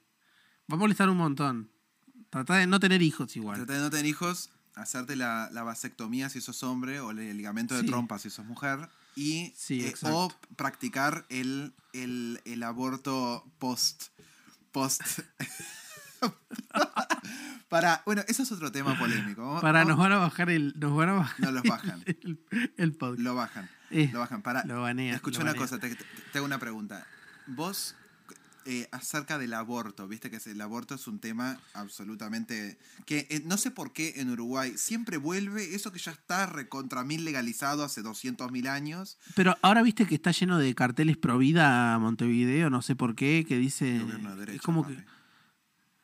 Va 0.72 0.76
a 0.76 0.80
molestar 0.80 1.10
un 1.10 1.18
montón. 1.18 1.70
Trata 2.34 2.56
de 2.56 2.68
no 2.68 2.80
tener 2.80 3.02
hijos 3.02 3.36
igual. 3.38 3.58
Trata 3.58 3.74
de 3.74 3.80
no 3.80 3.90
tener 3.90 4.06
hijos, 4.08 4.50
hacerte 4.76 5.16
la, 5.16 5.50
la 5.52 5.64
vasectomía 5.64 6.30
si 6.30 6.42
sos 6.42 6.64
hombre 6.64 7.00
o 7.00 7.12
el 7.12 7.38
ligamento 7.38 7.76
de 7.76 7.82
Sí. 7.82 7.88
trompa 7.88 8.18
si 8.20 8.30
sos 8.30 8.46
mujer. 8.46 8.90
Y, 9.16 9.54
Sí, 9.56 9.86
eh, 9.86 9.94
o 10.02 10.34
practicar 10.56 11.26
el, 11.30 11.74
el, 11.94 12.42
el 12.46 12.64
aborto 12.64 13.46
post. 13.60 14.06
post. 14.72 15.02
Para, 17.70 18.02
bueno, 18.06 18.24
eso 18.28 18.44
es 18.44 18.52
otro 18.52 18.72
tema 18.72 18.98
polémico. 18.98 19.60
Para, 19.62 19.84
nos 19.84 19.98
van 19.98 20.12
a 20.12 20.18
bajar 20.18 20.50
el. 20.52 20.74
Nos 20.78 20.96
van 20.96 21.10
a 21.10 21.14
bajar 21.14 21.40
No 21.40 21.52
los 21.52 21.64
bajan. 21.64 22.04
El, 22.06 22.40
el 22.78 22.94
podcast. 22.94 23.20
Lo 23.22 23.36
bajan. 23.36 23.70
Eh, 23.90 24.10
Lo 24.14 24.20
bajan. 24.20 24.42
Para, 24.44 24.64
lo 24.66 24.82
banean, 24.82 25.16
escucha 25.16 25.40
lo 25.40 25.46
una 25.46 25.56
cosa, 25.56 25.80
te, 25.80 25.90
te- 25.96 26.06
te 26.32 26.38
hago 26.38 26.46
una 26.46 26.60
pregunta. 26.60 27.06
Vos, 27.48 27.96
eh, 28.66 28.88
acerca 28.92 29.38
del 29.38 29.54
aborto, 29.54 30.08
viste 30.08 30.30
que 30.30 30.38
el 30.46 30.62
aborto 30.62 30.96
es 30.96 31.08
un 31.08 31.20
tema 31.20 31.60
absolutamente... 31.74 32.78
que 33.06 33.28
eh, 33.30 33.42
no 33.46 33.58
sé 33.58 33.72
por 33.72 33.94
qué 33.94 34.14
en 34.18 34.30
Uruguay 34.30 34.74
siempre 34.78 35.18
vuelve 35.18 35.76
eso 35.76 35.92
que 35.92 36.00
ya 36.00 36.12
está 36.12 36.46
recontra 36.46 37.04
mil 37.04 37.26
legalizado 37.26 37.84
hace 37.84 38.02
200 38.02 38.52
mil 38.52 38.68
años. 38.68 39.18
Pero 39.36 39.58
ahora 39.62 39.82
viste 39.82 40.06
que 40.06 40.16
está 40.16 40.32
lleno 40.32 40.58
de 40.58 40.74
carteles 40.76 41.18
pro 41.18 41.38
vida 41.38 41.98
Montevideo, 42.00 42.70
no 42.70 42.82
sé 42.82 42.96
por 42.96 43.16
qué, 43.16 43.46
que 43.48 43.58
dice. 43.58 44.00
Gobierno 44.00 44.32
de 44.32 44.36
derecha, 44.38 44.56
es 44.58 44.62
como 44.62 44.84
papi. 44.84 44.96
que. 44.96 45.06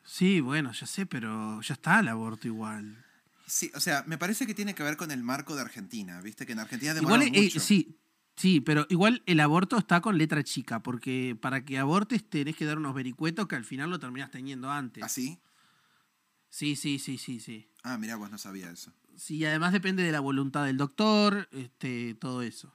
Sí, 0.04 0.40
bueno, 0.40 0.72
ya 0.72 0.86
sé, 0.86 1.06
pero 1.06 1.60
ya 1.60 1.74
está 1.74 2.00
el 2.00 2.08
aborto 2.08 2.48
igual. 2.48 3.04
Sí, 3.46 3.70
o 3.74 3.80
sea, 3.80 4.04
me 4.06 4.18
parece 4.18 4.46
que 4.46 4.54
tiene 4.54 4.74
que 4.74 4.82
ver 4.82 4.96
con 4.96 5.10
el 5.10 5.22
marco 5.22 5.54
de 5.54 5.62
Argentina, 5.62 6.20
viste 6.20 6.46
que 6.46 6.52
en 6.52 6.60
Argentina 6.60 6.92
Igual, 6.92 7.20
demoraron 7.20 7.44
eh, 7.44 7.50
sí, 7.60 7.99
sí, 8.40 8.60
pero 8.60 8.86
igual 8.88 9.22
el 9.26 9.40
aborto 9.40 9.76
está 9.78 10.00
con 10.00 10.16
letra 10.18 10.42
chica, 10.42 10.82
porque 10.82 11.36
para 11.40 11.64
que 11.64 11.78
abortes 11.78 12.28
tenés 12.28 12.56
que 12.56 12.64
dar 12.64 12.78
unos 12.78 12.94
vericuetos 12.94 13.46
que 13.46 13.56
al 13.56 13.64
final 13.64 13.90
lo 13.90 13.98
terminás 14.00 14.30
teniendo 14.30 14.70
antes. 14.70 15.02
¿Así? 15.04 15.38
Sí, 16.48 16.74
sí, 16.76 16.98
sí, 16.98 17.18
sí, 17.18 17.38
sí. 17.40 17.68
Ah, 17.82 17.96
mira, 17.98 18.16
vos 18.16 18.30
no 18.30 18.38
sabía 18.38 18.70
eso. 18.70 18.92
Sí, 19.16 19.44
además 19.44 19.72
depende 19.72 20.02
de 20.02 20.12
la 20.12 20.20
voluntad 20.20 20.64
del 20.64 20.76
doctor, 20.76 21.48
este, 21.52 22.14
todo 22.14 22.42
eso. 22.42 22.74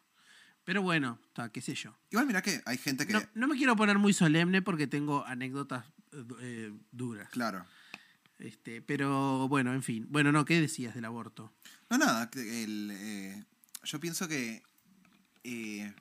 Pero 0.64 0.82
bueno, 0.82 1.20
ta, 1.34 1.52
qué 1.52 1.62
sé 1.62 1.76
yo. 1.76 1.96
Igual 2.10 2.26
mira 2.28 2.42
que 2.42 2.62
hay 2.66 2.78
gente 2.78 3.06
que... 3.06 3.14
No, 3.14 3.22
no 3.34 3.48
me 3.48 3.56
quiero 3.58 3.76
poner 3.76 3.98
muy 4.00 4.14
solemne 4.14 4.62
porque 4.62 4.88
tengo 4.88 5.26
anécdotas 5.26 5.86
eh, 6.12 6.72
du- 6.72 6.80
duras. 6.92 7.30
Claro. 7.30 7.66
Este, 8.40 8.82
pero 8.82 9.48
bueno, 9.48 9.74
en 9.74 9.84
fin. 9.84 10.08
Bueno, 10.10 10.32
no, 10.32 10.44
¿qué 10.46 10.60
decías 10.60 10.96
del 10.96 11.06
aborto? 11.06 11.52
No, 11.90 11.98
nada. 11.98 12.30
el, 12.36 12.92
eh, 12.94 13.44
yo 13.84 14.00
pienso 14.00 14.28
que... 14.28 14.64
eh, 15.46 15.94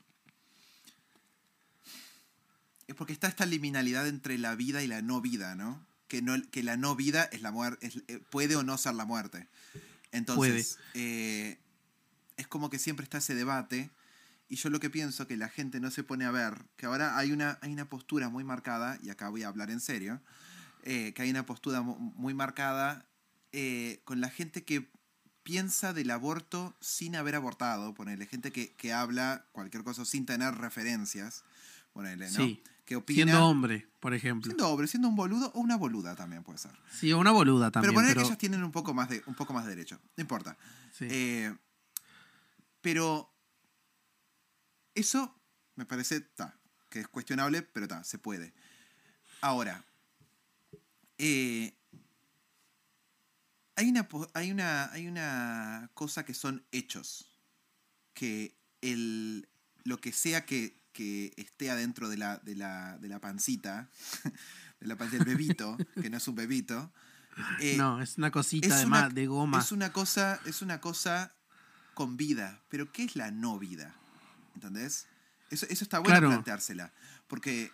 es 2.86 2.95
porque 2.95 3.12
está 3.12 3.28
esta 3.28 3.47
liminalidad 3.47 4.07
entre 4.09 4.38
la 4.38 4.55
vida 4.55 4.82
y 4.82 4.86
la 4.86 5.03
no 5.03 5.20
vida, 5.20 5.55
¿no? 5.55 5.84
Que, 6.09 6.22
no, 6.22 6.34
que 6.51 6.62
la 6.62 6.76
no 6.76 6.95
vida 6.97 7.24
es 7.24 7.40
la 7.42 7.51
muerte, 7.51 7.90
puede 8.30 8.57
o 8.57 8.62
no 8.62 8.76
ser 8.76 8.95
la 8.95 9.05
muerte. 9.05 9.49
Entonces, 10.12 10.78
eh, 10.95 11.59
es 12.36 12.47
como 12.47 12.70
que 12.70 12.78
siempre 12.78 13.05
está 13.05 13.18
ese 13.18 13.34
debate. 13.34 13.90
Y 14.49 14.57
yo 14.57 14.68
lo 14.68 14.78
que 14.78 14.90
pienso 14.90 15.26
que 15.26 15.36
la 15.38 15.49
gente 15.49 15.80
no 15.80 15.90
se 15.90 16.05
pone 16.05 16.26
a 16.26 16.30
ver, 16.30 16.66
que 16.76 16.84
ahora 16.86 17.16
hay 17.16 17.32
una, 17.32 17.59
hay 17.62 17.72
una 17.72 17.88
postura 17.88 18.28
muy 18.28 18.45
marcada, 18.45 18.99
y 19.03 19.09
acá 19.09 19.30
voy 19.30 19.42
a 19.42 19.49
hablar 19.49 19.70
en 19.70 19.80
serio, 19.80 20.20
eh, 20.82 21.12
que 21.14 21.22
hay 21.22 21.30
una 21.30 21.47
postura 21.47 21.80
mu- 21.80 21.99
muy 21.99 22.34
marcada 22.34 23.07
eh, 23.53 24.01
con 24.05 24.20
la 24.20 24.28
gente 24.28 24.62
que 24.62 24.90
piensa 25.45 25.92
del 25.92 26.11
aborto 26.11 26.74
sin 26.80 27.14
haber 27.14 27.36
abortado, 27.36 27.95
ponele, 27.95 28.26
gente 28.26 28.51
que, 28.51 28.72
que 28.72 28.92
habla 28.92 29.47
cualquier 29.53 29.84
cosa 29.84 30.05
sin 30.05 30.26
tener 30.26 30.55
referencias, 30.57 31.45
ponele, 31.92 32.26
¿no? 32.30 32.36
Sí. 32.36 32.62
Que 32.84 32.97
opina... 32.97 33.24
Siendo 33.24 33.47
hombre, 33.47 33.86
por 34.01 34.12
ejemplo. 34.12 34.51
Siendo 34.51 34.68
hombre, 34.68 34.86
siendo 34.88 35.09
un 35.09 35.16
boludo 35.16 35.51
o 35.55 35.61
una 35.61 35.76
boluda 35.76 36.16
también 36.16 36.42
puede 36.42 36.59
ser. 36.59 36.72
Sí, 36.92 37.12
o 37.12 37.18
una 37.18 37.30
boluda 37.30 37.70
también. 37.70 37.92
pero 37.92 37.95
poner 37.95 38.11
pero- 38.11 38.22
que 38.22 38.26
ellos 38.26 38.38
tienen 38.38 38.62
un 38.64 38.72
poco 38.72 38.92
más 38.92 39.09
de, 39.09 39.22
un 39.26 39.34
poco 39.34 39.55
más 39.55 39.64
de 39.64 39.70
derecho. 39.70 40.01
No 40.16 40.20
importa. 40.20 40.57
sí. 40.92 41.07
Eh, 41.09 41.55
pero 42.80 43.32
eso 44.95 45.34
me 45.76 45.86
parece 45.86 46.20
ta, 46.20 46.59
que 46.90 47.01
es 47.01 47.09
cuestionable, 47.09 47.62
pero 47.62 47.88
ta, 47.88 48.05
se 48.05 48.18
puede. 48.18 48.53
Ahora, 49.40 49.82
eh, 51.16 51.74
hay, 53.77 53.89
una, 53.91 54.09
hay, 54.35 54.51
una, 54.51 54.93
hay 54.93 55.07
una 55.09 55.91
cosa 55.95 56.25
que 56.25 56.35
son 56.35 56.64
hechos. 56.72 57.31
Que 58.14 58.57
el, 58.81 59.49
lo 59.85 60.01
que 60.01 60.12
sea 60.12 60.45
que, 60.47 60.81
que 60.93 61.33
esté 61.37 61.70
adentro 61.70 62.09
de 62.09 62.16
la, 62.16 62.39
de 62.39 62.55
la, 62.55 62.97
de 62.99 63.09
la 63.09 63.20
pancita, 63.20 63.91
de 64.81 64.87
la 64.87 64.97
pancita 64.97 65.25
del 65.25 65.35
bebito, 65.37 65.77
que 66.01 66.11
no 66.11 66.16
es 66.18 66.29
un 66.29 66.35
bebito, 66.37 66.93
eh, 67.61 67.77
no, 67.77 68.01
es 68.01 68.16
una 68.16 68.31
cosita 68.31 68.68
es 68.68 68.79
de, 68.81 68.87
una- 68.87 69.09
de 69.09 69.27
goma. 69.27 69.59
es 69.59 69.72
una 69.72 69.93
cosa, 69.93 70.41
es 70.45 70.62
una 70.62 70.81
cosa 70.81 71.35
con 71.95 72.16
vida. 72.16 72.62
Pero 72.68 72.93
¿qué 72.93 73.03
es 73.05 73.16
la 73.16 73.33
no 73.33 73.59
vida? 73.59 73.93
¿Entendés? 74.55 75.07
Eso, 75.51 75.66
eso 75.68 75.83
está 75.85 75.99
bueno 75.99 76.12
Claro. 76.18 76.29
planteársela. 76.29 76.93
Porque 77.27 77.72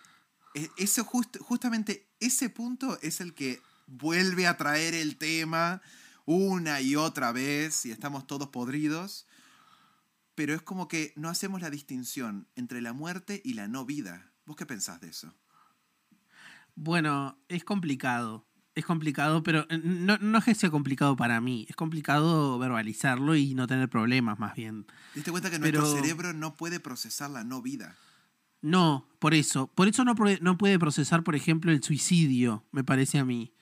e- 0.55 0.69
eso 0.77 1.03
just- 1.05 1.37
justamente 1.39 2.07
ese 2.19 2.49
punto 2.49 2.97
es 3.03 3.21
el 3.21 3.35
que 3.35 3.61
vuelve 3.91 4.47
a 4.47 4.57
traer 4.57 4.93
el 4.93 5.17
tema 5.17 5.81
una 6.25 6.81
y 6.81 6.95
otra 6.95 7.31
vez 7.31 7.85
y 7.85 7.91
estamos 7.91 8.25
todos 8.27 8.47
podridos. 8.49 9.27
Pero 10.35 10.53
es 10.53 10.61
como 10.61 10.87
que 10.87 11.13
no 11.15 11.29
hacemos 11.29 11.61
la 11.61 11.69
distinción 11.69 12.47
entre 12.55 12.81
la 12.81 12.93
muerte 12.93 13.41
y 13.43 13.53
la 13.53 13.67
no 13.67 13.85
vida. 13.85 14.31
¿Vos 14.45 14.55
qué 14.55 14.65
pensás 14.65 15.01
de 15.01 15.09
eso? 15.09 15.33
Bueno, 16.75 17.37
es 17.49 17.63
complicado. 17.63 18.47
Es 18.73 18.85
complicado, 18.85 19.43
pero 19.43 19.67
no, 19.83 20.17
no 20.19 20.37
es 20.37 20.45
que 20.45 20.55
sea 20.55 20.71
complicado 20.71 21.17
para 21.17 21.41
mí. 21.41 21.65
Es 21.69 21.75
complicado 21.75 22.57
verbalizarlo 22.57 23.35
y 23.35 23.53
no 23.53 23.67
tener 23.67 23.89
problemas, 23.89 24.39
más 24.39 24.55
bien. 24.55 24.85
¿Te 24.85 24.93
diste 25.15 25.31
cuenta 25.31 25.51
que 25.51 25.59
Pero- 25.59 25.81
nuestro 25.81 26.01
cerebro 26.01 26.31
no 26.31 26.55
puede 26.55 26.79
procesar 26.79 27.29
la 27.29 27.43
no 27.43 27.61
vida? 27.61 27.97
No, 28.61 29.09
por 29.19 29.33
eso. 29.33 29.67
Por 29.67 29.89
eso 29.89 30.05
no, 30.05 30.15
no 30.39 30.57
puede 30.57 30.79
procesar, 30.79 31.23
por 31.23 31.35
ejemplo, 31.35 31.71
el 31.71 31.83
suicidio, 31.83 32.63
me 32.71 32.85
parece 32.85 33.19
a 33.19 33.25
mí. 33.25 33.53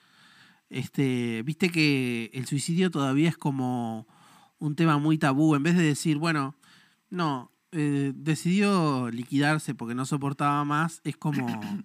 Este, 0.70 1.42
viste 1.42 1.70
que 1.70 2.30
el 2.32 2.46
suicidio 2.46 2.90
todavía 2.90 3.28
es 3.28 3.36
como 3.36 4.06
un 4.60 4.76
tema 4.76 4.98
muy 4.98 5.18
tabú. 5.18 5.56
En 5.56 5.64
vez 5.64 5.76
de 5.76 5.82
decir, 5.82 6.16
bueno, 6.16 6.54
no, 7.10 7.50
eh, 7.72 8.12
decidió 8.14 9.10
liquidarse 9.10 9.74
porque 9.74 9.96
no 9.96 10.06
soportaba 10.06 10.64
más, 10.64 11.00
es 11.02 11.16
como 11.16 11.46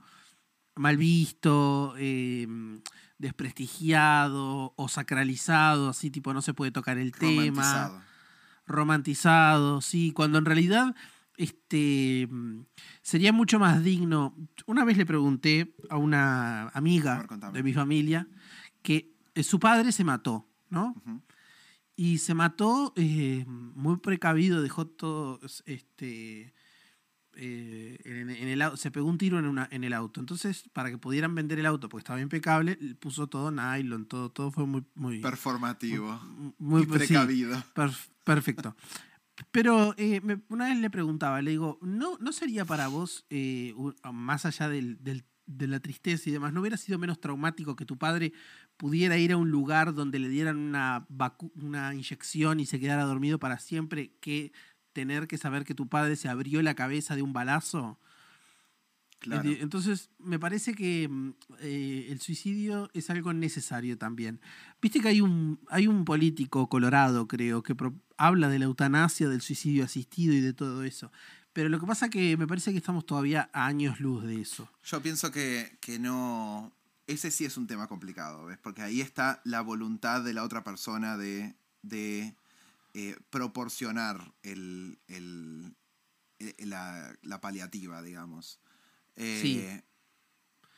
mal 0.76 0.98
visto, 0.98 1.96
eh, 1.98 2.48
desprestigiado 3.18 4.74
o 4.76 4.88
sacralizado, 4.88 5.90
así 5.90 6.12
tipo 6.12 6.34
no 6.34 6.42
se 6.42 6.54
puede 6.54 6.72
tocar 6.72 6.98
el 6.98 7.12
tema 7.12 7.32
Romantizado. 7.38 8.02
romantizado, 8.68 9.82
sí, 9.82 10.12
cuando 10.12 10.38
en 10.38 10.46
realidad 10.46 10.96
este 11.38 12.30
sería 13.02 13.34
mucho 13.34 13.58
más 13.60 13.84
digno. 13.84 14.36
Una 14.68 14.86
vez 14.86 14.98
le 14.98 15.06
pregunté 15.06 15.76
a 15.90 15.98
una 15.98 16.70
amiga 16.70 17.26
ver, 17.30 17.52
de 17.52 17.64
mi 17.64 17.74
familia 17.74 18.28
que 18.86 19.12
eh, 19.34 19.44
su 19.44 19.60
padre 19.60 19.92
se 19.92 20.04
mató, 20.06 20.48
¿no? 20.70 20.96
Y 21.98 22.20
se 22.20 22.34
mató 22.34 22.94
eh, 22.96 23.44
muy 23.48 23.98
precavido, 23.98 24.62
dejó 24.62 24.86
todo 24.88 25.40
este 25.66 26.54
eh, 27.38 27.98
en, 28.06 28.30
en 28.30 28.48
el 28.48 28.62
au- 28.62 28.78
se 28.78 28.92
pegó 28.92 29.08
un 29.10 29.18
tiro 29.18 29.40
en, 29.40 29.46
una, 29.46 29.68
en 29.72 29.84
el 29.84 29.94
auto. 29.94 30.20
Entonces, 30.22 30.70
para 30.72 30.90
que 30.90 30.98
pudieran 30.98 31.36
vender 31.36 31.60
el 31.60 31.66
auto, 31.66 31.90
porque 31.90 32.02
estaba 32.04 32.22
impecable, 32.22 32.78
puso 33.00 33.28
todo 33.28 33.52
nylon, 33.52 34.06
todo, 34.06 34.30
todo 34.30 34.52
fue 34.52 34.66
muy, 34.66 34.84
muy, 34.96 35.20
Performativo. 35.20 36.20
muy 36.58 36.84
y 36.84 36.86
sí. 36.86 36.92
precavido. 36.92 37.58
Perf- 37.76 38.10
perfecto. 38.24 38.76
Pero 39.52 39.94
eh, 39.98 40.22
me- 40.22 40.42
una 40.48 40.70
vez 40.70 40.78
le 40.80 40.90
preguntaba, 40.90 41.42
le 41.42 41.52
digo, 41.52 41.78
¿no, 41.82 42.18
no 42.20 42.32
sería 42.32 42.64
para 42.64 42.88
vos, 42.88 43.26
eh, 43.30 43.74
más 44.14 44.46
allá 44.46 44.70
del- 44.70 44.98
del- 45.04 45.26
de 45.48 45.68
la 45.68 45.80
tristeza 45.80 46.30
y 46.30 46.34
demás, 46.34 46.54
¿no 46.54 46.62
hubiera 46.62 46.78
sido 46.78 46.98
menos 46.98 47.20
traumático 47.20 47.76
que 47.76 47.86
tu 47.86 47.98
padre 47.98 48.32
pudiera 48.78 49.18
ir 49.18 49.32
a 49.32 49.38
un 49.38 49.50
lugar 49.52 49.94
donde 49.94 50.20
le 50.20 50.30
dieran 50.30 50.58
una, 50.58 51.94
inyección 51.94 52.60
y 52.60 52.66
se 52.66 52.80
quedara 52.80 53.04
dormido 53.04 53.40
para 53.40 53.60
siempre 53.60 54.12
que 54.20 54.52
tener 54.94 55.28
que 55.28 55.38
saber 55.38 55.66
que 55.66 55.76
tu 55.76 55.88
padre 55.88 56.16
se 56.16 56.30
abrió 56.30 56.62
la 56.62 56.76
cabeza 56.76 57.16
de 57.16 57.22
un 57.22 57.34
balazo? 57.34 58.00
Claro. 59.20 59.50
Enti- 59.50 59.58
Entonces, 59.62 60.10
me 60.20 60.40
parece 60.40 60.74
que 60.74 61.08
mm, 61.10 61.30
eh, 61.62 62.08
el 62.10 62.20
suicidio 62.22 62.90
es 62.94 63.10
algo 63.10 63.34
necesario 63.34 63.98
también. 63.98 64.40
Viste 64.82 65.00
que 65.00 65.08
hay 65.08 65.22
un, 65.22 65.60
hay 65.70 65.88
un 65.88 66.06
político 66.06 66.68
colorado, 66.70 67.28
creo, 67.28 67.64
que 67.64 67.76
pro- 67.76 67.96
habla 68.18 68.50
de 68.50 68.60
la 68.60 68.66
eutanasia, 68.66 69.28
del 69.30 69.42
suicidio 69.42 69.84
asistido 69.86 70.34
y 70.34 70.42
de 70.42 70.54
todo 70.54 70.84
eso. 70.84 71.12
Pero 71.54 71.70
lo 71.70 71.80
que 71.80 71.88
pasa 71.88 72.10
que 72.10 72.36
me 72.38 72.48
parece 72.48 72.72
que 72.72 72.78
estamos 72.78 73.06
todavía 73.06 73.50
a 73.54 73.66
años 73.66 74.00
luz 74.02 74.26
de 74.26 74.42
eso. 74.42 74.70
Yo 74.84 75.02
pienso 75.02 75.32
que, 75.32 75.78
que 75.80 75.98
no. 75.98 76.72
Ese 77.08 77.30
sí 77.32 77.46
es 77.46 77.56
un 77.58 77.68
tema 77.68 77.88
complicado, 77.88 78.46
¿ves? 78.46 78.58
Porque 78.58 78.82
ahí 78.82 79.00
está 79.02 79.42
la 79.46 79.62
voluntad 79.62 80.24
de 80.24 80.34
la 80.34 80.44
otra 80.44 80.64
persona 80.64 81.18
de, 81.18 81.56
de 81.84 82.36
eh, 82.94 83.16
proporcionar 83.30 84.34
el, 84.44 84.98
el- 85.08 85.76
el- 86.40 86.70
la, 86.70 87.14
la 87.22 87.42
paliativa, 87.42 88.02
digamos. 88.02 88.60
Eh, 89.16 89.40
Sí. 89.42 89.82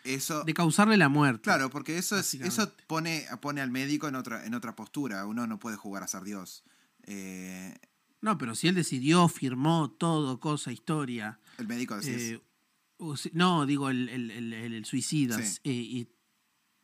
Eso. 0.03 0.43
De 0.45 0.53
causarle 0.53 0.95
la 0.95 1.09
muerte. 1.09 1.41
Claro, 1.41 1.69
porque 1.69 1.97
eso, 1.97 2.17
es, 2.17 2.33
eso 2.35 2.71
pone, 2.87 3.25
pone 3.41 3.59
al 3.59 3.71
médico 3.71 4.07
en 4.07 4.15
otra, 4.15 4.45
en 4.45 4.53
otra 4.53 4.73
postura. 4.73 5.25
Uno 5.25 5.47
no 5.47 5.59
puede 5.59 5.75
jugar 5.75 6.01
a 6.03 6.07
ser 6.07 6.23
Dios. 6.23 6.63
Eh, 7.03 7.75
No, 8.21 8.37
pero 8.37 8.55
si 8.55 8.69
él 8.69 8.75
decidió, 8.75 9.27
firmó 9.27 9.91
todo, 9.91 10.39
cosa, 10.39 10.71
historia. 10.71 11.39
el 11.57 11.67
médico 11.67 11.95
decís. 11.97 12.09
eh, 12.39 12.41
no, 13.33 13.65
digo, 13.65 13.89
el, 13.89 14.07
el, 14.07 14.31
el- 14.31 14.53
el- 14.53 14.73
el 14.75 14.85
suicida. 14.85 15.41
Sí. 15.41 15.59
eh, 15.65 15.71
y 15.73 16.07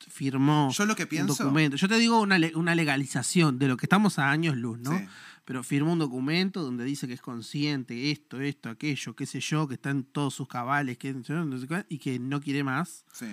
firmó 0.09 0.71
Yo 0.71 0.85
lo 0.85 0.95
que 0.95 1.07
un 1.21 1.27
documento. 1.27 1.77
Yo 1.77 1.87
te 1.87 1.97
digo 1.97 2.21
una, 2.21 2.37
una 2.55 2.75
legalización 2.75 3.59
de 3.59 3.67
lo 3.67 3.77
que 3.77 3.85
estamos 3.85 4.19
a 4.19 4.29
años 4.29 4.57
luz, 4.57 4.79
¿no? 4.79 4.97
Sí. 4.97 5.05
Pero 5.45 5.61
firmó 5.63 5.91
un 5.93 5.99
documento 5.99 6.61
donde 6.61 6.85
dice 6.85 7.05
que 7.07 7.13
es 7.13 7.21
consciente, 7.21 8.11
esto, 8.11 8.39
esto, 8.39 8.69
aquello, 8.69 9.15
qué 9.15 9.25
sé 9.25 9.41
yo, 9.41 9.67
que 9.67 9.73
está 9.73 9.89
en 9.89 10.03
todos 10.05 10.33
sus 10.33 10.47
cabales, 10.47 10.97
que, 10.97 11.13
y 11.89 11.97
que 11.97 12.19
no 12.19 12.39
quiere 12.39 12.63
más, 12.63 13.03
Sí. 13.11 13.27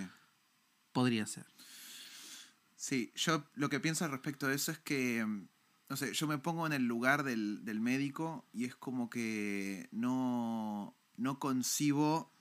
podría 0.92 1.26
ser. 1.26 1.46
Sí, 2.74 3.12
yo 3.14 3.44
lo 3.54 3.68
que 3.68 3.78
pienso 3.78 4.04
al 4.04 4.10
respecto 4.10 4.48
de 4.48 4.54
eso 4.56 4.72
es 4.72 4.78
que, 4.78 5.24
no 5.88 5.96
sé, 5.96 6.12
yo 6.14 6.26
me 6.26 6.38
pongo 6.38 6.66
en 6.66 6.72
el 6.72 6.84
lugar 6.86 7.22
del, 7.22 7.64
del 7.64 7.78
médico 7.78 8.48
y 8.52 8.64
es 8.64 8.74
como 8.74 9.10
que 9.10 9.88
no, 9.92 10.96
no 11.16 11.38
concibo, 11.38 12.32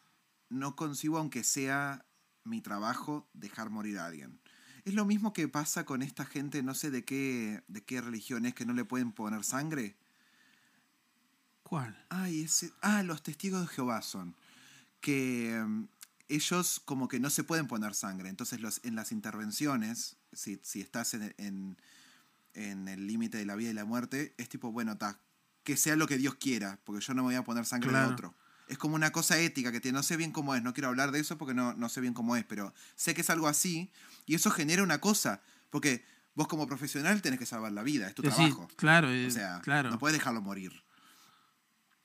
no 0.50 0.76
concibo 0.76 1.18
aunque 1.18 1.44
sea 1.44 2.06
mi 2.44 2.62
trabajo 2.62 3.28
dejar 3.34 3.70
morir 3.70 4.00
a 4.00 4.06
alguien. 4.06 4.40
Es 4.86 4.94
lo 4.94 5.06
mismo 5.06 5.34
que 5.34 5.48
pasa 5.48 5.86
con 5.86 6.02
esta 6.02 6.26
gente, 6.26 6.64
no 6.64 6.74
sé 6.74 6.90
de 6.90 7.04
qué, 7.04 7.64
de 7.68 7.84
qué 7.84 8.02
religión 8.02 8.46
es, 8.46 8.54
que 8.54 8.66
no 8.66 8.74
le 8.74 8.86
pueden 8.86 9.12
poner 9.12 9.44
sangre. 9.44 9.96
¿Cuál? 11.64 12.04
Ay, 12.10 12.42
ese, 12.44 12.72
ah, 12.82 13.04
los 13.04 13.22
testigos 13.22 13.62
de 13.62 13.68
Jehová 13.68 14.02
son. 14.02 14.36
Que 15.02 15.64
mm, 15.66 15.84
ellos 16.30 16.82
como 16.84 17.08
que 17.08 17.20
no 17.20 17.30
se 17.30 17.44
pueden 17.44 17.68
poner 17.68 17.94
sangre. 17.94 18.30
Entonces 18.30 18.62
los, 18.62 18.80
en 18.84 18.96
las 18.96 19.12
intervenciones, 19.12 20.16
si, 20.34 20.60
si 20.64 20.82
estás 20.82 21.14
en, 21.14 21.34
en, 21.38 21.78
en 22.54 22.88
el 22.88 23.06
límite 23.06 23.38
de 23.38 23.46
la 23.46 23.56
vida 23.56 23.70
y 23.70 23.74
la 23.74 23.86
muerte, 23.86 24.34
es 24.38 24.50
tipo, 24.50 24.72
bueno, 24.72 24.98
ta, 24.98 25.20
que 25.64 25.78
sea 25.78 25.96
lo 25.96 26.08
que 26.08 26.18
Dios 26.18 26.36
quiera, 26.36 26.80
porque 26.86 27.06
yo 27.06 27.14
no 27.14 27.22
me 27.24 27.28
voy 27.28 27.36
a 27.36 27.44
poner 27.44 27.66
sangre 27.66 27.90
Claro. 27.90 28.08
de 28.08 28.14
otro. 28.14 28.36
Es 28.70 28.78
como 28.78 28.96
una 28.96 29.12
cosa 29.12 29.38
ética 29.38 29.72
que 29.72 29.82
tiene, 29.82 29.98
no 29.98 30.04
sé 30.04 30.16
bien 30.16 30.32
cómo 30.32 30.56
es, 30.56 30.64
no 30.64 30.74
quiero 30.74 30.88
hablar 30.90 31.12
de 31.12 31.20
eso 31.20 31.38
porque 31.38 31.54
no, 31.54 31.74
no 31.74 31.90
sé 31.90 32.00
bien 32.02 32.14
cómo 32.14 32.36
es, 32.38 32.46
pero 32.46 32.74
sé 32.96 33.14
que 33.14 33.22
es 33.22 33.30
algo 33.30 33.48
así 33.48 33.92
y 34.26 34.36
eso 34.36 34.50
genera 34.52 34.84
una 34.84 35.02
cosa, 35.02 35.42
porque 35.70 36.06
vos 36.36 36.48
como 36.48 36.68
profesional 36.68 37.22
tenés 37.22 37.40
que 37.40 37.46
salvar 37.46 37.72
la 37.74 37.84
vida, 37.84 38.08
es 38.08 38.16
tu 38.16 38.22
Es 38.22 38.30
decir, 38.30 38.54
trabajo. 38.54 38.70
claro, 38.78 39.08
O 39.08 39.12
eh, 39.12 39.32
sea, 39.32 39.60
claro. 39.62 39.90
no 39.90 40.00
puedes 40.00 40.18
dejarlo 40.18 40.42
morir. 40.42 40.72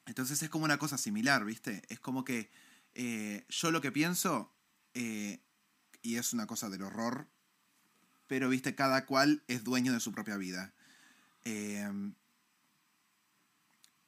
Entonces 0.07 0.43
es 0.43 0.51
como 0.51 0.65
una 0.65 0.79
cosa 0.79 0.99
similar, 0.99 1.45
¿viste? 1.45 1.83
Es 1.89 2.01
como 2.01 2.25
que 2.25 2.51
eh, 2.95 3.45
yo 3.49 3.71
lo 3.71 3.81
que 3.81 3.93
pienso, 3.93 4.53
eh, 4.95 5.41
y 6.03 6.17
es 6.17 6.33
una 6.33 6.47
cosa 6.47 6.69
del 6.71 6.83
horror, 6.83 7.29
pero, 8.27 8.49
¿viste? 8.49 8.75
Cada 8.75 9.05
cual 9.07 9.43
es 9.49 9.65
dueño 9.65 9.93
de 9.93 10.01
su 10.01 10.13
propia 10.13 10.37
vida. 10.37 10.73
Eh, 11.45 11.87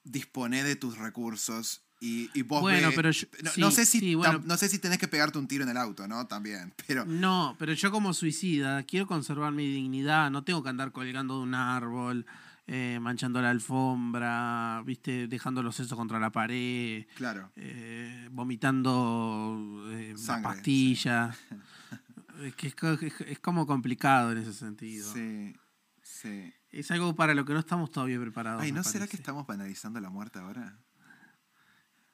dispone 0.05 0.63
de 0.65 0.77
tus 0.77 0.99
recursos 0.99 1.83
y, 2.01 2.31
y 2.35 2.43
vos 2.43 2.61
Bueno, 2.61 2.89
ve- 2.91 2.95
pero 2.97 3.11
yo- 3.11 3.27
no, 3.43 3.51
sí, 3.51 3.61
no 3.61 3.71
sé 3.71 3.87
si 3.87 4.01
sí, 4.01 4.15
bueno. 4.15 4.41
tam- 4.41 4.45
no 4.45 4.57
sé 4.57 4.69
si 4.69 4.79
tenés 4.79 4.99
que 4.99 5.09
pegarte 5.09 5.39
un 5.39 5.49
tiro 5.49 5.65
en 5.65 5.71
el 5.71 5.77
auto, 5.77 6.07
¿no? 6.07 6.27
También, 6.27 6.75
pero 6.87 7.05
No, 7.07 7.57
pero 7.59 7.73
yo 7.73 7.91
como 7.91 8.13
suicida 8.15 8.83
quiero 8.85 9.07
conservar 9.07 9.53
mi 9.53 9.67
dignidad, 9.67 10.31
no 10.31 10.45
tengo 10.45 10.63
que 10.63 10.69
andar 10.69 10.93
colgando 10.93 11.37
de 11.39 11.43
un 11.45 11.55
árbol, 11.55 12.27
eh, 12.69 12.99
manchando 13.01 13.41
la 13.41 13.51
alfombra, 13.51 14.83
viste, 14.85 15.29
dejando 15.29 15.63
los 15.63 15.77
sesos 15.77 15.97
contra 15.97 16.19
la 16.19 16.31
pared, 16.33 17.07
claro. 17.15 17.51
eh, 17.57 18.29
vomitando 18.33 19.87
eh, 19.93 20.11
una 20.15 20.19
Sangre, 20.19 20.49
pastilla. 20.55 21.35
Es 22.43 22.55
que 22.55 22.67
es, 22.67 22.75
es- 23.27 23.39
como 23.39 23.67
complicado 23.67 24.31
en 24.33 24.37
ese 24.39 24.53
sentido. 24.53 25.11
Sí, 25.11 25.55
sí. 26.03 26.53
Es 26.71 26.91
algo 26.91 27.15
para 27.17 27.33
lo 27.33 27.47
que 27.47 27.55
no 27.55 27.59
estamos 27.61 27.91
todavía 27.91 28.21
preparados. 28.21 28.61
Ay, 28.63 28.73
¿no 28.73 28.85
será 28.85 29.07
que 29.07 29.17
estamos 29.17 29.47
banalizando 29.47 29.99
la 30.01 30.11
muerte 30.11 30.39
ahora? 30.39 30.77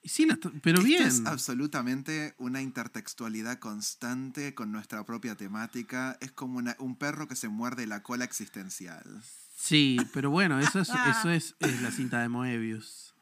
Sí, 0.05 0.27
pero 0.63 0.79
Esto 0.79 0.87
bien. 0.89 1.03
es 1.07 1.25
absolutamente 1.27 2.35
una 2.39 2.61
intertextualidad 2.61 3.59
constante 3.61 4.55
con 4.55 4.73
nuestra 4.73 5.05
propia 5.05 5.37
temática. 5.37 6.19
Es 6.21 6.33
como 6.33 6.59
una- 6.59 6.77
un 6.81 6.97
perro 6.97 7.29
que 7.29 7.37
se 7.37 7.49
muerde 7.49 7.87
la 7.87 8.03
cola 8.03 8.25
existencial. 8.25 9.23
Sí, 9.57 9.97
pero 10.13 10.31
bueno, 10.31 10.59
eso 10.59 10.81
es, 10.81 10.89
eso 10.89 11.31
es, 11.31 11.55
es 11.61 11.83
la 11.83 11.91
cinta 11.93 12.21
de 12.21 12.29
Moebius. 12.29 13.15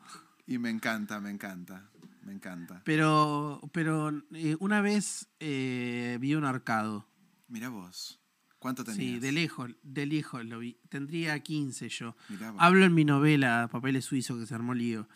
Y 0.47 0.57
me 0.59 0.71
encanta, 0.71 1.21
me 1.21 1.31
encanta, 1.31 1.91
me 2.23 2.33
encanta. 2.33 2.81
Pero, 2.85 3.61
pero 3.73 4.11
eh, 4.33 4.57
una 4.59 4.81
vez 4.81 5.29
eh, 5.39 6.17
vi 6.21 6.35
un 6.35 6.45
arcado. 6.47 7.07
Mira 7.49 7.69
vos. 7.69 8.17
¿Cuánto 8.59 8.85
tenías? 8.85 8.99
Sí, 9.15 9.19
de 9.19 9.33
lejos, 9.33 9.71
de 9.83 10.07
lejos 10.07 10.45
lo 10.45 10.59
vi. 10.61 10.79
Tendría 10.89 11.39
15 11.41 11.89
yo. 11.89 12.17
Mirá 12.29 12.51
vos. 12.53 12.61
Hablo 12.63 12.85
en 12.85 12.95
mi 12.95 13.05
novela 13.05 13.69
Papeles 13.71 14.05
Suizos 14.07 14.39
que 14.39 14.47
se 14.47 14.55
armó 14.55 14.75
lío. 14.75 15.09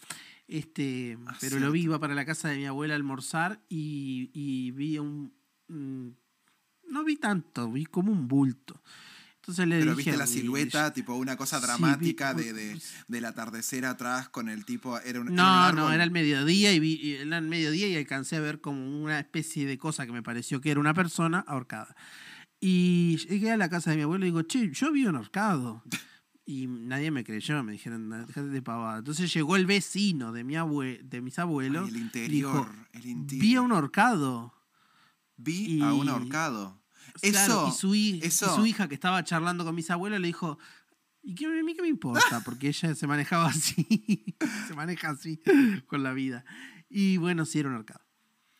Este, 0.46 1.18
Ah, 1.26 1.36
pero 1.40 1.58
lo 1.58 1.70
vi, 1.72 1.80
cierto. 1.80 1.92
iba 1.92 2.00
para 2.00 2.14
la 2.14 2.24
casa 2.26 2.48
de 2.48 2.56
mi 2.58 2.66
abuela 2.66 2.94
a 2.94 2.96
almorzar 2.96 3.60
y, 3.68 4.30
y 4.34 4.70
vi 4.72 4.98
un, 4.98 5.32
No 5.68 7.04
vi 7.04 7.16
tanto, 7.16 7.70
vi 7.70 7.86
como 7.86 8.12
un 8.12 8.28
bulto. 8.28 8.82
Entonces 9.36 9.66
le 9.68 9.78
Pero 9.78 9.90
dije 9.94 10.10
viste 10.10 10.16
la 10.16 10.26
silueta, 10.26 10.92
tipo 10.94 11.14
una 11.16 11.36
cosa 11.36 11.58
Sí, 11.58 11.62
vi- 11.62 11.66
dramática 11.66 12.32
de, 12.34 12.52
de- 12.54 12.80
del 13.08 13.24
atardecer 13.26 13.84
atrás 13.84 14.28
con 14.30 14.48
el 14.48 14.64
tipo. 14.64 14.98
Era 15.00 15.20
un, 15.20 15.26
era 15.28 15.32
un 15.32 15.36
No, 15.36 15.44
árbol. 15.44 15.76
no, 15.80 15.92
era 15.92 16.02
el 16.04 16.10
mediodía 16.10 16.72
y 16.72 16.78
vi, 16.80 17.12
era 17.16 17.36
el 17.38 17.44
mediodía 17.48 17.88
y 17.88 17.96
alcancé 17.96 18.36
a 18.36 18.40
ver 18.40 18.60
como 18.62 19.02
una 19.02 19.18
especie 19.18 19.66
de 19.66 19.76
cosa 19.76 20.06
que 20.06 20.12
me 20.12 20.22
pareció 20.22 20.60
que 20.62 20.70
era 20.70 20.80
una 20.80 20.94
persona 20.94 21.40
ahorcada. 21.46 21.94
Y 22.60 23.18
llegué 23.28 23.50
a 23.50 23.58
la 23.58 23.68
casa 23.68 23.90
de 23.90 23.96
mi 23.96 24.02
abuelo 24.04 24.24
y 24.24 24.28
digo, 24.28 24.42
che, 24.42 24.70
yo 24.72 24.92
vi 24.92 25.04
un 25.06 25.16
ahorcado. 25.16 25.82
Y 26.46 26.66
nadie 26.66 27.10
me 27.10 27.24
creyó, 27.24 27.62
me 27.62 27.72
dijeron, 27.72 28.10
déjate 28.10 28.48
de 28.48 28.60
pavada. 28.62 28.98
Entonces 28.98 29.32
llegó 29.32 29.56
el 29.56 29.64
vecino 29.66 30.30
de, 30.32 30.44
mi 30.44 30.56
abue 30.56 31.00
de 31.02 31.20
mis 31.22 31.38
abuelos. 31.38 31.84
Ay, 31.88 31.94
el 31.94 32.00
interior. 32.02 32.52
dijo, 32.66 32.74
el 32.92 33.06
interior. 33.06 33.42
vi 33.42 33.54
a 33.56 33.60
un 33.62 33.72
ahorcado. 33.72 34.54
Vi 35.36 35.80
a 35.80 35.92
un 35.94 36.08
ahorcado. 36.08 36.80
Claro, 37.20 37.68
Eso. 37.68 37.68
y, 37.68 37.72
su, 37.72 37.94
hi- 37.94 38.20
y 38.22 38.26
eso- 38.26 38.54
su 38.54 38.66
hija 38.66 38.88
que 38.88 38.94
estaba 38.94 39.22
charlando 39.24 39.64
con 39.64 39.74
mis 39.74 39.90
abuelos 39.90 40.20
le 40.20 40.26
dijo, 40.26 40.58
¿y 41.22 41.34
qué, 41.34 41.46
a 41.46 41.62
mí 41.62 41.74
qué 41.74 41.82
me 41.82 41.88
importa? 41.88 42.40
Porque 42.44 42.68
ella 42.68 42.94
se 42.94 43.06
manejaba 43.06 43.46
así, 43.46 44.36
se 44.68 44.74
maneja 44.74 45.10
así 45.10 45.40
con 45.86 46.02
la 46.02 46.12
vida. 46.12 46.44
Y 46.90 47.16
bueno, 47.16 47.46
sí 47.46 47.58
era 47.60 47.68
un 47.70 47.76
ahorcado. 47.76 48.04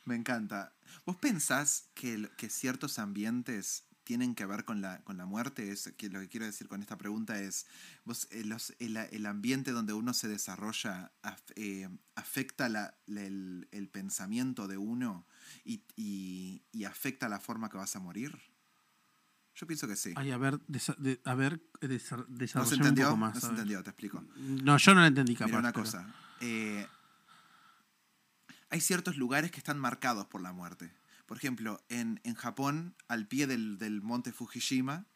Me 0.06 0.14
encanta. 0.16 0.74
¿Vos 1.06 1.16
pensás 1.16 1.90
que, 1.94 2.28
que 2.36 2.48
ciertos 2.48 2.98
ambientes 2.98 3.86
tienen 4.04 4.34
que 4.34 4.46
ver 4.46 4.64
con 4.64 4.80
la, 4.80 5.00
con 5.02 5.16
la 5.16 5.26
muerte? 5.26 5.70
Es, 5.72 5.92
que 5.96 6.08
lo 6.10 6.20
que 6.20 6.28
quiero 6.28 6.46
decir 6.46 6.68
con 6.68 6.80
esta 6.82 6.96
pregunta 6.98 7.40
es, 7.40 7.66
vos, 8.04 8.28
eh, 8.30 8.44
los- 8.44 8.74
el, 8.78 8.96
el 8.96 9.26
ambiente 9.26 9.72
donde 9.72 9.92
uno 9.94 10.14
se 10.14 10.28
desarrolla 10.28 11.10
af- 11.22 11.52
eh, 11.56 11.88
afecta 12.14 12.68
la- 12.68 12.96
la- 13.06 13.22
el, 13.22 13.68
el 13.72 13.88
pensamiento 13.88 14.68
de 14.68 14.76
uno 14.78 15.26
y, 15.64 15.82
y- 15.96 16.62
y 16.72 16.84
afecta 16.84 17.28
la 17.28 17.40
forma 17.40 17.68
que 17.70 17.76
vas 17.78 17.96
a 17.96 18.00
morir? 18.00 18.38
Yo 19.56 19.66
pienso 19.68 19.86
que 19.86 19.94
sí. 19.96 20.12
Ay, 20.16 20.32
a 20.32 20.36
ver, 20.36 20.58
desa- 20.66 20.96
de- 20.96 21.20
a 21.24 21.34
ver 21.34 21.60
desa- 21.80 22.26
¿No 22.28 22.64
se 22.66 22.74
un 22.74 22.94
poco 22.94 23.16
más. 23.16 23.34
no 23.34 23.40
se 23.40 23.46
entendió, 23.48 23.82
te 23.82 23.90
explico. 23.90 24.22
No, 24.36 24.76
yo 24.78 24.94
no 24.94 25.00
la 25.00 25.06
entendí 25.06 25.34
capaz. 25.34 25.46
Mira 25.46 25.58
una 25.60 25.72
pero- 25.72 25.84
cosa. 25.84 26.12
eh, 26.40 26.86
hay 28.70 28.80
ciertos 28.80 29.16
lugares 29.16 29.50
que 29.52 29.58
están 29.58 29.78
marcados 29.78 30.26
por 30.26 30.40
la 30.40 30.52
muerte. 30.52 30.92
Por 31.26 31.36
ejemplo, 31.38 31.82
en, 31.88 32.20
en 32.24 32.34
Japón, 32.34 32.94
al 33.08 33.26
pie 33.26 33.46
del, 33.46 33.78
del 33.78 34.02
monte 34.02 34.32
Fujishima, 34.32 35.06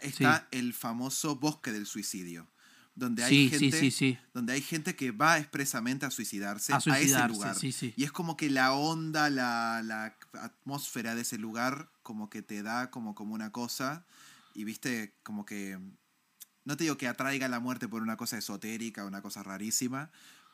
está 0.00 0.48
el 0.50 0.74
famoso 0.74 1.36
bosque 1.36 1.72
del 1.72 1.86
suicidio. 1.86 2.48
Donde 2.94 3.22
hay, 3.24 3.50
Sí, 3.50 3.58
gente, 3.58 3.90
sí, 3.90 4.18
donde 4.32 4.54
hay 4.54 4.62
gente 4.62 4.96
que 4.96 5.10
va 5.10 5.36
expresamente 5.38 6.06
a 6.06 6.10
suicidarse 6.10 6.72
A 6.72 6.76
a, 6.76 6.78
ese 6.78 6.90
suicidarse, 6.90 7.28
lugar. 7.34 7.54
sí, 7.54 7.70
sí. 7.70 7.92
Y 7.94 8.04
es 8.04 8.10
como 8.12 8.38
que 8.38 8.48
la 8.48 8.72
onda, 8.72 9.28
la, 9.28 9.82
la 9.84 10.16
atmósfera 10.32 11.14
de 11.14 11.20
ese 11.20 11.36
lugar, 11.36 11.90
como 12.02 12.30
que 12.30 12.40
te 12.40 12.62
da 12.62 12.90
como, 12.90 13.14
como 13.14 13.34
una 13.34 13.52
cosa. 13.52 14.06
Y 14.54 14.64
viste, 14.64 15.14
como 15.22 15.44
que. 15.44 15.78
No 16.64 16.76
te 16.78 16.84
digo 16.84 16.96
que 16.96 17.06
atraiga 17.06 17.48
la 17.48 17.60
muerte 17.60 17.86
por 17.86 18.02
una 18.02 18.16
cosa 18.16 18.38
esotérica, 18.38 19.04
una 19.04 19.20
cosa 19.20 19.42
rarísima, 19.42 20.10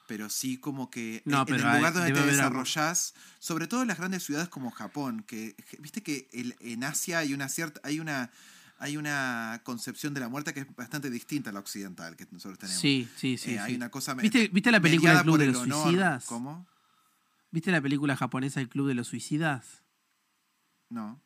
pero 0.06 0.28
sí 0.30 0.58
como 0.58 0.90
que 0.90 1.22
No, 1.24 1.40
en 1.40 1.44
pero 1.46 1.58
el 1.58 1.66
hay- 1.66 1.76
lugar 1.78 1.92
donde 1.94 2.12
te 2.12 2.18
algo. 2.18 2.30
desarrollás, 2.30 3.14
sobre 3.38 3.66
todo 3.66 3.82
en 3.82 3.88
las 3.88 3.98
grandes 3.98 4.22
ciudades 4.24 4.48
como 4.48 4.70
Japón, 4.70 5.22
que 5.26 5.54
viste 5.78 6.02
que 6.02 6.28
el- 6.32 6.56
en 6.60 6.84
Asia 6.84 7.18
hay 7.18 7.34
una 7.34 7.48
cierta, 7.48 7.80
hay 7.84 8.00
una, 8.00 8.30
hay 8.78 8.96
una 8.96 9.60
concepción 9.64 10.12
de 10.14 10.20
la 10.20 10.28
muerte 10.28 10.52
que 10.52 10.60
es 10.60 10.76
bastante 10.76 11.08
distinta 11.08 11.50
a 11.50 11.52
la 11.52 11.60
occidental 11.60 12.16
que 12.16 12.26
nosotros 12.30 12.58
tenemos. 12.58 12.80
Sí, 12.80 13.08
sí, 13.16 13.38
sí. 13.38 13.52
Eh, 13.52 13.58
Hay 13.60 13.74
una 13.76 13.90
cosa 13.90 14.14
¿Viste, 14.14 14.48
¿Viste 14.48 14.70
la 14.72 14.80
película 14.80 15.12
El 15.12 15.22
Club 15.22 15.38
de 15.38 15.44
el 15.44 15.52
los 15.52 15.62
honor. 15.62 15.82
Suicidas? 15.84 16.26
¿Cómo? 16.26 16.66
¿Viste 17.52 17.70
la 17.70 17.80
película 17.80 18.16
japonesa 18.16 18.60
El 18.60 18.68
Club 18.68 18.88
de 18.88 18.94
los 18.94 19.08
Suicidas? 19.08 19.82
No. 20.88 21.22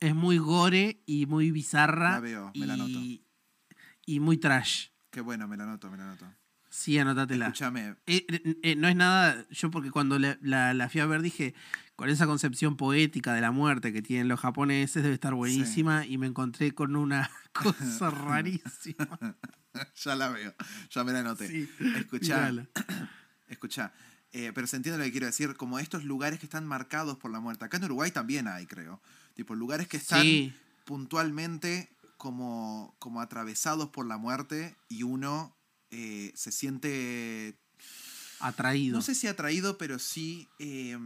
Es 0.00 0.14
muy 0.14 0.38
gore 0.38 1.02
y 1.06 1.26
muy 1.26 1.50
bizarra. 1.50 2.12
La 2.12 2.20
veo, 2.20 2.52
me 2.54 2.66
la 2.66 2.76
y, 2.76 3.26
y 4.06 4.20
muy 4.20 4.38
trash. 4.38 4.86
Qué 5.10 5.20
bueno, 5.20 5.46
me 5.46 5.56
la 5.56 5.66
noto, 5.66 5.90
me 5.90 5.98
la 5.98 6.06
noto. 6.06 6.24
Sí, 6.80 6.98
anótatela. 6.98 7.46
Escúchame, 7.48 7.96
Eh, 8.06 8.24
eh, 8.28 8.56
eh, 8.62 8.74
no 8.76 8.88
es 8.88 8.96
nada, 8.96 9.46
yo 9.50 9.70
porque 9.70 9.90
cuando 9.90 10.18
la, 10.18 10.38
la, 10.40 10.72
la 10.72 10.88
fui 10.88 11.00
a 11.02 11.06
ver 11.06 11.20
dije, 11.20 11.54
con 11.94 12.08
esa 12.08 12.26
concepción 12.26 12.78
poética 12.78 13.34
de 13.34 13.42
la 13.42 13.50
muerte 13.50 13.92
que 13.92 14.00
tienen 14.00 14.28
los 14.28 14.40
japoneses 14.40 15.02
debe 15.02 15.14
estar 15.14 15.34
buenísima 15.34 16.06
y 16.06 16.16
me 16.16 16.26
encontré 16.26 16.72
con 16.72 16.96
una 16.96 17.30
cosa 17.52 18.08
rarísima. 18.08 19.18
ya 19.94 20.16
la 20.16 20.30
veo, 20.30 20.54
ya 20.90 21.04
me 21.04 21.12
la 21.12 21.22
noté. 21.22 21.48
Sí, 21.48 21.68
Escuchá, 21.96 22.36
mirala. 22.36 22.66
escuchá. 23.48 23.92
Eh, 24.32 24.52
pero 24.54 24.66
se 24.66 24.76
entiende 24.76 24.96
lo 24.98 25.04
que 25.04 25.10
quiero 25.10 25.26
decir, 25.26 25.54
como 25.56 25.78
estos 25.78 26.04
lugares 26.04 26.38
que 26.38 26.46
están 26.46 26.66
marcados 26.66 27.18
por 27.18 27.30
la 27.30 27.40
muerte. 27.40 27.64
Acá 27.66 27.76
en 27.76 27.84
Uruguay 27.84 28.10
también 28.10 28.48
hay, 28.48 28.64
creo. 28.66 29.02
Tipo, 29.34 29.54
lugares 29.54 29.86
que 29.86 29.98
están 29.98 30.22
Sí, 30.22 30.54
puntualmente 30.84 31.90
como, 32.16 32.94
como 32.98 33.20
atravesados 33.20 33.88
por 33.90 34.06
la 34.06 34.18
muerte 34.18 34.76
y 34.88 35.02
uno 35.02 35.54
eh, 35.90 36.32
se 36.34 36.52
siente, 36.52 37.56
atraído. 38.40 38.96
no 38.96 39.02
sé 39.02 39.14
si 39.14 39.26
atraído, 39.26 39.78
pero 39.78 39.98
sí 39.98 40.48
eh, 40.58 40.96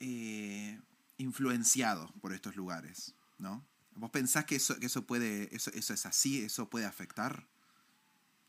eh, 0.00 0.80
influenciado 1.18 2.12
por 2.20 2.32
estos 2.32 2.56
lugares, 2.56 3.14
¿no? 3.38 3.64
¿Vos 3.96 4.10
pensás 4.10 4.44
que 4.44 4.56
eso, 4.56 4.78
que 4.80 4.86
eso 4.86 5.06
puede, 5.06 5.54
eso, 5.54 5.70
eso 5.74 5.94
es 5.94 6.04
así, 6.06 6.40
eso 6.42 6.68
puede 6.68 6.84
afectar? 6.86 7.46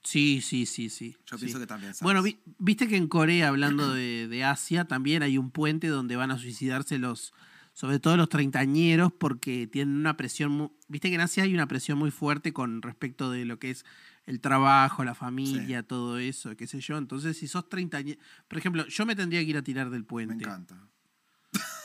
Sí, 0.04 0.42
sí, 0.42 0.66
sí, 0.66 0.90
sí. 0.90 1.18
Yo 1.26 1.38
sí. 1.38 1.46
pienso 1.46 1.60
que 1.60 1.68
también. 1.68 1.94
¿sabes? 1.94 2.04
Bueno, 2.04 2.22
vi- 2.22 2.40
viste 2.60 2.88
que 2.88 2.96
en 2.96 3.08
Corea, 3.08 3.48
hablando 3.48 3.92
de, 3.94 4.28
de 4.28 4.44
Asia, 4.44 4.86
también 4.86 5.24
hay 5.24 5.38
un 5.38 5.50
puente 5.52 5.88
donde 5.88 6.16
van 6.16 6.30
a 6.32 6.38
suicidarse 6.38 7.00
los, 7.00 7.34
sobre 7.74 8.00
todo 8.00 8.16
los 8.16 8.30
treintañeros, 8.30 9.12
porque 9.14 9.66
tienen 9.68 9.96
una 9.96 10.16
presión, 10.16 10.72
viste 10.88 11.10
que 11.10 11.16
en 11.16 11.22
Asia 11.22 11.44
hay 11.44 11.54
una 11.56 11.68
presión 11.68 11.98
muy 11.98 12.12
fuerte 12.12 12.54
con 12.54 12.84
respecto 12.84 13.32
de 13.32 13.46
lo 13.46 13.58
que 13.58 13.72
es 13.72 13.84
el 14.26 14.40
trabajo, 14.42 15.04
la 15.04 15.14
familia, 15.16 15.84
todo 15.84 16.18
eso, 16.18 16.56
qué 16.56 16.66
sé 16.68 16.80
yo. 16.82 16.98
Entonces, 16.98 17.38
si 17.38 17.48
sos 17.48 17.70
treintañeros, 17.70 18.24
por 18.48 18.58
ejemplo, 18.58 18.88
yo 18.88 19.06
me 19.06 19.16
tendría 19.16 19.40
que 19.42 19.50
ir 19.50 19.58
a 19.58 19.62
tirar 19.64 19.90
del 19.90 20.02
Me 20.02 20.06
puente. 20.08 20.44
encanta. 20.46 20.76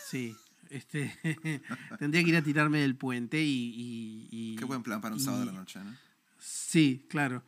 Sí, 0.06 0.34
este, 0.70 1.14
tendría 1.98 2.22
que 2.24 2.30
ir 2.30 2.36
a 2.36 2.42
tirarme 2.42 2.78
del 2.80 2.96
puente 2.96 3.40
y... 3.42 3.48
y- 3.76 4.28
y- 4.30 4.56
Qué 4.56 4.64
buen 4.64 4.82
plan 4.82 5.00
para 5.00 5.14
un 5.14 5.20
y- 5.20 5.24
sábado 5.24 5.40
de 5.44 5.52
la 5.52 5.58
noche, 5.58 5.78
¿no? 5.84 5.94
Sí, 6.38 7.04
claro. 7.10 7.42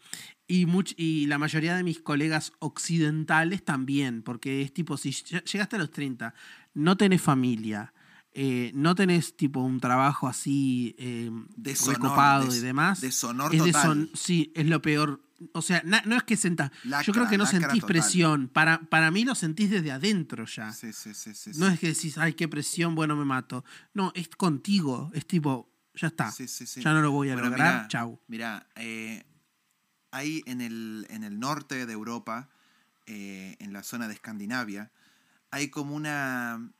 Y, 0.47 0.67
much- 0.67 0.95
y 0.99 1.27
la 1.27 1.39
mayoría 1.39 1.75
de 1.75 1.83
mis 1.83 1.99
colegas 2.01 2.53
occidentales 2.59 3.65
también, 3.65 4.23
porque 4.23 4.61
es 4.63 4.73
tipo, 4.75 4.97
si 4.99 5.11
ll- 5.11 5.43
llegaste 5.45 5.77
a 5.77 5.79
los 5.79 5.91
30, 5.91 6.35
no 6.75 6.97
tenés 6.99 7.23
familia, 7.23 7.93
eh, 8.35 8.71
no 8.75 8.95
tenés 8.95 9.37
tipo 9.37 9.61
un 9.61 9.79
trabajo 9.81 10.27
así 10.29 10.95
eh, 10.99 11.31
Deshonor, 11.57 11.95
recopado 11.95 12.47
des- 12.47 12.57
y 12.57 12.61
demás. 12.61 13.01
deshonor 13.01 13.55
es 13.55 13.63
total. 13.63 14.11
sí, 14.15 14.53
es 14.55 14.67
lo 14.67 14.81
peor. 14.81 15.21
O 15.55 15.61
sea, 15.61 15.83
na- 15.85 16.03
no 16.07 16.17
es 16.17 16.23
que 16.23 16.37
sentás. 16.37 16.71
Yo 17.05 17.13
creo 17.13 17.29
que 17.29 17.37
no 17.37 17.47
sentís 17.47 17.81
total. 17.81 17.87
presión. 17.89 18.49
Para, 18.49 18.81
para 18.83 19.11
mí 19.11 19.25
lo 19.25 19.35
sentís 19.35 19.71
desde 19.71 19.91
adentro 19.91 20.45
ya. 20.47 20.73
Sí, 20.73 20.93
sí, 20.93 21.13
sí, 21.15 21.35
sí. 21.35 21.51
No 21.57 21.67
sí. 21.69 21.75
es 21.75 21.81
que 21.81 21.87
decís, 21.89 22.17
ay, 22.17 22.35
qué 22.35 22.47
presión, 22.49 22.95
bueno, 22.95 23.17
me 23.17 23.25
mato. 23.25 23.65
No, 23.93 24.13
es 24.15 24.29
contigo. 24.29 25.11
Es 25.15 25.27
tipo, 25.27 25.69
ya 25.95 26.07
está. 26.09 26.31
Sí, 26.31 26.47
sí, 26.49 26.65
sí. 26.67 26.81
Ya 26.81 26.93
no 26.93 27.01
lo 27.03 27.11
voy 27.11 27.31
a 27.31 27.35
Bueno, 27.35 27.51
lograr. 27.51 27.75
mirá, 27.81 27.89
Chau. 27.89 28.21
Mirá, 28.29 28.69
eh, 28.77 29.25
ahí 30.13 30.43
en 30.47 30.61
el, 30.61 31.07
en 31.11 31.25
el 31.25 31.41
norte 31.41 31.87
de 31.87 31.93
Europa, 31.93 32.49
eh, 33.07 33.57
en 33.59 33.73
la 33.73 33.83
zona 33.83 34.07
de 34.09 34.15
Escandinavia, 34.15 34.91
hay 35.51 35.69
como 35.69 35.95
una... 35.95 36.71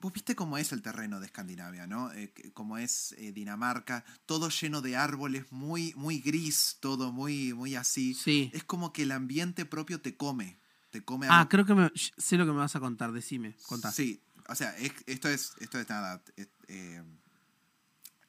Vos 0.00 0.12
viste 0.12 0.36
cómo 0.36 0.58
es 0.58 0.70
el 0.72 0.80
terreno 0.80 1.18
de 1.18 1.26
Escandinavia, 1.26 1.86
¿no? 1.88 2.12
Eh, 2.12 2.32
cómo 2.54 2.78
es 2.78 3.12
eh, 3.18 3.32
Dinamarca, 3.32 4.04
todo 4.26 4.48
lleno 4.48 4.80
de 4.80 4.96
árboles, 4.96 5.50
muy, 5.50 5.92
muy 5.96 6.20
gris, 6.20 6.76
todo 6.80 7.10
muy, 7.10 7.52
muy 7.52 7.74
así. 7.74 8.14
Sí. 8.14 8.50
Es 8.54 8.62
como 8.62 8.92
que 8.92 9.02
el 9.02 9.10
ambiente 9.12 9.64
propio 9.64 10.00
te 10.00 10.16
come. 10.16 10.60
Te 10.90 11.04
come 11.04 11.26
a 11.26 11.40
Ah, 11.40 11.48
creo 11.48 11.66
que 11.66 11.74
me- 11.74 11.90
sé 12.16 12.36
lo 12.36 12.46
que 12.46 12.52
me 12.52 12.58
vas 12.58 12.76
a 12.76 12.80
contar. 12.80 13.10
Decime, 13.12 13.56
contá. 13.66 13.90
Sí, 13.90 14.22
o 14.48 14.54
sea, 14.54 14.76
es- 14.78 14.92
esto, 15.06 15.28
es, 15.28 15.52
esto 15.58 15.78
es 15.80 15.88
nada. 15.88 16.22
es- 16.36 16.48
eh, 16.68 17.02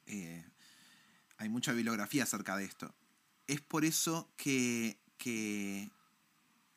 eh, 0.07 0.45
hay 1.37 1.49
mucha 1.49 1.71
bibliografía 1.73 2.23
acerca 2.23 2.57
de 2.57 2.65
esto. 2.65 2.95
Es 3.47 3.61
por 3.61 3.85
eso 3.85 4.31
que, 4.37 4.99
que 5.17 5.89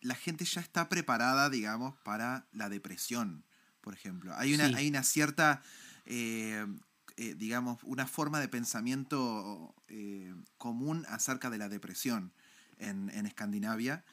la 0.00 0.14
gente 0.14 0.44
ya 0.44 0.60
está 0.60 0.88
preparada, 0.88 1.48
digamos, 1.50 1.96
para 2.04 2.46
la 2.52 2.68
depresión, 2.68 3.44
por 3.82 3.92
ejemplo. 3.94 4.32
Hay 4.36 4.54
una, 4.54 4.68
Sí. 4.68 4.74
hay 4.76 4.88
una 4.88 5.02
cierta, 5.02 5.62
eh, 6.06 6.66
eh, 7.16 7.34
digamos, 7.34 7.78
una 7.82 8.06
forma 8.06 8.40
de 8.40 8.48
pensamiento 8.48 9.74
eh, 9.88 10.34
común 10.56 11.04
acerca 11.08 11.50
de 11.50 11.58
la 11.58 11.68
depresión 11.68 12.32
en, 12.78 13.10
en 13.10 13.26
Escandinavia. 13.26 14.04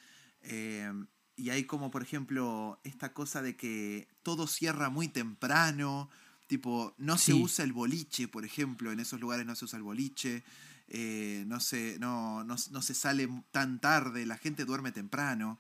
Eh, 0.41 0.91
y 1.37 1.51
hay 1.51 1.63
como, 1.63 1.89
por 1.89 2.01
ejemplo, 2.03 2.79
esta 2.83 3.13
cosa 3.13 3.41
de 3.41 3.55
que 3.55 4.09
todo 4.23 4.45
cierra 4.47 4.89
muy 4.89 5.07
temprano, 5.07 6.09
tipo, 6.47 6.93
no 6.97 7.17
se 7.17 7.33
usa 7.33 7.63
el 7.63 7.71
boliche, 7.71 8.27
por 8.27 8.43
ejemplo, 8.43 8.91
en 8.91 8.99
esos 8.99 9.21
lugares 9.21 9.45
no 9.45 9.55
se 9.55 9.63
usa 9.65 9.77
el 9.77 9.83
boliche, 9.83 10.43
eh, 10.89 11.43
no, 11.47 11.59
se, 11.61 11.97
no, 11.99 12.43
no, 12.43 12.55
no 12.71 12.81
se 12.81 12.93
sale 12.93 13.29
tan 13.51 13.79
tarde, 13.79 14.25
la 14.25 14.37
gente 14.37 14.65
duerme 14.65 14.91
temprano. 14.91 15.59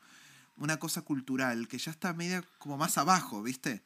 Una 0.59 0.77
cosa 0.77 1.01
cultural 1.03 1.67
que 1.67 1.77
ya 1.77 1.91
está 1.91 2.13
media 2.13 2.43
como 2.57 2.77
más 2.77 2.97
abajo, 2.97 3.41
¿viste? 3.43 3.81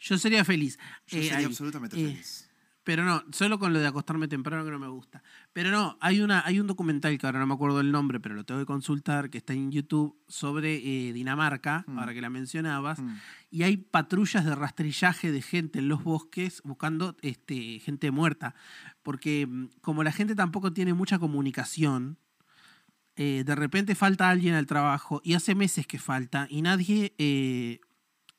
Yo 0.00 0.18
sería 0.18 0.44
feliz. 0.44 0.78
Yo 1.06 1.18
Eh, 1.18 1.22
sería 1.22 1.38
ahí. 1.38 1.44
absolutamente 1.44 1.96
Eh, 2.00 2.08
feliz. 2.12 2.42
Pero 2.84 3.04
no, 3.04 3.24
solo 3.32 3.58
con 3.58 3.72
lo 3.72 3.80
de 3.80 3.86
acostarme 3.88 4.28
temprano 4.28 4.64
que 4.64 4.70
no 4.70 4.78
me 4.78 4.86
gusta. 4.86 5.20
Pero 5.52 5.72
no, 5.72 5.98
hay, 6.00 6.20
una, 6.20 6.46
hay 6.46 6.60
un 6.60 6.68
documental 6.68 7.18
que 7.18 7.26
ahora 7.26 7.40
no 7.40 7.46
me 7.48 7.54
acuerdo 7.54 7.80
el 7.80 7.90
nombre, 7.90 8.20
pero 8.20 8.36
lo 8.36 8.44
tengo 8.44 8.60
que 8.60 8.66
consultar, 8.66 9.28
que 9.28 9.38
está 9.38 9.54
en 9.54 9.72
YouTube, 9.72 10.16
sobre 10.28 10.76
eh, 11.08 11.12
Dinamarca, 11.12 11.84
Mm. 11.88 11.98
ahora 11.98 12.14
que 12.14 12.20
la 12.20 12.30
mencionabas. 12.30 13.00
Mm. 13.00 13.16
Y 13.50 13.62
hay 13.64 13.76
patrullas 13.76 14.44
de 14.44 14.54
rastrillaje 14.54 15.32
de 15.32 15.42
gente 15.42 15.80
en 15.80 15.88
los 15.88 16.04
bosques 16.04 16.60
buscando 16.62 17.16
este, 17.22 17.80
gente 17.80 18.12
muerta. 18.12 18.54
Porque 19.02 19.48
mm, 19.48 19.66
como 19.80 20.04
la 20.04 20.12
gente 20.12 20.36
tampoco 20.36 20.72
tiene 20.72 20.94
mucha 20.94 21.18
comunicación, 21.18 22.18
eh, 23.16 23.42
de 23.44 23.54
repente 23.54 23.94
falta 23.94 24.28
alguien 24.30 24.54
al 24.54 24.66
trabajo 24.66 25.20
y 25.24 25.34
hace 25.34 25.54
meses 25.54 25.86
que 25.86 25.98
falta 25.98 26.46
y 26.50 26.62
nadie, 26.62 27.14
eh, 27.18 27.80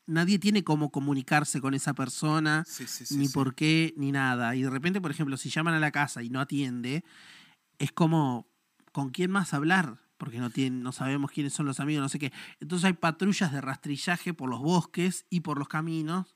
nadie 0.05 0.39
tiene 0.39 0.63
cómo 0.63 0.91
comunicarse 0.91 1.59
con 1.61 1.73
esa 1.73 1.93
persona 1.93 2.63
Sí, 2.67 2.87
sí, 2.87 3.05
sí, 3.05 3.17
ni 3.17 3.27
por 3.29 3.55
qué, 3.55 3.93
ni 3.97 4.11
nada. 4.11 4.55
Y 4.55 4.61
de 4.63 4.69
repente, 4.69 5.01
por 5.01 5.11
ejemplo, 5.11 5.35
si 5.37 5.49
llaman 5.49 5.73
a 5.73 5.79
la 5.79 5.91
casa 5.91 6.23
y 6.23 6.29
no 6.29 6.39
atiende, 6.39 7.03
es 7.79 7.91
como, 7.91 8.47
¿con 8.91 9.09
quién 9.09 9.31
más 9.31 9.53
hablar? 9.53 9.97
Porque 10.17 10.39
no, 10.39 10.49
tienen, 10.49 10.81
no 10.81 10.91
sabemos 10.91 11.31
quiénes 11.31 11.53
son 11.53 11.65
los 11.67 11.79
amigos, 11.79 12.01
no 12.01 12.09
sé 12.09 12.19
qué. 12.19 12.31
Entonces 12.59 12.85
hay 12.85 12.93
patrullas 12.93 13.51
de 13.51 13.61
rastrillaje 13.61 14.33
por 14.33 14.49
los 14.49 14.61
bosques 14.61 15.25
y 15.29 15.41
por 15.41 15.59
los 15.59 15.67
caminos, 15.67 16.35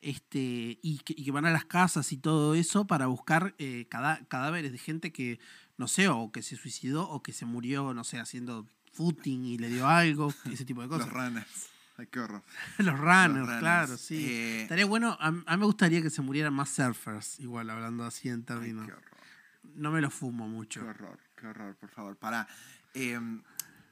este, 0.00 0.78
y, 0.82 0.98
que, 1.04 1.14
y 1.16 1.24
que 1.24 1.30
van 1.30 1.44
a 1.46 1.50
las 1.50 1.64
casas 1.66 2.10
y 2.12 2.16
todo 2.16 2.54
eso 2.54 2.86
para 2.86 3.06
buscar 3.06 3.54
eh, 3.58 3.86
cada- 3.90 4.24
cadáveres 4.26 4.72
de 4.72 4.78
gente 4.78 5.12
que, 5.12 5.38
no 5.80 5.88
sé, 5.88 6.08
o 6.08 6.30
que 6.30 6.42
se 6.42 6.56
suicidó 6.56 7.08
o 7.08 7.22
que 7.22 7.32
se 7.32 7.46
murió, 7.46 7.92
no 7.94 8.04
sé, 8.04 8.20
haciendo 8.20 8.66
footing 8.92 9.44
y 9.46 9.58
le 9.58 9.68
dio 9.70 9.88
algo, 9.88 10.32
ese 10.52 10.64
tipo 10.64 10.82
de 10.82 10.88
cosas. 10.88 11.06
Los 11.06 11.14
runners. 11.16 11.68
Ay, 11.96 12.06
qué 12.06 12.20
horror. 12.20 12.42
Los 12.78 12.98
runners, 12.98 13.48
Los 13.48 13.58
claro, 13.58 13.96
sí. 13.96 14.26
Eh, 14.26 14.62
Estaría 14.62 14.86
bueno, 14.86 15.16
a, 15.20 15.30
mí 15.32 15.42
me 15.46 15.64
gustaría 15.64 16.00
que 16.02 16.10
se 16.10 16.22
murieran 16.22 16.52
más 16.54 16.70
surfers, 16.70 17.40
igual 17.40 17.68
hablando 17.70 18.04
así 18.04 18.28
en 18.28 18.36
ay, 18.40 18.42
términos. 18.42 18.86
qué 18.86 18.92
horror. 18.92 19.04
No 19.74 19.90
me 19.90 20.00
lo 20.00 20.10
fumo 20.10 20.48
mucho. 20.48 20.80
Qué 20.82 20.88
horror, 20.88 21.18
qué 21.36 21.46
horror, 21.46 21.76
por 21.76 21.88
favor. 21.90 22.16
Para. 22.16 22.46
eh, 22.94 23.18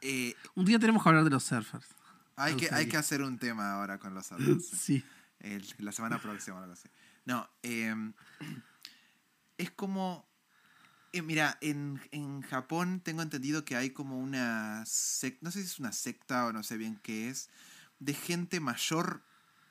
eh, 0.01 0.35
Un 0.55 0.65
día 0.65 0.79
tenemos 0.79 1.03
que 1.03 1.09
hablar 1.09 1.25
de 1.25 1.31
los 1.31 1.43
surfers. 1.45 1.87
hay, 2.37 2.55
que, 2.57 2.69
hay 2.73 2.87
que 2.89 2.97
hacer 2.97 3.23
un 3.23 3.39
tema 3.39 3.73
ahora 3.73 3.99
con 3.99 4.15
los 4.15 4.31
adultos. 4.33 4.67
Sí. 4.67 5.03
El- 5.41 5.65
la 5.79 5.93
semana 5.93 6.19
próxima 6.21 6.59
algo 6.61 6.73
así. 6.73 6.89
No, 7.25 7.49
eh, 7.63 7.95
es 9.57 9.71
como. 9.73 10.28
Eh, 11.13 11.23
mira, 11.23 11.59
en, 11.61 12.01
en 12.13 12.43
Japón 12.43 13.01
tengo 13.05 13.23
entendido 13.23 13.65
que 13.65 13.77
hay 13.77 13.91
como 13.91 14.19
una 14.19 14.85
secta, 14.87 15.39
no 15.43 15.51
sé 15.51 15.61
si 15.61 15.67
es 15.67 15.79
una 15.79 15.93
secta 15.93 16.47
o 16.47 16.53
no 16.53 16.63
sé 16.63 16.77
bien 16.77 16.99
qué 17.03 17.29
es, 17.31 17.49
de 17.99 18.15
gente 18.15 18.61
mayor 18.61 19.23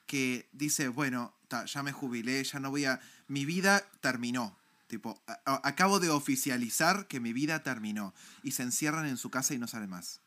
que 0.05 0.47
dice, 0.53 0.87
bueno, 0.87 1.33
ta, 1.47 1.65
ya 1.65 1.83
me 1.83 1.91
jubilé, 1.91 2.43
ya 2.43 2.59
no 2.59 2.69
voy 2.69 2.85
a... 2.85 2.99
Mi 3.27 3.45
vida 3.45 3.85
terminó. 3.99 4.57
Tipo, 4.87 5.21
a- 5.27 5.39
a- 5.45 5.67
acabo 5.67 5.99
de 5.99 6.09
oficializar 6.09 7.07
que 7.07 7.19
mi 7.19 7.33
vida 7.33 7.61
terminó. 7.61 8.13
Y 8.41 8.51
se 8.51 8.63
encierran 8.63 9.05
en 9.05 9.17
su 9.17 9.29
casa 9.29 9.53
y 9.53 9.57
no 9.57 9.67
salen 9.67 9.89
más. 9.89 10.21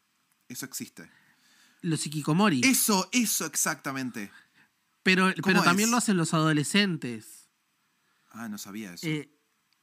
Eso 0.48 0.66
existe. 0.66 1.08
Los 1.80 2.06
ikikomori. 2.06 2.60
Eso, 2.62 3.08
eso 3.12 3.46
exactamente. 3.46 4.30
pero 5.02 5.30
pero 5.30 5.42
¿cómo 5.42 5.62
también 5.62 5.88
es? 5.88 5.90
lo 5.92 5.96
hacen 5.96 6.18
los 6.18 6.34
adolescentes. 6.34 7.48
Ah, 8.32 8.48
no 8.50 8.58
sabía 8.58 8.92
eso. 8.92 9.06
Eh, 9.06 9.30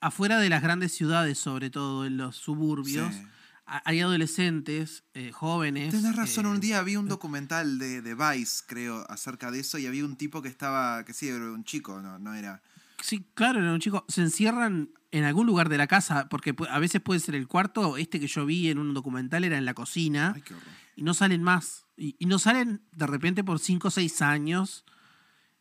afuera 0.01 0.39
de 0.39 0.49
las 0.49 0.61
grandes 0.61 0.91
ciudades, 0.93 1.37
sobre 1.37 1.69
todo 1.69 2.05
en 2.05 2.17
los 2.17 2.35
suburbios, 2.35 3.13
Sí. 3.13 3.21
hay 3.65 3.99
adolescentes, 3.99 5.03
eh, 5.13 5.31
jóvenes. 5.31 5.93
Tenés 5.93 6.15
razón, 6.15 6.45
eh, 6.45 6.49
un 6.49 6.59
día 6.59 6.81
vi 6.83 6.95
un 6.95 7.07
documental 7.07 7.79
de, 7.79 8.01
de 8.01 8.15
Vice, 8.15 8.63
creo, 8.67 9.05
acerca 9.09 9.51
de 9.51 9.59
eso, 9.59 9.77
y 9.77 9.85
había 9.87 10.05
un 10.05 10.15
tipo 10.15 10.41
que 10.41 10.49
estaba, 10.49 11.03
que 11.03 11.13
sí, 11.13 11.27
era 11.27 11.51
un 11.51 11.63
chico, 11.63 12.01
no, 12.01 12.17
no 12.19 12.33
era... 12.33 12.61
Sí, 13.01 13.25
claro, 13.35 13.59
era 13.59 13.71
un 13.73 13.79
chico. 13.79 14.05
Se 14.07 14.21
encierran 14.21 14.89
en 15.11 15.23
algún 15.23 15.45
lugar 15.45 15.69
de 15.69 15.77
la 15.77 15.85
casa, 15.87 16.27
porque 16.29 16.55
a 16.69 16.79
veces 16.79 16.99
puede 16.99 17.19
ser 17.19 17.35
el 17.35 17.47
cuarto. 17.47 17.95
Este 17.95 18.19
que 18.19 18.27
yo 18.27 18.45
vi 18.45 18.69
en 18.69 18.79
un 18.79 18.93
documental 18.95 19.43
era 19.43 19.57
en 19.57 19.65
la 19.65 19.75
cocina. 19.75 20.31
Ay, 20.35 20.41
qué 20.41 20.55
horror. 20.55 20.67
y 20.95 21.03
no 21.03 21.13
salen 21.13 21.43
más. 21.43 21.85
Y, 21.95 22.15
y 22.17 22.25
no 22.25 22.39
salen 22.39 22.81
de 22.91 23.05
repente 23.05 23.43
por 23.43 23.59
5 23.59 23.87
o 23.89 23.91
6 23.91 24.21
años 24.23 24.83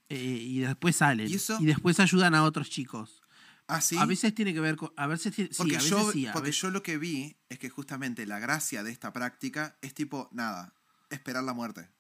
eh, 0.09 0.39
y 0.41 0.61
después 0.61 0.97
salen. 0.97 1.29
¿Y 1.29 1.35
eso? 1.35 1.59
después 1.61 2.01
ayudan 2.01 2.35
a 2.35 2.43
otros 2.43 2.71
chicos. 2.71 3.23
Ah, 3.69 3.81
sí. 3.81 3.97
A 3.99 4.05
veces 4.07 4.35
tiene 4.35 4.55
que 4.55 4.61
ver 4.61 4.77
con... 4.77 4.93
A 4.97 5.07
veces, 5.09 5.35
tiene- 5.35 5.51
sí, 5.51 5.57
porque 5.59 5.75
veces 5.75 5.91
yo, 5.91 6.13
sí, 6.13 6.27
a 6.27 6.33
porque 6.33 6.51
veces- 6.51 6.63
yo 6.63 6.71
lo 6.71 6.83
que 6.83 6.99
vi 6.99 7.37
es 7.49 7.59
que 7.59 7.69
justamente 7.69 8.25
la 8.27 8.39
gracia 8.39 8.83
de 8.85 8.93
esta 8.93 9.13
práctica 9.13 9.77
es 9.83 9.93
tipo, 9.95 10.29
nada, 10.33 10.73
esperar 11.11 11.43
la 11.43 11.53
muerte. 11.53 11.91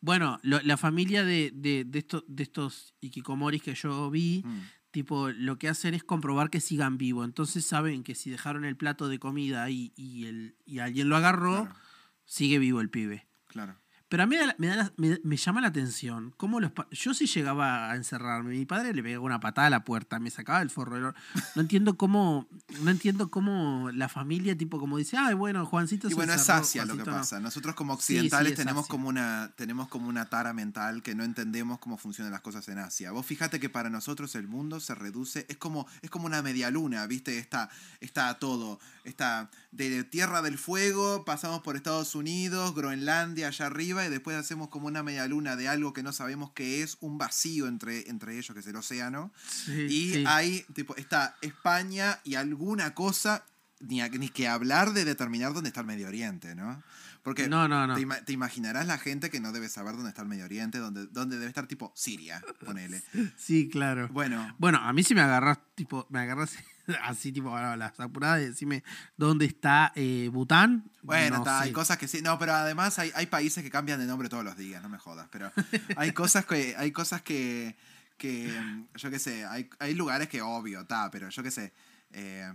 Bueno, 0.00 0.38
lo- 0.42 0.60
la 0.62 0.76
familia 0.76 1.24
de, 1.24 1.50
de, 1.54 1.84
de 1.84 1.98
estos, 1.98 2.24
de 2.26 2.42
estos 2.42 2.94
ikikomoris 3.00 3.62
que 3.62 3.74
yo 3.74 4.10
vi, 4.10 4.42
Mm. 4.44 4.60
tipo, 4.90 5.30
lo 5.30 5.58
que 5.58 5.68
hacen 5.68 5.94
es 5.94 6.02
comprobar 6.04 6.50
que 6.50 6.60
sigan 6.60 6.98
vivos. 6.98 7.24
Entonces 7.26 7.64
saben 7.64 8.02
que 8.02 8.14
si 8.14 8.30
dejaron 8.30 8.64
el 8.64 8.76
plato 8.76 9.08
de 9.08 9.18
comida 9.18 9.62
ahí 9.62 9.92
y, 9.96 10.26
el, 10.26 10.56
y 10.64 10.78
alguien 10.80 11.08
lo 11.08 11.16
agarró, 11.16 11.64
Claro, 11.64 11.76
sigue 12.24 12.58
vivo 12.58 12.80
el 12.80 12.90
pibe. 12.90 13.26
claro. 13.46 13.80
Pero 14.10 14.24
a 14.24 14.26
mí 14.26 14.36
me, 14.58 14.66
da- 14.66 14.92
llama 15.36 15.60
la 15.62 15.68
atención 15.68 16.34
cómo 16.36 16.60
los 16.60 16.72
yo 16.90 17.14
sí 17.14 17.26
llegaba 17.26 17.90
a 17.90 17.96
encerrarme. 17.96 18.50
Mi 18.50 18.66
padre 18.66 18.92
le 18.92 19.02
pegaba 19.02 19.24
una 19.24 19.40
patada 19.40 19.68
a 19.68 19.70
la 19.70 19.84
puerta, 19.84 20.18
me 20.18 20.30
sacaba 20.30 20.60
el 20.62 20.68
forro. 20.70 21.14
No 21.54 21.62
entiendo 21.62 21.96
cómo, 21.96 22.48
no 22.82 22.90
entiendo 22.90 23.30
cómo 23.30 23.88
la 23.94 24.08
familia 24.08 24.58
tipo 24.58 24.78
como 24.80 24.98
dice, 24.98 25.16
ay 25.16 25.34
bueno, 25.34 25.64
Juancito 25.64 26.08
Y 26.08 26.10
se 26.10 26.16
bueno, 26.16 26.34
es 26.34 26.50
Asia 26.50 26.84
lo 26.84 26.88
que 26.88 27.04
Juancito 27.04 27.10
no". 27.12 27.16
pasa. 27.18 27.40
Nosotros 27.40 27.74
como 27.76 27.94
Sí, 27.96 28.02
sí, 28.02 28.14
occidentales 28.18 28.52
es 28.52 28.58
tenemos, 28.58 28.82
Asia. 28.82 28.90
como 28.90 29.08
una, 29.08 29.52
tenemos 29.56 29.88
como 29.88 30.08
una 30.08 30.28
tara 30.28 30.52
mental 30.52 31.02
que 31.02 31.14
no 31.14 31.22
entendemos 31.24 31.78
cómo 31.78 31.96
funcionan 31.96 32.32
las 32.32 32.40
cosas 32.40 32.68
en 32.68 32.78
Asia. 32.80 33.12
Vos 33.12 33.24
fíjate 33.24 33.60
que 33.60 33.70
para 33.70 33.90
nosotros 33.90 34.34
el 34.34 34.48
mundo 34.48 34.80
se 34.80 34.96
reduce, 34.96 35.46
es 35.48 35.56
como, 35.56 35.86
es 36.02 36.10
como 36.10 36.26
una 36.26 36.42
media 36.42 36.68
luna, 36.70 37.06
¿viste? 37.06 37.38
Está, 37.38 37.70
está 38.00 38.38
todo. 38.40 38.80
Está 39.04 39.50
de 39.70 40.02
Tierra 40.02 40.42
del 40.42 40.58
Fuego, 40.58 41.24
pasamos 41.24 41.60
por 41.62 41.76
Estados 41.76 42.16
Unidos, 42.16 42.74
Groenlandia 42.74 43.46
allá 43.48 43.66
arriba, 43.66 43.99
y 44.06 44.10
después 44.10 44.36
hacemos 44.36 44.68
como 44.68 44.86
una 44.86 45.02
media 45.02 45.26
luna 45.26 45.56
de 45.56 45.68
algo 45.68 45.92
que 45.92 46.02
no 46.02 46.12
sabemos 46.12 46.52
qué 46.52 46.82
es, 46.82 46.96
un 47.00 47.18
vacío 47.18 47.66
entre, 47.68 48.08
entre 48.08 48.34
ellos, 48.38 48.52
que 48.54 48.60
es 48.60 48.66
el 48.66 48.76
océano. 48.76 49.32
Sí, 49.48 49.86
Y 49.88 50.12
sí. 50.14 50.24
hay, 50.26 50.64
tipo, 50.74 50.96
está 50.96 51.36
España 51.40 52.20
y 52.24 52.34
alguna 52.36 52.94
cosa 52.94 53.44
ni, 53.80 54.00
a- 54.00 54.08
ni 54.08 54.28
que 54.28 54.46
hablar 54.48 54.92
de 54.92 55.04
determinar 55.04 55.52
dónde 55.54 55.68
está 55.68 55.80
el 55.80 55.86
Medio 55.86 56.08
Oriente, 56.08 56.54
¿no? 56.54 56.82
Porque 57.22 57.48
No, 57.48 57.68
no, 57.68 57.86
no. 57.86 57.94
Te, 57.94 58.00
ima- 58.00 58.24
te 58.24 58.32
imaginarás 58.32 58.86
la 58.86 58.96
gente 58.96 59.28
que 59.30 59.40
no 59.40 59.52
debe 59.52 59.68
saber 59.68 59.94
dónde 59.94 60.08
está 60.08 60.22
el 60.22 60.28
Medio 60.28 60.44
Oriente, 60.46 60.78
dónde, 60.78 61.06
dónde 61.06 61.36
debe 61.36 61.48
estar 61.48 61.66
tipo 61.66 61.92
Siria, 61.94 62.42
ponele. 62.64 63.02
Sí, 63.36 63.68
claro. 63.70 64.08
Bueno, 64.08 64.54
Bueno, 64.58 64.78
a 64.78 64.92
mí 64.94 65.02
si 65.02 65.14
me 65.14 65.20
agarras, 65.20 65.58
tipo, 65.74 66.06
me 66.10 66.20
agarras 66.20 66.54
así, 67.02 67.32
tipo, 67.32 67.56
a 67.56 67.76
las 67.76 67.98
apuradas, 68.00 68.40
decime 68.40 68.82
dónde 69.16 69.46
está 69.46 69.92
eh, 69.94 70.28
Bután. 70.32 70.90
Bueno, 71.02 71.36
no 71.36 71.42
está, 71.42 71.60
hay 71.60 71.72
cosas 71.72 71.96
que 71.98 72.08
sí. 72.08 72.20
No, 72.22 72.38
pero 72.38 72.54
además 72.54 72.98
hay, 72.98 73.10
hay 73.14 73.26
países 73.26 73.62
que 73.62 73.70
cambian 73.70 73.98
de 74.00 74.06
nombre 74.06 74.28
todos 74.28 74.44
los 74.44 74.56
días, 74.56 74.82
no 74.82 74.88
me 74.88 74.98
jodas. 74.98 75.28
Pero 75.30 75.52
hay 75.96 76.12
cosas 76.14 76.44
que, 76.46 76.74
hay 76.76 76.92
cosas 76.92 77.22
que, 77.22 77.76
que 78.18 78.52
yo 78.94 79.10
qué 79.10 79.18
sé, 79.18 79.44
hay, 79.46 79.68
hay 79.78 79.94
lugares 79.94 80.28
que 80.28 80.42
obvio, 80.42 80.80
está, 80.82 81.10
pero 81.10 81.28
yo 81.30 81.42
qué 81.42 81.50
sé. 81.50 81.72
eh, 82.12 82.52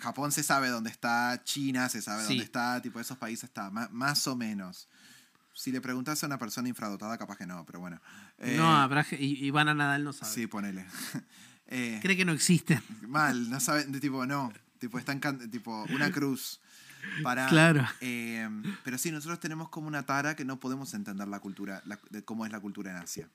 Japón 0.00 0.30
se 0.30 0.44
sabe 0.44 0.68
dónde 0.68 0.90
está, 0.90 1.40
China 1.42 1.88
se 1.88 2.00
sabe 2.00 2.22
Sí. 2.22 2.28
dónde 2.28 2.44
está, 2.44 2.80
tipo 2.80 3.00
esos 3.00 3.18
países 3.18 3.44
está, 3.50 3.68
ma- 3.70 3.88
más, 3.90 4.26
o 4.28 4.36
menos. 4.36 4.88
Si 5.54 5.72
le 5.72 5.80
preguntas 5.80 6.22
a 6.22 6.26
una 6.28 6.38
persona 6.38 6.68
infradotada, 6.68 7.18
capaz 7.18 7.36
que 7.36 7.46
no, 7.48 7.66
pero 7.66 7.80
bueno. 7.80 8.00
Eh, 8.38 8.54
no, 8.56 8.76
habrá, 8.76 9.04
y 9.10 9.44
Ivana 9.44 9.74
Nadal 9.74 10.04
no 10.04 10.12
sabe. 10.12 10.32
Sí, 10.32 10.46
ponele. 10.46 10.86
Eh, 11.68 11.98
Cree 12.02 12.16
que 12.16 12.24
no 12.24 12.32
existen. 12.32 12.82
Mal, 13.06 13.48
no 13.50 13.60
saben, 13.60 13.92
de 13.92 14.00
tipo, 14.00 14.24
no. 14.26 14.52
Tipo, 14.78 14.98
están 14.98 15.20
tipo, 15.50 15.84
una 15.90 16.10
cruz. 16.12 16.60
Para, 17.22 17.46
Claro. 17.48 17.86
eh, 18.00 18.48
pero 18.84 18.98
sí, 18.98 19.10
nosotros 19.12 19.38
tenemos 19.40 19.68
como 19.68 19.86
una 19.86 20.04
tara 20.04 20.34
que 20.34 20.44
no 20.44 20.58
podemos 20.58 20.92
entender 20.94 21.28
la 21.28 21.40
cultura, 21.40 21.80
la- 21.86 22.00
de 22.10 22.24
cómo 22.24 22.44
es 22.44 22.52
la 22.52 22.60
cultura 22.60 22.90
en 22.90 22.96
Asia. 22.98 23.28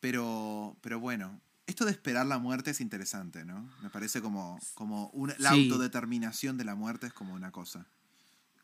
Pero, 0.00 0.76
pero 0.80 1.00
bueno, 1.00 1.40
esto 1.66 1.84
de 1.84 1.90
esperar 1.90 2.26
la 2.26 2.38
muerte 2.38 2.70
es 2.70 2.80
interesante, 2.80 3.44
¿no? 3.44 3.68
Me 3.82 3.90
parece 3.90 4.20
como, 4.22 4.58
como 4.74 5.08
una, 5.10 5.34
la 5.38 5.52
Sí. 5.52 5.64
autodeterminación 5.70 6.56
de 6.56 6.64
la 6.64 6.74
muerte 6.74 7.06
es 7.08 7.12
como 7.12 7.34
una 7.34 7.50
cosa. 7.50 7.86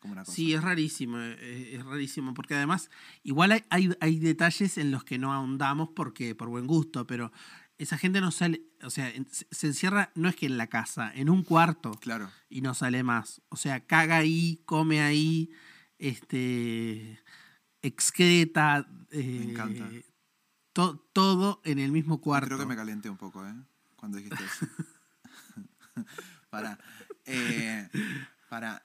Como 0.01 0.13
una 0.13 0.25
cosa. 0.25 0.35
Sí, 0.37 0.53
es 0.55 0.63
rarísimo, 0.63 1.19
eh, 1.19 1.75
es 1.77 1.85
rarísimo, 1.85 2.35
porque 2.35 2.55
además 2.55 2.91
igual 3.25 3.53
hay, 3.53 3.65
hay, 3.71 3.91
hay 4.01 4.19
detalles 4.19 4.79
en 4.79 4.91
los 4.91 5.03
que 5.05 5.19
no 5.19 5.33
ahondamos 5.33 5.91
porque 5.95 6.35
por 6.35 6.49
buen 6.49 6.67
gusto, 6.67 7.07
pero 7.07 7.33
esa 7.79 7.99
gente 7.99 8.21
no 8.21 8.31
sale, 8.31 8.63
o 8.83 8.91
sea, 8.91 9.13
se, 9.51 9.67
encierra, 9.67 10.11
no 10.15 10.29
es 10.29 10.37
que 10.37 10.47
en 10.47 10.57
la 10.59 10.69
casa, 10.69 11.13
en 11.15 11.29
un 11.29 11.43
cuarto 11.43 11.93
Claro. 12.01 12.31
y 12.49 12.61
no 12.61 12.75
sale 12.75 13.03
más. 13.03 13.43
O 13.49 13.57
sea, 13.57 13.81
caga 13.85 14.17
ahí, 14.19 14.63
come 14.65 15.01
ahí, 15.03 15.51
este, 15.99 17.21
excreta, 17.83 18.87
eh, 19.11 19.47
encanta. 19.51 19.89
to- 20.73 20.99
todo 21.13 21.61
en 21.65 21.79
el 21.79 21.93
mismo 21.93 22.21
cuarto. 22.21 22.47
Creo 22.47 22.59
que 22.59 22.67
me 22.67 22.77
calenté 22.77 23.11
un 23.11 23.17
poco, 23.17 23.47
¿eh? 23.47 23.55
Cuando 23.97 24.19
dijiste 24.19 24.45
eso. 24.45 24.67
para. 26.51 26.79
eh, 27.27 27.89
para. 28.49 28.83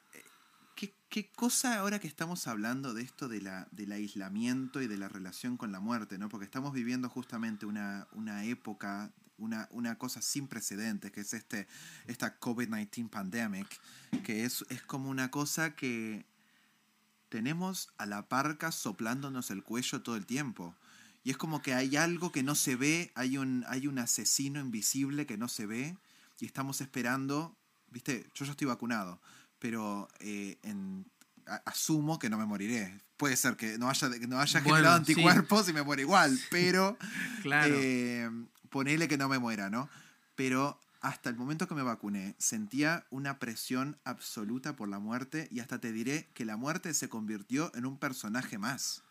Eh, 1.10 1.24
¿qué, 1.24 1.26
qué 1.26 1.32
cosa 1.32 1.80
ahora 1.80 2.00
que 2.00 2.08
estamos 2.08 2.48
hablando 2.48 2.94
de 2.94 3.02
esto 3.02 3.28
de 3.28 3.42
la, 3.42 3.68
del 3.72 3.92
aislamiento 3.92 4.82
y 4.82 4.88
de 4.88 4.98
la 4.98 5.10
relación 5.10 5.58
con 5.58 5.72
la 5.72 5.80
muerte, 5.80 6.18
¿no? 6.18 6.30
Porque 6.30 6.46
estamos 6.46 6.74
viviendo 6.74 7.10
justamente 7.10 7.66
una, 7.66 8.08
una 8.14 8.44
época, 8.46 9.12
una, 9.38 9.68
una 9.72 9.98
cosa 9.98 10.22
sin 10.22 10.48
precedentes, 10.48 11.12
que 11.12 11.22
es 11.22 11.34
este, 11.34 11.68
esta 12.08 12.40
COVID-19 12.40 13.10
pandemic, 13.10 13.68
que 14.24 14.46
es, 14.46 14.66
es 14.70 14.82
como 14.84 15.10
una 15.10 15.32
cosa 15.32 15.76
que 15.76 16.26
tenemos 17.30 17.90
a 17.98 18.06
la 18.06 18.28
parca 18.28 18.72
soplándonos 18.72 19.52
el 19.52 19.64
cuello 19.64 20.02
todo 20.02 20.16
el 20.16 20.26
tiempo. 20.26 20.76
Y 21.24 21.32
es 21.32 21.38
como 21.38 21.62
que 21.62 21.74
hay 21.74 21.96
algo 21.96 22.32
que 22.32 22.44
no 22.44 22.56
se 22.56 22.76
ve, 22.76 23.12
hay 23.16 23.38
un, 23.38 23.66
hay 23.68 23.88
un 23.88 24.00
asesino 24.00 24.60
invisible 24.60 25.26
que 25.26 25.38
no 25.38 25.48
se 25.48 25.66
ve 25.66 25.98
y 26.40 26.46
estamos 26.46 26.82
esperando, 26.82 27.56
viste, 27.92 28.30
yo 28.34 28.46
ya 28.46 28.52
estoy 28.52 28.68
vacunado, 28.68 29.22
pero 29.60 30.08
eh, 30.20 30.58
en- 30.64 31.06
a- 31.46 31.62
asumo 31.66 32.18
que 32.20 32.30
no 32.30 32.38
me 32.38 32.46
moriré. 32.46 33.00
Puede 33.18 33.36
ser 33.36 33.56
que 33.58 33.78
no 33.78 33.90
haya, 33.90 34.10
que 34.12 34.28
no 34.28 34.40
haya 34.40 34.60
Bueno, 34.62 34.76
generado 34.78 35.06
sí. 35.06 35.12
anticuerpos 35.12 35.68
y 35.70 35.74
me 35.74 35.84
muero 35.84 36.02
igual, 36.02 36.40
pero 36.50 36.98
Claro. 37.44 37.76
eh, 37.78 38.30
ponele 38.70 39.08
que 39.08 39.18
no 39.18 39.28
me 39.30 39.40
muera, 39.40 39.70
¿no? 39.70 39.90
Pero 40.36 40.80
hasta 41.02 41.30
el 41.30 41.36
momento 41.38 41.68
que 41.68 41.76
me 41.76 41.82
vacuné, 41.84 42.36
sentía 42.40 43.06
una 43.10 43.40
presión 43.40 43.98
absoluta 44.04 44.76
por 44.76 44.90
la 44.90 45.00
muerte 45.00 45.48
y 45.52 45.60
hasta 45.60 45.80
te 45.80 45.92
diré 45.92 46.30
que 46.34 46.46
la 46.46 46.56
muerte 46.58 46.94
se 46.94 47.08
convirtió 47.10 47.72
en 47.76 47.86
un 47.86 47.98
personaje 47.98 48.58
más. 48.58 49.04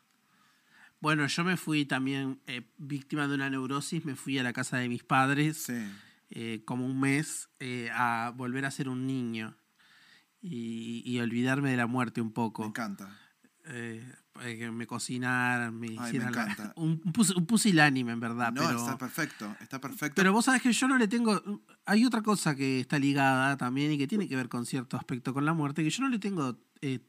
Bueno, 1.00 1.26
yo 1.26 1.44
me 1.44 1.56
fui 1.56 1.84
también 1.86 2.40
eh, 2.46 2.62
víctima 2.76 3.28
de 3.28 3.34
una 3.36 3.48
neurosis, 3.50 4.04
me 4.04 4.16
fui 4.16 4.38
a 4.38 4.42
la 4.42 4.52
casa 4.52 4.78
de 4.78 4.88
mis 4.88 5.04
padres. 5.04 5.64
Sí. 5.64 5.86
eh, 6.30 6.62
como 6.66 6.84
un 6.84 7.00
mes 7.00 7.48
eh, 7.58 7.88
a 7.94 8.32
volver 8.36 8.66
a 8.66 8.70
ser 8.70 8.88
un 8.90 9.06
niño 9.06 9.56
y, 10.40 11.02
y 11.04 11.20
olvidarme 11.20 11.70
de 11.70 11.76
la 11.76 11.86
muerte 11.86 12.20
un 12.20 12.28
Me 12.28 12.32
poco. 12.34 12.64
encanta. 12.64 13.16
Eh, 13.70 14.02
que 14.40 14.70
me 14.70 14.86
cocinaran, 14.86 15.74
me 15.78 15.88
me 15.88 15.94
hicieran 15.94 16.32
la- 16.32 16.42
encanta. 16.42 16.72
un, 16.76 17.00
un 17.04 17.12
pus- 17.12 17.34
un 17.36 17.44
pusilánime, 17.44 18.12
en 18.12 18.20
verdad. 18.20 18.52
no, 18.52 18.62
pero, 18.66 18.78
está 18.78 18.96
perfecto, 18.96 19.56
está 19.60 19.80
perfecto. 19.80 20.14
pero 20.14 20.32
vos 20.32 20.44
sabés 20.44 20.62
que 20.62 20.72
yo 20.72 20.86
no 20.88 20.96
le 20.96 21.08
tengo... 21.08 21.42
Hay 21.84 22.04
otra 22.04 22.22
cosa 22.22 22.54
que 22.54 22.80
está 22.80 22.98
ligada 22.98 23.56
también 23.56 23.92
y 23.92 23.98
que 23.98 24.06
tiene 24.06 24.28
que 24.28 24.36
ver 24.36 24.48
con 24.48 24.64
cierto 24.64 24.96
aspecto 24.96 25.34
con 25.34 25.44
la 25.44 25.52
muerte, 25.54 25.82
que 25.82 25.90
yo 25.90 26.02
no 26.02 26.08
le 26.08 26.18
tengo 26.18 26.56
eh, 26.80 27.00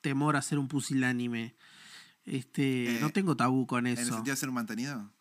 temor 0.00 0.34
a 0.36 0.42
ser 0.42 0.58
un 0.58 0.66
pusilánime. 0.66 1.54
Este, 2.24 2.96
Eh, 2.96 3.00
no 3.00 3.10
tengo 3.10 3.36
tabú 3.36 3.66
con 3.66 3.86
¿En 3.86 3.92
el 3.92 3.98
eso. 3.98 4.14
sentido 4.14 4.32
de 4.34 4.36
ser 4.40 4.48
un 4.48 4.54
mantenido? 4.56 5.12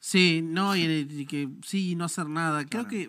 Sí, 0.00 0.40
no, 0.42 0.74
y, 0.76 0.82
en 0.82 0.90
el- 0.90 1.20
y 1.20 1.26
que 1.26 1.48
sí, 1.64 1.94
no 1.96 2.04
hacer 2.06 2.28
nada. 2.28 2.64
Creo 2.66 2.86
que. 2.88 3.08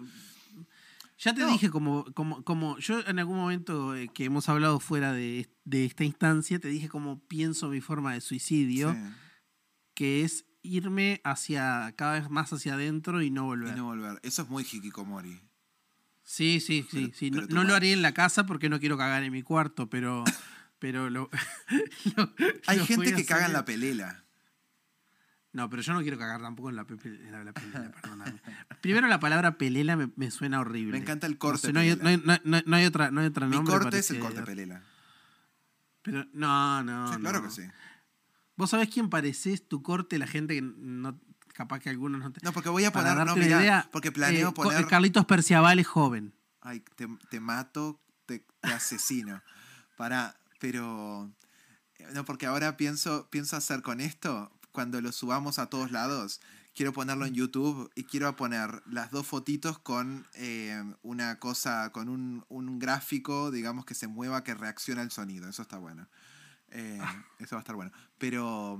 Ya 1.18 1.34
te 1.34 1.41
No. 1.41 1.47
dije, 1.51 1.70
como, 1.70 2.05
como, 2.13 2.43
como 2.43 2.78
yo 2.80 2.99
en 3.07 3.20
algún 3.20 3.38
momento 3.38 3.95
eh, 3.95 4.09
que 4.13 4.26
hemos 4.26 4.49
hablado 4.49 4.80
fuera 4.80 5.13
de, 5.13 5.49
de 5.63 5.86
esta 5.86 6.03
instancia, 6.03 6.59
te 6.59 6.68
dije 6.68 6.89
cómo 6.89 7.20
pienso 7.28 7.70
mi 7.70 7.80
forma 7.82 8.13
de 8.13 8.22
suicidio, 8.22 8.91
Sí. 8.93 8.99
que 9.93 10.24
es 10.24 10.45
irme 10.61 11.22
hacia 11.24 11.93
cada 11.95 12.20
vez 12.20 12.30
más 12.30 12.51
hacia 12.51 12.74
adentro 12.74 13.22
y 13.22 13.32
no 13.32 13.43
Y 13.43 13.45
volver. 13.45 13.78
no 13.78 13.86
volver. 13.86 14.20
Eso 14.24 14.41
es 14.41 14.49
muy 14.49 14.63
hikikomori. 14.63 15.39
Sí, 16.24 16.59
sí, 16.59 16.86
sí. 16.89 17.07
Pero- 17.07 17.13
sí. 17.18 17.32
pero 17.32 17.47
no 17.49 17.63
lo 17.63 17.76
haría 17.76 17.93
en 17.93 18.01
la 18.01 18.13
casa 18.13 18.45
porque 18.45 18.68
no 18.68 18.80
quiero 18.80 18.97
cagar 18.97 19.24
en 19.24 19.32
mi 19.32 19.41
cuarto, 19.43 19.89
pero. 19.89 20.24
pero 20.80 21.09
lo, 21.09 21.30
lo- 22.18 22.34
Hay 22.68 22.80
lo 22.80 22.86
gente 22.86 23.13
que 23.16 23.26
caga 23.26 23.45
en 23.45 23.53
la 23.53 23.63
pelela. 23.63 24.24
No, 25.56 25.70
pero 25.70 25.82
yo 25.82 25.93
no 25.93 26.01
quiero 26.01 26.18
cagar 26.18 26.41
tampoco 26.41 26.70
en 26.70 26.76
la, 26.76 26.86
pepe- 26.86 27.08
en 27.26 27.32
la- 27.32 27.43
la 27.45 27.53
pelela, 27.53 27.89
perdóname. 28.01 28.41
Primero 28.82 29.08
la 29.08 29.20
palabra 29.22 29.58
pelela 29.58 29.95
me, 29.95 30.12
me 30.18 30.30
suena 30.30 30.60
horrible. 30.60 30.91
Me 30.91 30.97
encanta 30.97 31.28
el 31.28 31.38
corte 31.38 31.68
sé, 31.68 31.74
no, 31.74 31.80
hay, 31.80 31.95
pelela. 31.95 32.03
no, 32.26 32.32
hay, 32.34 32.41
no 32.43 32.56
hay- 32.58 32.64
no 32.66 32.76
hay- 32.76 32.86
otra, 32.86 33.10
no 33.12 33.22
hay 33.22 33.28
otra 33.28 33.47
Mi 33.47 33.56
nombre. 33.56 33.74
corte 33.80 33.99
es 33.99 34.12
el 34.12 34.20
corte 34.20 34.41
pelela. 34.41 34.84
Pero 36.01 36.26
no, 36.34 36.84
no. 36.84 37.14
Sí, 37.14 37.20
claro 37.20 37.41
que 37.41 37.49
sí. 37.49 37.64
¿Vos 38.58 38.70
sabés 38.70 38.89
quién 38.89 39.10
pareces 39.10 39.68
tu 39.68 39.82
corte? 39.82 40.18
La 40.20 40.28
gente 40.28 40.56
que 40.56 40.62
no. 40.62 41.20
Capaz 41.53 41.80
que 41.80 41.89
algunos 41.89 42.20
no 42.22 42.32
te. 42.34 42.41
No, 42.43 42.51
porque 42.51 42.70
voy 42.70 42.84
a 42.84 42.91
poner. 42.91 43.16
No, 43.26 43.36
mirá, 43.36 43.62
idea, 43.62 43.89
porque 43.91 44.12
planeo 44.12 44.49
eh, 44.49 44.53
poner. 44.53 44.86
Carlitos 44.88 45.26
Perciabal 45.26 45.80
es 45.80 45.88
joven. 45.88 46.34
Ay, 46.62 46.84
te, 46.95 47.08
te 47.30 47.39
mato, 47.39 48.01
te, 48.26 48.45
te 48.62 48.74
asesino. 48.74 49.41
Para, 49.95 50.36
pero. 50.60 51.32
eh, 51.97 52.08
No, 52.14 52.26
porque 52.26 52.45
ahora 52.45 52.76
pienso, 52.78 53.30
pienso 53.30 53.56
hacer 53.56 53.82
con 53.82 54.01
esto, 54.01 54.51
cuando 54.76 55.01
lo 55.01 55.11
subamos 55.11 55.57
a 55.57 55.67
todos 55.71 55.89
lados, 55.91 56.39
quiero 56.76 56.93
ponerlo 56.93 57.26
en 57.26 57.34
YouTube 57.34 57.89
y 57.95 58.03
quiero 58.03 58.36
poner 58.36 58.84
las 58.86 59.09
dos 59.09 59.26
fotitos 59.26 59.80
con 59.80 60.28
eh, 60.36 60.84
una 61.01 61.39
cosa, 61.39 61.91
con 61.91 62.09
un, 62.09 62.45
un 62.49 62.78
gráfico, 62.78 63.49
digamos, 63.49 63.86
que 63.86 63.95
se 63.95 64.07
mueva, 64.07 64.43
que 64.43 64.53
reacciona 64.53 65.01
al 65.01 65.09
sonido. 65.11 65.49
Eso 65.49 65.63
está 65.63 65.78
bueno. 65.80 66.07
Eh, 66.69 66.99
eso 67.39 67.55
va 67.55 67.59
a 67.59 67.63
estar 67.63 67.76
bueno. 67.76 67.91
Pero. 68.19 68.80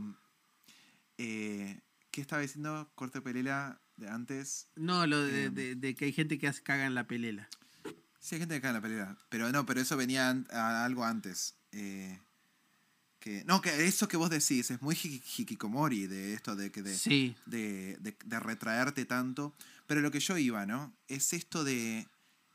Eh, 1.17 1.79
¿Qué 2.11 2.21
estaba 2.21 2.41
diciendo 2.41 2.91
Corte 2.95 3.21
Pelela 3.21 3.81
de 3.97 4.09
antes? 4.09 4.67
No, 4.75 5.05
lo 5.07 5.21
de, 5.21 5.45
Eh, 5.45 5.49
de- 5.49 5.75
de 5.75 5.95
que 5.95 6.05
hay 6.05 6.13
gente 6.13 6.37
que 6.37 6.51
caga 6.63 6.85
en 6.85 6.93
la 6.95 7.07
pelela. 7.07 7.49
Sí, 8.19 8.35
hay 8.35 8.39
gente 8.39 8.55
que 8.55 8.61
cae 8.61 8.69
en 8.71 8.75
la 8.75 8.81
pelea. 8.81 9.17
Pero 9.29 9.51
no, 9.51 9.65
pero 9.65 9.81
eso 9.81 9.97
venía 9.97 10.29
an- 10.29 10.47
a 10.51 10.83
algo 10.85 11.03
antes. 11.05 11.55
Que, 13.26 13.43
no, 13.45 13.59
que 13.59 13.88
eso 13.88 14.07
que 14.07 14.17
vos 14.17 14.30
decís 14.30 14.69
es 14.69 14.80
muy 14.84 14.93
hiki- 14.93 15.23
hikikomori 15.39 16.05
de 16.05 16.36
esto 16.36 16.55
de 16.55 16.71
que 16.71 16.84
de, 16.84 16.95
Sí. 16.95 17.36
de, 17.47 17.97
de- 17.99 18.15
de 18.23 18.39
retraerte 18.39 19.03
tanto. 19.05 19.55
Pero 19.88 20.01
lo 20.01 20.11
que 20.11 20.19
yo 20.19 20.38
iba, 20.38 20.67
¿no? 20.67 20.95
Es 21.07 21.34
esto 21.34 21.63
de 21.63 22.07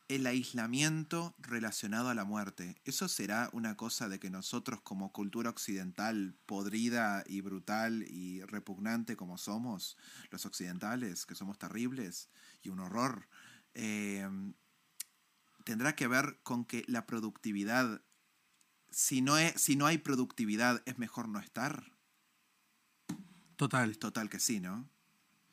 el 0.07 0.25
aislamiento 0.29 1.35
relacionado 1.39 2.09
a 2.09 2.15
la 2.15 2.25
muerte. 2.25 2.77
¿Eso 2.85 3.09
será 3.09 3.51
una 3.53 3.77
cosa 3.77 4.09
de 4.09 4.21
que 4.21 4.31
nosotros 4.31 4.81
como 4.81 5.11
cultura 5.13 5.51
occidental 5.51 6.37
podrida 6.47 7.25
y 7.27 7.41
brutal 7.41 8.05
y 8.09 8.41
repugnante 8.43 9.17
como 9.17 9.39
somos, 9.39 9.97
los 10.31 10.47
occidentales, 10.47 11.27
que 11.27 11.35
somos 11.35 11.59
terribles 11.59 12.29
y 12.63 12.69
un 12.69 12.79
horror, 12.79 13.29
eh, 13.75 14.29
tendrá 15.65 15.97
que 15.97 16.07
ver 16.07 16.39
con 16.45 16.65
que 16.65 16.85
la 16.87 17.07
productividad, 17.07 18.03
si 18.91 19.21
no, 19.23 19.39
es, 19.39 19.61
si 19.61 19.77
no 19.77 19.87
hay 19.87 19.99
productividad, 19.99 20.83
es 20.87 20.99
mejor 20.99 21.29
no 21.29 21.39
estar? 21.39 21.93
Total. 23.57 23.99
Total 23.99 24.29
que 24.29 24.41
sí, 24.41 24.61
¿no? 24.61 24.89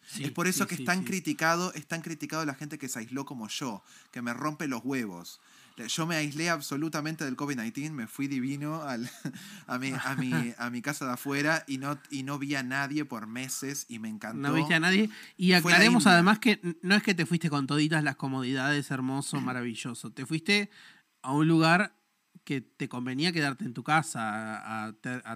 Sí, 0.06 0.24
es 0.24 0.32
por 0.32 0.48
eso 0.48 0.64
sí, 0.64 0.70
que 0.70 0.76
es 0.76 0.86
tan 0.86 1.00
sí. 1.00 1.06
criticado, 1.06 1.74
es 1.74 1.86
tan 1.86 2.02
criticado 2.02 2.46
la 2.46 2.56
gente 2.56 2.78
que 2.78 2.88
se 2.88 3.00
aisló 3.00 3.26
como 3.26 3.50
yo, 3.50 3.84
que 4.12 4.22
me 4.22 4.34
rompe 4.34 4.68
los 4.68 4.82
huevos. 4.86 5.42
Yo 5.90 6.08
me 6.08 6.16
aislé 6.16 6.50
absolutamente 6.50 7.26
del 7.26 7.36
COVID-19, 7.36 7.92
me 7.92 8.08
fui 8.08 8.28
divino 8.28 8.82
al- 8.84 9.12
a, 9.68 9.78
mi, 9.78 9.92
a, 9.92 10.16
mi, 10.16 10.54
a 10.58 10.70
mi 10.70 10.82
casa 10.82 11.06
de 11.06 11.12
afuera 11.12 11.66
y 11.68 11.78
no, 11.78 12.00
y 12.10 12.24
no 12.24 12.40
vi 12.40 12.56
a 12.56 12.64
nadie 12.64 13.04
por 13.04 13.28
meses 13.28 13.86
y 13.90 14.00
me 14.00 14.08
encantó. 14.08 14.40
No 14.40 14.54
viste 14.54 14.74
a 14.74 14.80
nadie. 14.80 15.10
Y 15.36 15.52
aclaremos 15.52 16.08
además 16.08 16.40
que 16.40 16.62
no 16.82 16.96
es 16.96 17.04
que 17.04 17.14
te 17.14 17.26
fuiste 17.26 17.50
con 17.50 17.68
toditas 17.68 18.02
las 18.04 18.16
comodidades, 18.16 18.90
hermoso, 18.90 19.42
maravilloso. 19.42 20.12
Te 20.12 20.26
fuiste 20.26 20.72
a 21.22 21.34
un 21.34 21.48
lugar 21.48 21.94
que 22.48 22.62
te 22.62 22.88
convenía 22.88 23.34
quedarte 23.34 23.66
en 23.66 23.74
tu 23.74 23.84
casa 23.84 24.86
a, 24.86 24.94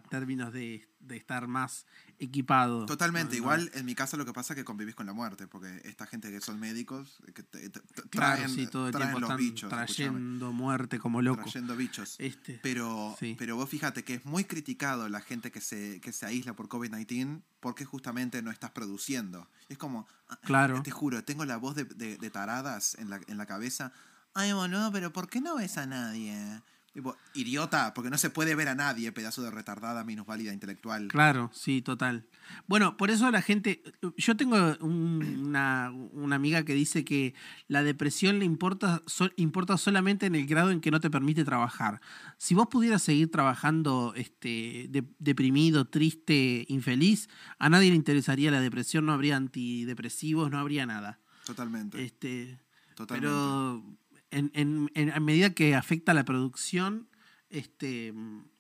términos 0.09 0.53
de, 0.53 0.88
de 1.01 1.18
estar 1.18 1.45
más 1.45 1.86
equipado. 2.20 2.86
Totalmente, 2.86 3.32
No, 3.34 3.38
igual 3.39 3.70
en 3.74 3.86
mi 3.86 3.95
casa 3.95 4.16
lo 4.16 4.24
que 4.26 4.32
pasa 4.32 4.53
es 4.53 4.55
que 4.59 4.64
convivís 4.64 4.95
con 4.95 5.05
la 5.07 5.12
muerte, 5.12 5.45
porque 5.45 5.82
esta 5.84 6.05
gente 6.07 6.32
que 6.32 6.39
son 6.39 6.57
médicos, 6.57 7.18
que 7.36 7.43
te- 7.43 7.70
te- 7.70 7.82
te- 7.82 8.01
Claro, 8.09 8.38
traen, 8.38 8.49
sí, 8.49 8.66
todo 8.68 8.86
el 8.88 8.93
traen 8.93 9.07
tiempo 9.09 9.20
los 9.20 9.30
están 9.30 9.38
bichos, 9.39 9.74
escuchame, 9.74 9.86
trayendo 9.88 10.53
muerte 10.53 10.99
como 10.99 11.22
loco. 11.22 11.41
trayendo 11.41 11.76
bichos. 11.76 12.16
Este, 12.18 12.62
Pero, 12.64 13.14
Sí. 13.20 13.36
pero 13.38 13.57
vos 13.57 13.70
fíjate 13.70 14.05
que 14.05 14.14
es 14.14 14.26
muy 14.26 14.45
criticado 14.45 15.09
la 15.09 15.20
gente 15.20 15.51
que 15.51 15.59
se, 15.59 15.99
que 15.99 16.14
se 16.14 16.26
aísla 16.26 16.53
por 16.53 16.70
COVID-19 16.70 17.41
porque 17.59 17.84
justamente 17.84 18.41
no 18.41 18.51
estás 18.51 18.72
produciendo. 18.72 19.49
Es 19.68 19.78
como, 19.78 20.07
ah, 20.30 20.39
Claro. 20.43 20.82
te 20.82 20.91
juro, 20.91 21.26
tengo 21.26 21.43
la 21.43 21.57
voz 21.57 21.76
de, 21.76 21.84
de- 21.84 22.18
de 22.18 22.30
taradas 22.30 22.95
en 22.99 23.09
la, 23.09 23.20
en 23.28 23.38
la 23.38 23.45
cabeza. 23.47 23.91
Ay, 24.34 24.53
boludo, 24.53 24.93
pero 24.93 25.12
¿por 25.12 25.28
qué 25.28 25.41
no 25.41 25.57
ves 25.57 25.78
a 25.78 25.86
nadie? 25.86 26.62
Tipo, 26.94 27.16
idiota, 27.36 27.94
porque 27.94 28.10
no 28.10 28.18
se 28.18 28.30
puede 28.30 28.54
ver 28.54 28.68
a 28.68 28.76
nadie, 28.76 29.14
pedazo 29.14 29.42
de 29.42 29.50
retardada 29.50 30.04
minusválida 30.04 30.52
intelectual. 30.52 31.08
Claro, 31.08 31.50
sí, 31.54 31.82
total. 31.82 32.28
Bueno, 32.68 32.98
por 32.98 33.10
eso 33.12 33.32
la 33.32 33.42
gente. 33.42 33.82
Yo 34.18 34.36
tengo 34.36 34.58
un- 34.82 35.46
una, 35.48 35.89
una 36.12 36.36
amiga 36.36 36.66
que 36.66 36.74
dice 36.74 37.06
que 37.06 37.34
la 37.70 37.82
depresión 37.84 38.39
le 38.39 38.46
importa, 38.46 39.02
importa 39.38 39.78
solamente 39.78 40.26
en 40.26 40.36
el 40.36 40.46
grado 40.48 40.72
en 40.72 40.82
que 40.82 40.92
no 40.92 41.00
te 41.00 41.10
permite 41.10 41.46
trabajar. 41.46 42.02
Si 42.38 42.56
vos 42.56 42.68
pudieras 42.68 43.02
seguir 43.02 43.32
trabajando 43.32 44.12
este, 44.18 44.88
de- 44.89 45.06
deprimido, 45.18 45.86
triste, 45.86 46.66
infeliz, 46.68 47.30
a 47.58 47.70
nadie 47.70 47.89
le 47.92 47.96
interesaría 47.96 48.52
la 48.52 48.60
depresión, 48.60 49.06
no 49.06 49.14
habría 49.14 49.38
antidepresivos, 49.38 50.52
no 50.52 50.60
habría 50.60 50.86
nada. 50.86 51.20
Totalmente. 51.46 52.04
Este, 52.04 52.60
totalmente. 52.96 53.30
pero 53.30 53.84
en, 54.32 54.52
en- 54.54 54.90
en- 54.96 55.12
a 55.12 55.20
medida 55.20 55.54
que 55.54 55.76
afecta 55.76 56.14
la 56.14 56.26
producción, 56.26 57.08
este, 57.50 58.14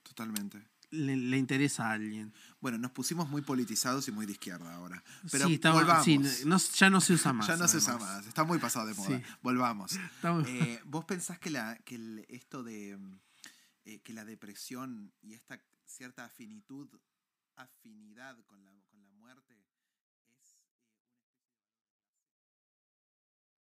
Totalmente. 0.03 0.67
le, 0.91 1.15
le 1.15 1.37
interesa 1.37 1.87
a 1.89 1.93
alguien. 1.93 2.33
Bueno, 2.59 2.77
nos 2.77 2.91
pusimos 2.91 3.29
muy 3.29 3.41
politizados 3.41 4.07
y 4.07 4.11
muy 4.11 4.25
de 4.25 4.33
izquierda 4.33 4.73
ahora. 4.75 5.03
Pero 5.31 5.47
sí, 5.47 5.53
estamos- 5.55 5.81
volvamos. 5.81 6.05
sí, 6.05 6.17
no- 6.45 6.57
ya 6.57 6.89
no 6.89 6.99
se 7.01 7.13
usa 7.13 7.33
más. 7.33 7.47
ya 7.47 7.55
no 7.57 7.67
se 7.67 7.77
usa 7.77 7.97
más, 7.97 8.27
está 8.27 8.43
muy 8.43 8.59
pasado 8.59 8.85
de 8.87 8.93
moda. 8.93 9.17
Sí. 9.17 9.23
Volvamos. 9.41 9.97
Eh, 10.47 10.79
¿Vos 10.85 11.05
pensás 11.05 11.39
que, 11.39 11.49
la, 11.49 11.77
que 11.79 11.95
el- 11.95 12.25
esto 12.29 12.63
de 12.63 12.97
eh, 13.85 13.99
que 14.01 14.13
la 14.13 14.25
depresión 14.25 15.11
y 15.21 15.33
esta 15.33 15.59
cierta 15.85 16.25
afinitud, 16.25 16.87
afinidad 17.55 18.37
con 18.45 18.63
la, 18.63 18.71